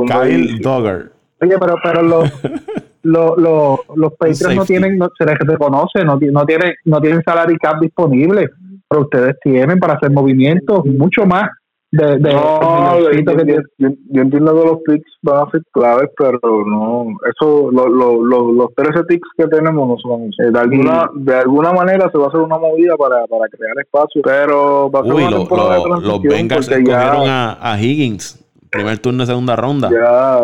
Kyle. 0.06 0.58
Dogger. 0.60 1.12
Oye, 1.40 1.56
pero, 1.60 1.76
pero 1.82 2.02
los, 2.02 2.32
los, 3.02 3.38
los, 3.38 3.78
los 3.94 4.12
Patriots 4.14 4.54
no 4.56 4.64
tienen, 4.64 4.98
no, 4.98 5.08
se 5.16 5.24
les 5.26 5.38
reconoce, 5.38 6.04
no, 6.04 6.18
no, 6.20 6.44
tienen, 6.46 6.74
no 6.84 7.00
tienen 7.00 7.22
salary 7.24 7.56
cap 7.58 7.80
disponible, 7.80 8.50
pero 8.88 9.02
ustedes 9.02 9.36
tienen 9.40 9.78
para 9.78 9.94
hacer 9.94 10.10
movimientos 10.10 10.84
mucho 10.86 11.24
más 11.26 11.50
de, 11.96 12.06
de 12.18 12.32
No, 12.34 12.96
de 12.96 13.02
yo, 13.24 13.36
que 13.36 13.52
yo- 13.52 13.60
yo- 13.78 13.96
yo 14.10 14.22
entiendo 14.22 14.52
que 14.60 14.66
los 14.68 14.78
picks 14.84 15.12
van 15.22 15.46
a 15.46 15.50
ser 15.50 15.62
claves, 15.72 16.10
pero 16.16 16.38
no, 16.66 17.06
eso, 17.30 17.70
lo, 17.70 17.88
lo, 17.88 18.24
lo- 18.24 18.52
los 18.52 18.74
13 18.74 19.04
picks 19.04 19.28
que 19.36 19.46
tenemos 19.46 19.86
no 19.88 19.96
son, 19.98 20.22
eh, 20.24 20.50
de 20.52 20.58
alguna, 20.58 21.08
de 21.14 21.36
alguna 21.36 21.72
manera 21.72 22.10
se 22.10 22.18
va 22.18 22.24
a 22.24 22.28
hacer 22.28 22.40
una 22.40 22.58
movida 22.58 22.96
para, 22.96 23.26
para 23.26 23.48
crear 23.48 23.74
espacio, 23.78 24.22
pero 24.24 24.90
va 24.90 25.00
a 25.00 25.02
ser 25.04 25.12
Uy, 25.12 25.22
una 25.22 25.30
lo- 25.30 25.38
temporada 25.38 25.74
de 25.78 25.88
lo- 25.88 26.00
los 26.00 26.22
Bengals 26.22 26.68
porque 26.68 26.84
ya- 26.84 26.98
escogieron 27.02 27.28
a, 27.30 27.72
a 27.72 27.80
Higgins. 27.80 28.40
Primer 28.70 28.98
turno 28.98 29.20
de 29.22 29.26
segunda 29.28 29.54
ronda. 29.54 29.88
ya, 29.88 30.40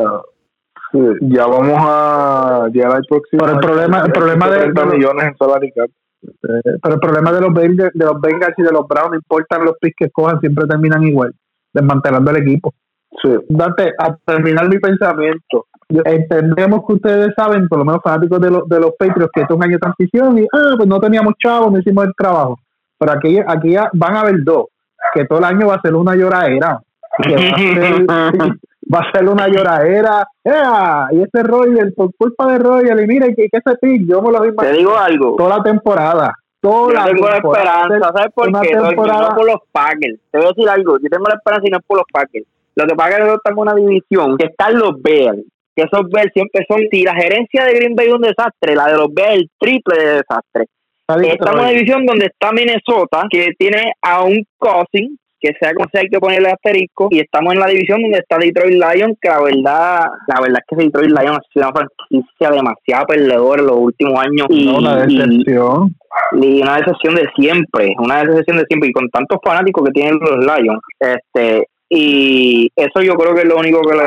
sí, 0.92 0.98
ya 1.22 1.46
vamos 1.46 1.78
a 1.80 2.68
llegar 2.72 2.92
al 2.94 3.02
próximo. 3.08 3.40
Pero 3.44 3.52
el 3.54 3.58
problema- 3.58 4.02
el 4.06 4.12
problema 4.12 4.48
de- 4.48 4.58
30 4.58 4.84
de- 4.86 4.96
millones 4.96 5.24
en 5.26 5.36
salary 5.36 5.72
cap. 5.72 5.90
Eh, 6.22 6.78
pero 6.82 6.94
el 6.94 7.00
problema 7.00 7.32
de 7.32 7.40
los 7.40 7.54
Bengals, 7.54 7.92
de 7.94 8.04
los 8.04 8.20
Bengals 8.20 8.54
y 8.56 8.62
de 8.62 8.72
los 8.72 8.86
Browns, 8.86 9.10
no 9.10 9.16
importan 9.16 9.64
los 9.64 9.74
picks 9.80 9.96
que 9.96 10.04
escojan, 10.06 10.40
siempre 10.40 10.66
terminan 10.66 11.02
igual, 11.02 11.32
desmantelando 11.72 12.30
el 12.30 12.36
equipo. 12.38 12.74
Sí. 13.22 13.30
Dante, 13.48 13.92
a 13.98 14.16
terminar 14.24 14.68
mi 14.68 14.78
pensamiento, 14.78 15.66
entendemos 15.88 16.82
que 16.86 16.94
ustedes 16.94 17.34
saben, 17.36 17.68
por 17.68 17.78
lo 17.78 17.84
menos 17.84 18.00
fanáticos 18.02 18.40
de, 18.40 18.50
los 18.50 18.68
de 18.68 18.80
los 18.80 18.92
Patriots, 18.98 19.32
que 19.34 19.42
es 19.42 19.50
un 19.50 19.62
año 19.62 19.72
de 19.72 19.78
transición 19.78 20.38
y, 20.38 20.46
ah, 20.52 20.74
pues 20.76 20.88
no 20.88 21.00
teníamos 21.00 21.34
chavos, 21.42 21.72
no 21.72 21.78
hicimos 21.78 22.04
el 22.04 22.14
trabajo. 22.16 22.58
Pero 22.98 23.12
aquí, 23.12 23.38
aquí 23.44 23.74
van 23.94 24.16
a 24.16 24.20
haber 24.20 24.44
dos, 24.44 24.66
que 25.14 25.24
todo 25.24 25.38
el 25.38 25.44
año 25.44 25.68
va 25.68 25.76
a 25.76 25.80
ser 25.80 25.94
una 25.94 26.14
lloradera. 26.14 26.80
que 27.22 27.34
va, 27.34 28.28
a 28.28 28.30
ser, 28.30 28.52
va 28.92 29.00
a 29.00 29.12
ser 29.12 29.28
una 29.28 29.48
lloradera. 29.48 30.26
¡Ea! 30.44 31.08
Y 31.12 31.22
ese 31.22 31.42
Royal, 31.42 31.92
por 31.94 32.14
culpa 32.16 32.52
de 32.52 32.58
Royal, 32.58 33.02
y 33.02 33.06
miren 33.06 33.34
que, 33.34 33.48
que 33.48 33.58
ese 33.58 33.76
pick, 33.80 34.08
yo 34.08 34.20
me 34.22 34.32
lo 34.32 34.40
vi 34.42 34.54
Te 34.56 34.72
digo 34.72 34.96
algo. 34.96 35.36
toda 35.36 35.58
la 35.58 35.62
temporada. 35.62 36.32
Toda 36.60 36.88
Yo 36.88 36.92
la 36.92 37.04
tengo 37.06 37.28
la 37.28 37.36
esperanza, 37.38 38.12
¿sabes 38.14 38.32
por 38.34 38.48
Una 38.48 38.60
qué? 38.60 38.74
No, 38.74 38.88
temporada- 38.88 39.28
No 39.30 39.36
por 39.36 39.46
los 39.46 39.60
Packers. 39.72 40.18
Te 40.30 40.38
voy 40.38 40.46
a 40.46 40.48
decir 40.50 40.68
algo, 40.68 40.98
yo 40.98 41.08
tengo 41.08 41.24
la 41.26 41.34
esperanza 41.36 41.66
y 41.66 41.70
no 41.70 41.78
es 41.78 41.84
por 41.86 41.96
los 41.98 42.06
Packers. 42.12 42.46
Lo 42.76 42.86
que 42.86 42.94
pasa 42.94 43.08
es 43.10 43.14
que 43.16 43.20
nosotros 43.22 43.40
estamos 43.44 43.66
en 43.66 43.72
una 43.72 43.80
división 43.88 44.36
que 44.36 44.46
están 44.46 44.78
los 44.78 45.02
Bears, 45.02 45.38
que 45.74 45.82
esos 45.82 46.08
Bears 46.10 46.30
siempre 46.34 46.64
son, 46.68 46.80
si 46.90 47.02
la 47.02 47.14
gerencia 47.14 47.64
de 47.64 47.72
Green 47.74 47.94
Bay 47.94 48.08
es 48.08 48.14
un 48.14 48.20
desastre, 48.20 48.74
la 48.74 48.86
de 48.88 48.96
los 48.98 49.08
Bears 49.14 49.34
el 49.36 49.50
triple 49.58 49.98
de 49.98 50.06
desastre. 50.16 50.66
Estamos 51.08 51.54
en 51.54 51.58
una 51.60 51.68
división 51.70 52.06
donde 52.06 52.26
está 52.26 52.52
Minnesota, 52.52 53.24
que 53.30 53.52
tiene 53.58 53.92
a 54.02 54.22
un 54.22 54.44
cousin, 54.58 55.18
que 55.40 55.50
sea 55.60 55.72
como 55.74 55.88
sea 55.92 56.02
hay 56.02 56.08
que 56.08 56.18
ponerle 56.20 56.50
asterisco, 56.50 57.08
y 57.10 57.20
estamos 57.20 57.54
en 57.54 57.60
la 57.60 57.66
división 57.66 58.02
donde 58.02 58.18
está 58.18 58.36
Detroit 58.38 58.74
Lions, 58.74 59.16
que 59.20 59.28
la 59.28 59.40
verdad, 59.40 60.00
la 60.28 60.40
verdad 60.40 60.58
es 60.60 60.64
que 60.76 60.84
Detroit 60.84 61.10
Lions 61.10 61.38
ha 61.38 61.52
sido 61.52 61.68
una 61.68 61.72
franquicia 62.08 62.50
demasiado 62.50 63.06
perdedora 63.06 63.60
en 63.62 63.66
los 63.68 63.76
últimos 63.76 64.18
años. 64.20 64.46
Y, 64.50 64.66
no, 64.66 64.78
una 64.78 64.96
decepción. 65.06 65.94
y 66.40 66.62
una 66.62 66.76
decepción 66.76 67.14
de 67.14 67.28
siempre, 67.36 67.94
una 67.98 68.22
decepción 68.24 68.58
de 68.58 68.64
siempre, 68.66 68.88
y 68.90 68.92
con 68.92 69.08
tantos 69.10 69.38
fanáticos 69.44 69.84
que 69.86 69.92
tienen 69.92 70.18
los 70.20 70.38
Lions, 70.44 70.80
este 71.00 71.66
y 71.92 72.70
eso 72.76 73.02
yo 73.02 73.14
creo 73.14 73.34
que 73.34 73.40
es 73.40 73.48
lo 73.48 73.56
único 73.56 73.80
que 73.80 73.96
le, 73.96 74.02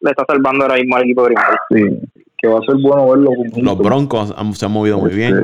le 0.00 0.10
está 0.10 0.24
salvando 0.28 0.64
ahora 0.64 0.76
mismo 0.76 0.94
al 0.96 1.02
equipo 1.02 1.26
de 1.26 1.34
Green 1.34 1.44
Bay. 1.48 1.56
Sí, 2.00 2.08
que 2.38 2.46
va 2.48 2.58
a 2.58 2.62
ser 2.62 2.76
bueno 2.80 3.08
verlo. 3.08 3.30
Los 3.56 3.78
Broncos 3.78 4.32
han- 4.36 4.52
se 4.52 4.64
han 4.66 4.70
movido 4.70 4.98
muy 5.00 5.10
bien. 5.12 5.34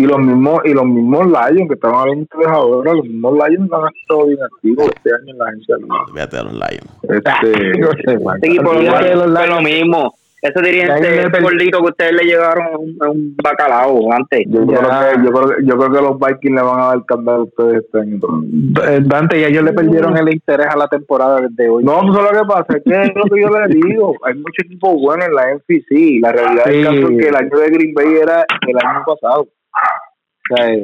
Este, 0.00 0.02
y 0.02 0.06
los 0.06 0.18
mismos 0.18 0.60
y 0.64 0.72
los 0.74 0.84
mismos 0.86 1.26
Lions 1.26 1.68
que 1.68 1.74
estaban 1.74 1.96
hablando 2.00 2.22
ustedes 2.22 2.46
ahora, 2.48 2.92
los 2.94 3.04
mismos 3.04 3.32
Lions 3.34 3.72
han 3.72 3.88
estado 4.00 4.26
bien 4.26 4.38
activos 4.42 4.86
este 4.96 5.10
año 5.14 5.32
en 5.32 5.38
la 5.38 5.44
agencia 5.46 5.76
libre. 5.76 5.98
Fíjate 6.12 6.36
de 6.36 6.44
los 6.44 6.52
Lions. 6.52 6.98
Este, 7.02 7.30
Este 7.52 8.62
no 8.62 8.72
de 8.72 8.84
los 8.84 9.00
es 9.00 9.16
Lions. 9.26 9.48
lo 9.48 9.60
mismo. 9.62 10.14
Ese 10.42 10.58
dirigente 10.62 11.02
Lions 11.02 11.24
le 11.24 11.30
per- 11.30 11.42
gordito 11.42 11.78
que 11.80 11.84
ustedes 11.90 12.12
le 12.14 12.22
llevaron 12.24 12.64
es 12.68 12.78
un, 12.78 13.08
un 13.10 13.36
bacalao 13.42 14.10
antes. 14.10 14.40
yo, 14.48 14.64
creo 14.66 14.80
que, 14.80 15.22
yo, 15.22 15.30
creo 15.32 15.48
que, 15.48 15.66
yo 15.66 15.76
creo 15.76 15.92
que 15.92 16.00
los 16.00 16.18
Vikings 16.18 16.56
le 16.56 16.62
van 16.62 16.80
a 16.80 16.86
dar 16.86 17.04
candado 17.04 17.40
a 17.40 17.42
ustedes 17.44 17.84
este 17.84 17.98
año. 18.00 18.18
Eh, 18.88 19.00
Dante, 19.04 19.38
ya 19.38 19.48
ellos 19.48 19.64
le 19.64 19.74
perdieron 19.74 20.16
el 20.16 20.32
interés 20.32 20.68
a 20.68 20.78
la 20.78 20.88
temporada 20.88 21.42
desde 21.42 21.68
hoy. 21.68 21.84
No, 21.84 22.00
no 22.00 22.14
sé 22.14 22.22
lo 22.22 22.40
que 22.40 22.46
pasa, 22.48 22.64
es 22.78 22.82
que 22.84 23.02
es 23.02 23.10
lo 23.14 23.24
que 23.24 23.38
yo 23.42 23.48
les 23.50 23.68
digo. 23.68 24.14
Hay 24.24 24.34
muchos 24.36 24.64
equipos 24.64 24.94
buenos 24.94 25.26
en 25.26 25.34
la 25.34 25.54
NFC. 25.56 26.20
La 26.22 26.32
realidad 26.32 26.64
Sí. 26.64 26.72
del 26.72 26.84
caso 26.86 26.96
es 27.12 27.18
que 27.18 27.28
el 27.28 27.36
año 27.36 27.58
de 27.58 27.70
Green 27.70 27.92
Bay 27.94 28.14
era 28.22 28.46
el 28.66 28.76
año 28.82 29.02
pasado. 29.06 29.46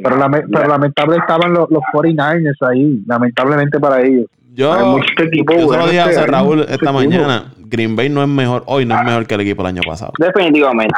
Pero, 0.03 0.17
lame- 0.17 0.45
pero 0.53 0.69
lamentable 0.69 1.17
estaban 1.17 1.53
los, 1.53 1.69
los 1.71 1.83
49ers 1.93 2.55
ahí, 2.69 3.03
lamentablemente 3.07 3.81
para 3.81 4.01
ellos. 4.01 4.27
Yo, 4.55 4.97
equipos 5.19 5.57
yo 5.57 5.69
se 5.69 5.77
lo 5.77 5.87
dije 5.87 6.01
a 6.01 6.11
este 6.11 6.27
Raúl 6.27 6.65
esta 6.69 6.91
mañana. 6.93 7.53
Green 7.59 7.95
Bay 7.97 8.09
no 8.09 8.23
es 8.23 8.29
mejor, 8.29 8.63
hoy 8.67 8.87
no 8.87 8.97
es 8.97 9.05
mejor 9.05 9.27
que 9.27 9.35
el 9.35 9.41
equipo 9.43 9.63
del 9.63 9.77
año 9.77 9.83
pasado. 9.87 10.13
Definitivamente. 10.19 10.95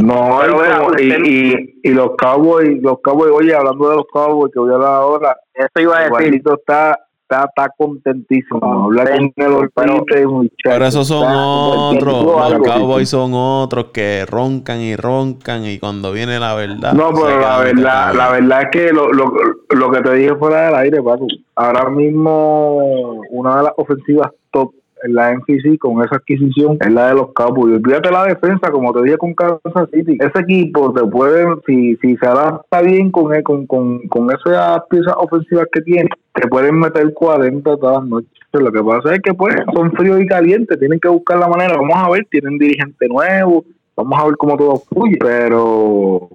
No, 0.00 0.40
Pero 0.40 0.98
y, 0.98 1.90
los 1.90 2.10
Cowboys, 2.16 2.82
los 2.82 3.00
Cowboys, 3.02 3.32
oye, 3.32 3.54
hablando 3.54 3.90
de 3.90 3.96
los 3.96 4.06
Cowboys, 4.12 4.52
que 4.52 4.58
voy 4.58 4.70
a 4.72 4.74
hablar 4.74 4.94
ahora, 4.94 5.36
Eso 5.54 5.80
iba 5.80 5.98
a 5.98 6.08
decir. 6.08 6.42
Está, 6.44 6.98
está, 7.32 7.44
está 7.44 7.72
contentísimo. 7.76 8.60
No, 8.60 8.84
Habla 8.84 9.04
pero- 9.04 9.70
con 9.74 9.84
el 9.84 9.90
olpite, 9.90 10.26
muchacho. 10.26 10.54
Pero 10.64 10.86
esos 10.86 11.06
son 11.08 11.22
Está 11.22 11.36
otros. 11.36 12.24
Los 12.24 12.40
algo. 12.42 12.64
Cowboys 12.64 13.08
son 13.08 13.32
otros 13.34 13.86
que 13.86 14.24
roncan 14.26 14.80
y 14.80 14.96
roncan 14.96 15.64
y 15.64 15.78
cuando 15.78 16.12
viene 16.12 16.38
la 16.38 16.54
verdad. 16.54 16.92
No, 16.92 17.10
pero 17.12 17.40
la 17.40 17.58
verdad, 17.58 18.14
la 18.14 18.30
verdad 18.30 18.62
es 18.62 18.68
que 18.70 18.92
lo, 18.92 19.12
lo, 19.12 19.32
lo 19.70 19.90
que 19.90 20.00
te 20.00 20.14
dije 20.14 20.34
fuera 20.36 20.66
del 20.66 20.74
aire, 20.76 21.02
Paco, 21.02 21.26
ahora 21.56 21.88
mismo 21.90 23.20
una 23.30 23.56
de 23.58 23.62
las 23.64 23.72
ofensivas 23.76 24.30
top 24.50 24.72
en 25.02 25.14
la 25.14 25.32
NFC 25.34 25.78
con 25.78 26.02
esa 26.04 26.16
adquisición 26.16 26.78
es 26.80 26.92
la 26.92 27.08
de 27.08 27.14
los 27.14 27.32
Cowboys. 27.32 27.76
Olvídate 27.76 28.10
la 28.10 28.24
defensa, 28.24 28.70
como 28.70 28.92
te 28.92 29.02
dije 29.02 29.18
con 29.18 29.34
Kansas 29.34 29.88
City. 29.92 30.16
Ese 30.20 30.38
equipo 30.40 30.92
te 30.92 31.04
puede, 31.04 31.46
si, 31.66 31.96
si 31.96 32.16
se 32.16 32.26
adapta 32.26 32.82
bien 32.82 33.10
con, 33.10 33.30
con, 33.42 33.66
con, 33.66 34.06
con 34.08 34.28
esas 34.30 34.82
piezas 34.90 35.14
ofensivas 35.16 35.66
que 35.72 35.80
tiene, 35.82 36.08
te 36.34 36.48
pueden 36.48 36.78
meter 36.78 37.12
40 37.14 37.76
todas 37.76 38.00
las 38.00 38.08
noches. 38.08 38.30
Lo 38.52 38.70
que 38.70 38.82
pasa 38.82 39.14
es 39.14 39.20
que 39.22 39.32
pues 39.34 39.54
son 39.74 39.92
fríos 39.92 40.20
y 40.20 40.26
calientes, 40.26 40.78
tienen 40.78 41.00
que 41.00 41.08
buscar 41.08 41.38
la 41.38 41.48
manera. 41.48 41.76
Vamos 41.76 41.96
a 41.96 42.10
ver, 42.10 42.26
tienen 42.30 42.58
dirigente 42.58 43.08
nuevo, 43.08 43.64
vamos 43.96 44.18
a 44.20 44.26
ver 44.26 44.36
cómo 44.36 44.56
todo 44.56 44.76
fluye, 44.92 45.16
pero 45.18 46.28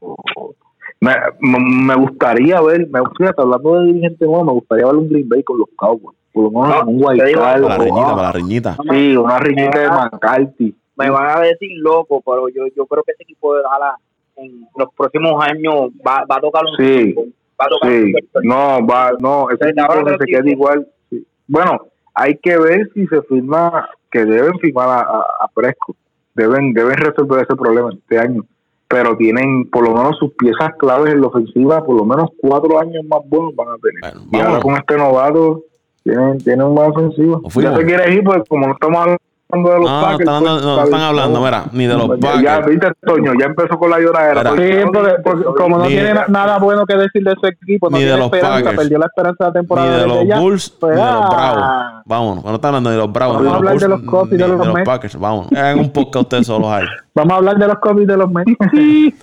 me, 0.99 1.13
me- 1.39 1.95
gustaría 1.95 2.59
ver, 2.61 2.87
me 2.89 2.99
fíjate, 3.17 3.39
hablando 3.41 3.79
de 3.79 3.85
dirigente 3.87 4.25
nuevo, 4.25 4.45
me 4.45 4.51
gustaría 4.53 4.85
ver 4.87 4.95
un 4.95 5.09
Green 5.09 5.29
Bay 5.29 5.43
con 5.43 5.59
los 5.59 5.69
Cowboys, 5.77 6.17
por 6.37 6.51
lo 6.53 6.61
menos 6.61 6.85
No, 6.85 6.91
un 6.91 7.01
card, 7.17 7.33
Para 7.35 7.57
la 7.59 7.77
riñita, 7.77 8.09
para 8.15 8.21
la 8.21 8.31
riñita. 8.31 8.77
Sí, 8.91 9.17
una 9.17 9.39
riñita 9.39 9.79
de 9.79 9.89
McCarthy. 9.89 10.75
me 10.95 11.09
van 11.09 11.37
a 11.37 11.41
decir 11.41 11.69
loco, 11.77 12.21
pero 12.25 12.47
yo 12.49 12.63
yo 12.75 12.85
creo 12.85 13.03
que 13.03 13.11
ese 13.13 13.23
equipo 13.23 13.55
de 13.55 13.61
Dallas 13.63 13.95
en 14.35 14.67
los 14.77 14.89
próximos 14.95 15.43
años 15.43 15.89
va, 16.05 16.23
va 16.29 16.35
a 16.37 16.39
tocar 16.41 16.63
un 16.65 16.77
Sí, 16.77 17.13
va 17.59 17.65
a 17.65 17.69
tocar 17.69 17.91
Sí, 17.91 18.13
un 18.35 18.47
no, 18.47 18.85
va, 18.85 19.11
no, 19.19 19.49
ese 19.49 19.69
equipo 19.69 20.05
que 20.05 20.17
se 20.19 20.25
queda 20.25 20.49
igual. 20.49 20.87
sí. 21.09 21.25
Bueno, 21.47 21.81
hay 22.13 22.37
que 22.37 22.57
ver 22.57 22.89
si 22.93 23.07
se 23.07 23.21
firma, 23.23 23.89
que 24.11 24.25
deben 24.25 24.57
firmar 24.59 24.89
a, 24.89 24.99
a, 25.01 25.19
a 25.41 25.47
Presco. 25.53 25.95
Deben, 26.35 26.73
deben 26.73 26.97
resolver 26.97 27.43
ese 27.43 27.55
problema 27.55 27.89
este 27.93 28.19
año. 28.19 28.43
Pero 28.87 29.17
tienen 29.17 29.69
por 29.69 29.83
lo 29.87 29.93
menos 29.95 30.17
sus 30.17 30.31
piezas 30.33 30.69
claves 30.77 31.13
en 31.13 31.19
la 31.21 31.27
ofensiva, 31.27 31.83
por 31.83 31.95
lo 31.97 32.05
menos 32.05 32.29
cuatro 32.39 32.79
años 32.79 33.03
más 33.05 33.19
buenos 33.27 33.53
van 33.55 33.67
a 33.69 33.75
tener. 33.77 34.13
Bueno, 34.13 34.27
y 34.31 34.35
ahora 34.37 34.47
vamos. 34.49 34.63
con 34.63 34.75
este 34.75 34.97
novato, 34.97 35.63
tienen, 36.07 36.37
tienen 36.39 36.65
una 36.65 36.81
ofensiva. 36.81 37.39
¿O 37.43 37.49
fuimos? 37.49 37.73
Ya 37.73 37.79
te 37.79 37.85
quieres 37.85 38.15
ir, 38.15 38.23
pues 38.23 38.43
como 38.47 38.67
no 38.67 38.73
estamos 38.73 38.97
hablando 38.97 39.26
hablando 39.49 39.69
de 39.71 39.79
los 39.79 39.89
No, 39.89 39.95
no, 39.95 40.01
Packers. 40.01 40.19
están 40.19 40.35
hablando- 40.35 40.57
pues, 40.59 40.65
no, 40.65 40.71
está 40.73 40.83
están 40.83 41.01
hablando, 41.01 41.41
mira, 41.41 41.63
ni 41.71 41.87
de 41.87 41.93
los 41.93 42.19
Ya, 42.19 42.31
Packers. 42.31 42.67
viste, 42.67 42.91
Toño, 43.05 43.31
ya 43.39 43.45
empezó 43.45 43.77
con 43.79 43.89
la 43.89 43.99
lloradera. 43.99 44.51
Sí, 44.51 44.73
porque, 44.93 45.13
porque 45.23 45.43
como 45.57 45.77
no 45.77 45.83
Ni- 45.85 45.89
tiene 45.89 46.13
na- 46.13 46.25
nada 46.27 46.57
bueno 46.59 46.85
que 46.85 46.95
decir 46.95 47.23
de 47.23 47.33
su 47.39 47.47
equipo, 47.47 47.89
no 47.89 47.97
Ni 47.97 48.03
de 48.03 48.09
tiene 48.09 48.19
los 48.19 48.25
esperanza, 48.33 48.57
Packers. 48.63 48.77
perdió 48.77 48.97
la 48.99 49.05
esperanza 49.05 49.43
de 49.45 49.49
la 49.49 49.53
temporada 49.53 49.91
Ni 49.91 49.99
de 50.01 50.07
los 50.07 50.25
ya. 50.27 50.39
Bulls, 50.39 50.69
Pues, 50.79 50.95
ni 50.97 51.01
de 51.03 51.11
los 51.11 51.29
Bravos. 51.29 51.63
Vámonos, 52.05 52.43
no 52.45 52.55
está 52.55 52.67
hablando 52.69 52.89
de 52.89 52.97
los 52.97 53.11
Bravos, 53.11 53.35
Vamos 53.37 53.43
ni 53.43 53.49
a 53.49 53.51
de 53.51 53.61
los 53.61 53.67
hablar 53.73 53.81
de 53.81 53.87
los 53.87 54.01
Cubs 54.11 54.31
y 54.31 54.35
ni 54.35 54.41
de 54.41 54.47
los 54.47 54.73
Mets. 54.73 54.85
Packers. 54.89 55.19
Vámonos. 55.19 55.51
Hagan 55.51 55.79
un 55.79 55.89
podcast 55.91 56.23
ustedes 56.23 56.47
solos 56.47 56.67
ahí. 56.69 56.85
Vamos 57.15 57.33
a 57.33 57.35
hablar 57.37 57.57
de 57.57 57.67
los 57.67 57.77
COVID 57.79 58.07
de 58.07 58.17
los 58.17 58.29
Mets. 58.31 58.51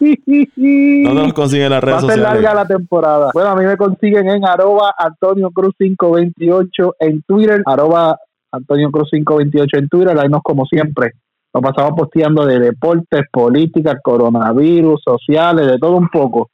¿Dónde 0.56 1.22
los 1.22 1.32
consiguen 1.32 1.66
en 1.66 1.70
las 1.72 1.80
Va 1.82 1.86
redes 1.86 1.96
a 1.98 2.00
ser 2.00 2.10
sociales? 2.16 2.42
larga 2.42 2.54
la 2.54 2.66
temporada. 2.66 3.30
Bueno, 3.32 3.50
a 3.50 3.56
mí 3.56 3.64
me 3.64 3.76
consiguen 3.76 4.28
en 4.28 4.44
arroba 4.46 4.94
Antonio 4.98 5.50
Cruz 5.50 5.74
528 5.78 6.96
en 7.00 7.22
Twitter, 7.22 7.62
arroba 7.66 8.18
Antonio 8.54 8.90
Cruz 8.90 9.08
528 9.10 9.78
en 9.78 9.88
Twitter, 9.88 10.18
ahí 10.18 10.28
nos 10.28 10.42
como 10.42 10.64
siempre. 10.66 11.12
Nos 11.52 11.62
pasamos 11.62 11.92
posteando 11.96 12.44
de 12.46 12.58
deportes, 12.58 13.22
política, 13.30 13.98
coronavirus, 14.02 15.02
sociales, 15.02 15.66
de 15.66 15.78
todo 15.78 15.96
un 15.96 16.08
poco. 16.08 16.50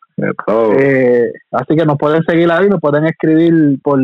Todo. 0.47 0.73
Eh, 0.79 1.33
así 1.53 1.75
que 1.75 1.87
nos 1.87 1.97
pueden 1.97 2.23
seguir 2.25 2.51
ahí, 2.53 2.69
nos 2.69 2.81
pueden 2.81 3.07
escribir 3.07 3.81
por, 3.83 3.99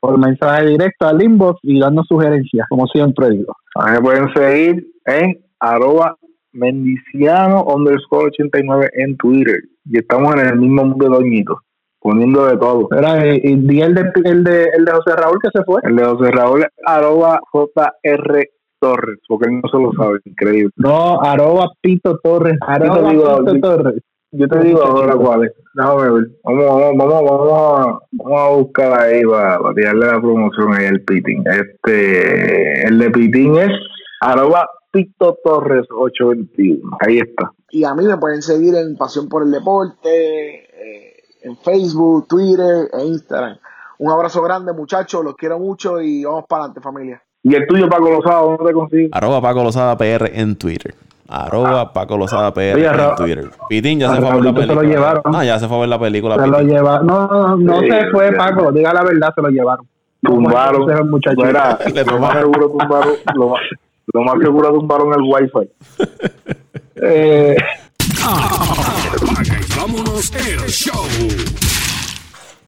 por 0.00 0.18
mensaje 0.18 0.66
directo 0.66 1.06
al 1.06 1.22
inbox 1.22 1.60
y 1.62 1.80
darnos 1.80 2.06
sugerencias, 2.06 2.66
como 2.68 2.86
siempre 2.86 3.30
digo. 3.30 3.56
A 3.76 3.86
mí 3.86 3.92
me 3.92 4.00
pueden 4.00 4.34
seguir 4.34 4.86
en 5.06 5.38
arroba 5.60 6.16
mendiciano 6.52 7.64
underscore 7.64 8.26
89 8.26 8.90
en 8.94 9.16
Twitter. 9.16 9.60
Y 9.86 9.98
estamos 9.98 10.34
en 10.34 10.46
el 10.46 10.58
mismo 10.58 10.84
mundo 10.84 11.06
de 11.06 11.10
Doñito, 11.10 11.62
poniendo 12.00 12.46
de 12.46 12.56
todo. 12.56 12.88
Era, 12.96 13.26
y 13.34 13.56
di 13.56 13.80
el 13.82 13.94
de, 13.94 14.10
el, 14.24 14.44
de, 14.44 14.64
el 14.76 14.84
de 14.84 14.92
José 14.92 15.16
Raúl 15.16 15.38
que 15.42 15.50
se 15.52 15.64
fue. 15.64 15.80
El 15.84 15.96
de 15.96 16.04
José 16.04 16.30
Raúl, 16.30 16.66
arroba 16.86 17.40
JR 17.52 18.44
Torres, 18.80 19.18
porque 19.28 19.48
él 19.50 19.60
no 19.62 19.68
se 19.68 19.78
lo 19.78 19.92
sabe, 19.92 20.18
increíble. 20.24 20.70
No, 20.76 21.20
arroba 21.20 21.68
Pito 21.80 22.18
Torres. 22.22 22.56
Arroba 22.66 23.02
te 23.02 23.10
digo, 23.10 23.38
Pito 23.38 23.54
yo- 23.54 23.60
Torres. 23.60 24.02
Yo 24.30 24.46
te 24.46 24.58
digo 24.60 24.82
ahora 24.82 25.14
cuál 25.16 25.44
es. 25.46 25.52
Déjame 25.74 26.10
ver. 26.10 26.28
Vamos, 26.44 26.64
vamos, 26.66 26.96
vamos, 26.98 27.24
vamos, 27.24 27.52
a, 27.52 27.98
vamos 28.12 28.40
a 28.40 28.48
buscar 28.56 29.00
ahí 29.00 29.22
para, 29.22 29.58
para 29.58 29.74
tirarle 29.74 30.04
la 30.06 30.20
promoción 30.20 30.74
ahí 30.74 30.84
al 30.86 31.00
Pitín. 31.00 31.42
Este, 31.46 32.86
el 32.86 32.98
de 32.98 33.10
Pitín 33.10 33.56
es 33.56 33.70
arroba 34.20 34.68
Pito 34.92 35.38
Torres 35.42 35.86
821. 35.90 36.96
Ahí 37.00 37.20
está. 37.20 37.52
Y 37.70 37.84
a 37.84 37.94
mí 37.94 38.04
me 38.04 38.18
pueden 38.18 38.42
seguir 38.42 38.74
en 38.74 38.96
Pasión 38.96 39.30
por 39.30 39.44
el 39.44 39.50
Deporte, 39.50 40.08
eh, 40.10 41.17
en 41.42 41.56
Facebook, 41.58 42.26
Twitter 42.28 42.88
e 42.92 43.04
Instagram. 43.06 43.56
Un 43.98 44.12
abrazo 44.12 44.42
grande, 44.42 44.72
muchachos. 44.72 45.24
Los 45.24 45.34
quiero 45.36 45.58
mucho 45.58 46.00
y 46.00 46.24
vamos 46.24 46.44
para 46.48 46.62
adelante, 46.64 46.80
familia. 46.80 47.22
Y 47.42 47.54
el 47.54 47.66
tuyo, 47.66 47.88
Paco 47.88 48.10
Lozado, 48.10 48.48
¿dónde 48.56 48.64
te 48.66 48.72
consigo? 48.72 49.08
Arroba 49.12 49.40
Paco 49.40 49.62
Lozada 49.64 49.96
PR 49.96 50.30
en 50.34 50.56
Twitter. 50.56 50.94
Arroba 51.28 51.92
Paco 51.92 52.16
Lozada 52.16 52.52
PR 52.54 52.74
Oye, 52.74 52.86
en 52.86 53.14
Twitter. 53.16 53.50
Pitín 53.68 53.98
ya 54.00 54.14
se 54.14 54.20
fue 54.20 54.28
a 54.28 54.34
ver 54.34 54.44
la 54.44 54.50
Raulito 54.52 54.60
se 54.62 54.66
lo 54.74 54.80
película. 54.80 54.96
llevaron. 55.12 55.22
Ah, 55.36 55.44
ya 55.44 55.58
se 55.58 55.68
fue 55.68 55.76
a 55.76 55.80
ver 55.80 55.88
la 55.88 55.98
película. 55.98 56.34
Se 56.36 56.46
lo 56.46 56.58
Pitín. 56.58 56.68
lleva. 56.70 57.00
No, 57.00 57.26
no, 57.28 57.56
no 57.56 57.80
Sí, 57.80 57.90
se 57.90 58.06
fue, 58.10 58.28
sí. 58.30 58.34
Paco. 58.36 58.72
Diga 58.72 58.92
la 58.94 59.02
verdad, 59.04 59.32
se 59.34 59.42
lo 59.42 59.48
llevaron. 59.48 59.86
Tumbaron. 60.22 60.86
Mira, 60.86 61.78
Le 61.94 62.04
lo 62.04 62.18
más 62.18 62.32
seguro 62.38 62.68
tumbaron, 62.70 63.14
lo 63.34 63.48
más, 63.50 63.60
lo 64.12 64.22
más 64.22 64.34
seguro 64.42 64.72
tumbaron 64.72 65.12
el 65.14 65.22
wifi. 65.22 65.70
Eh, 66.96 67.56
vámonos 69.78 70.32
el 70.34 70.68
show. 70.68 71.77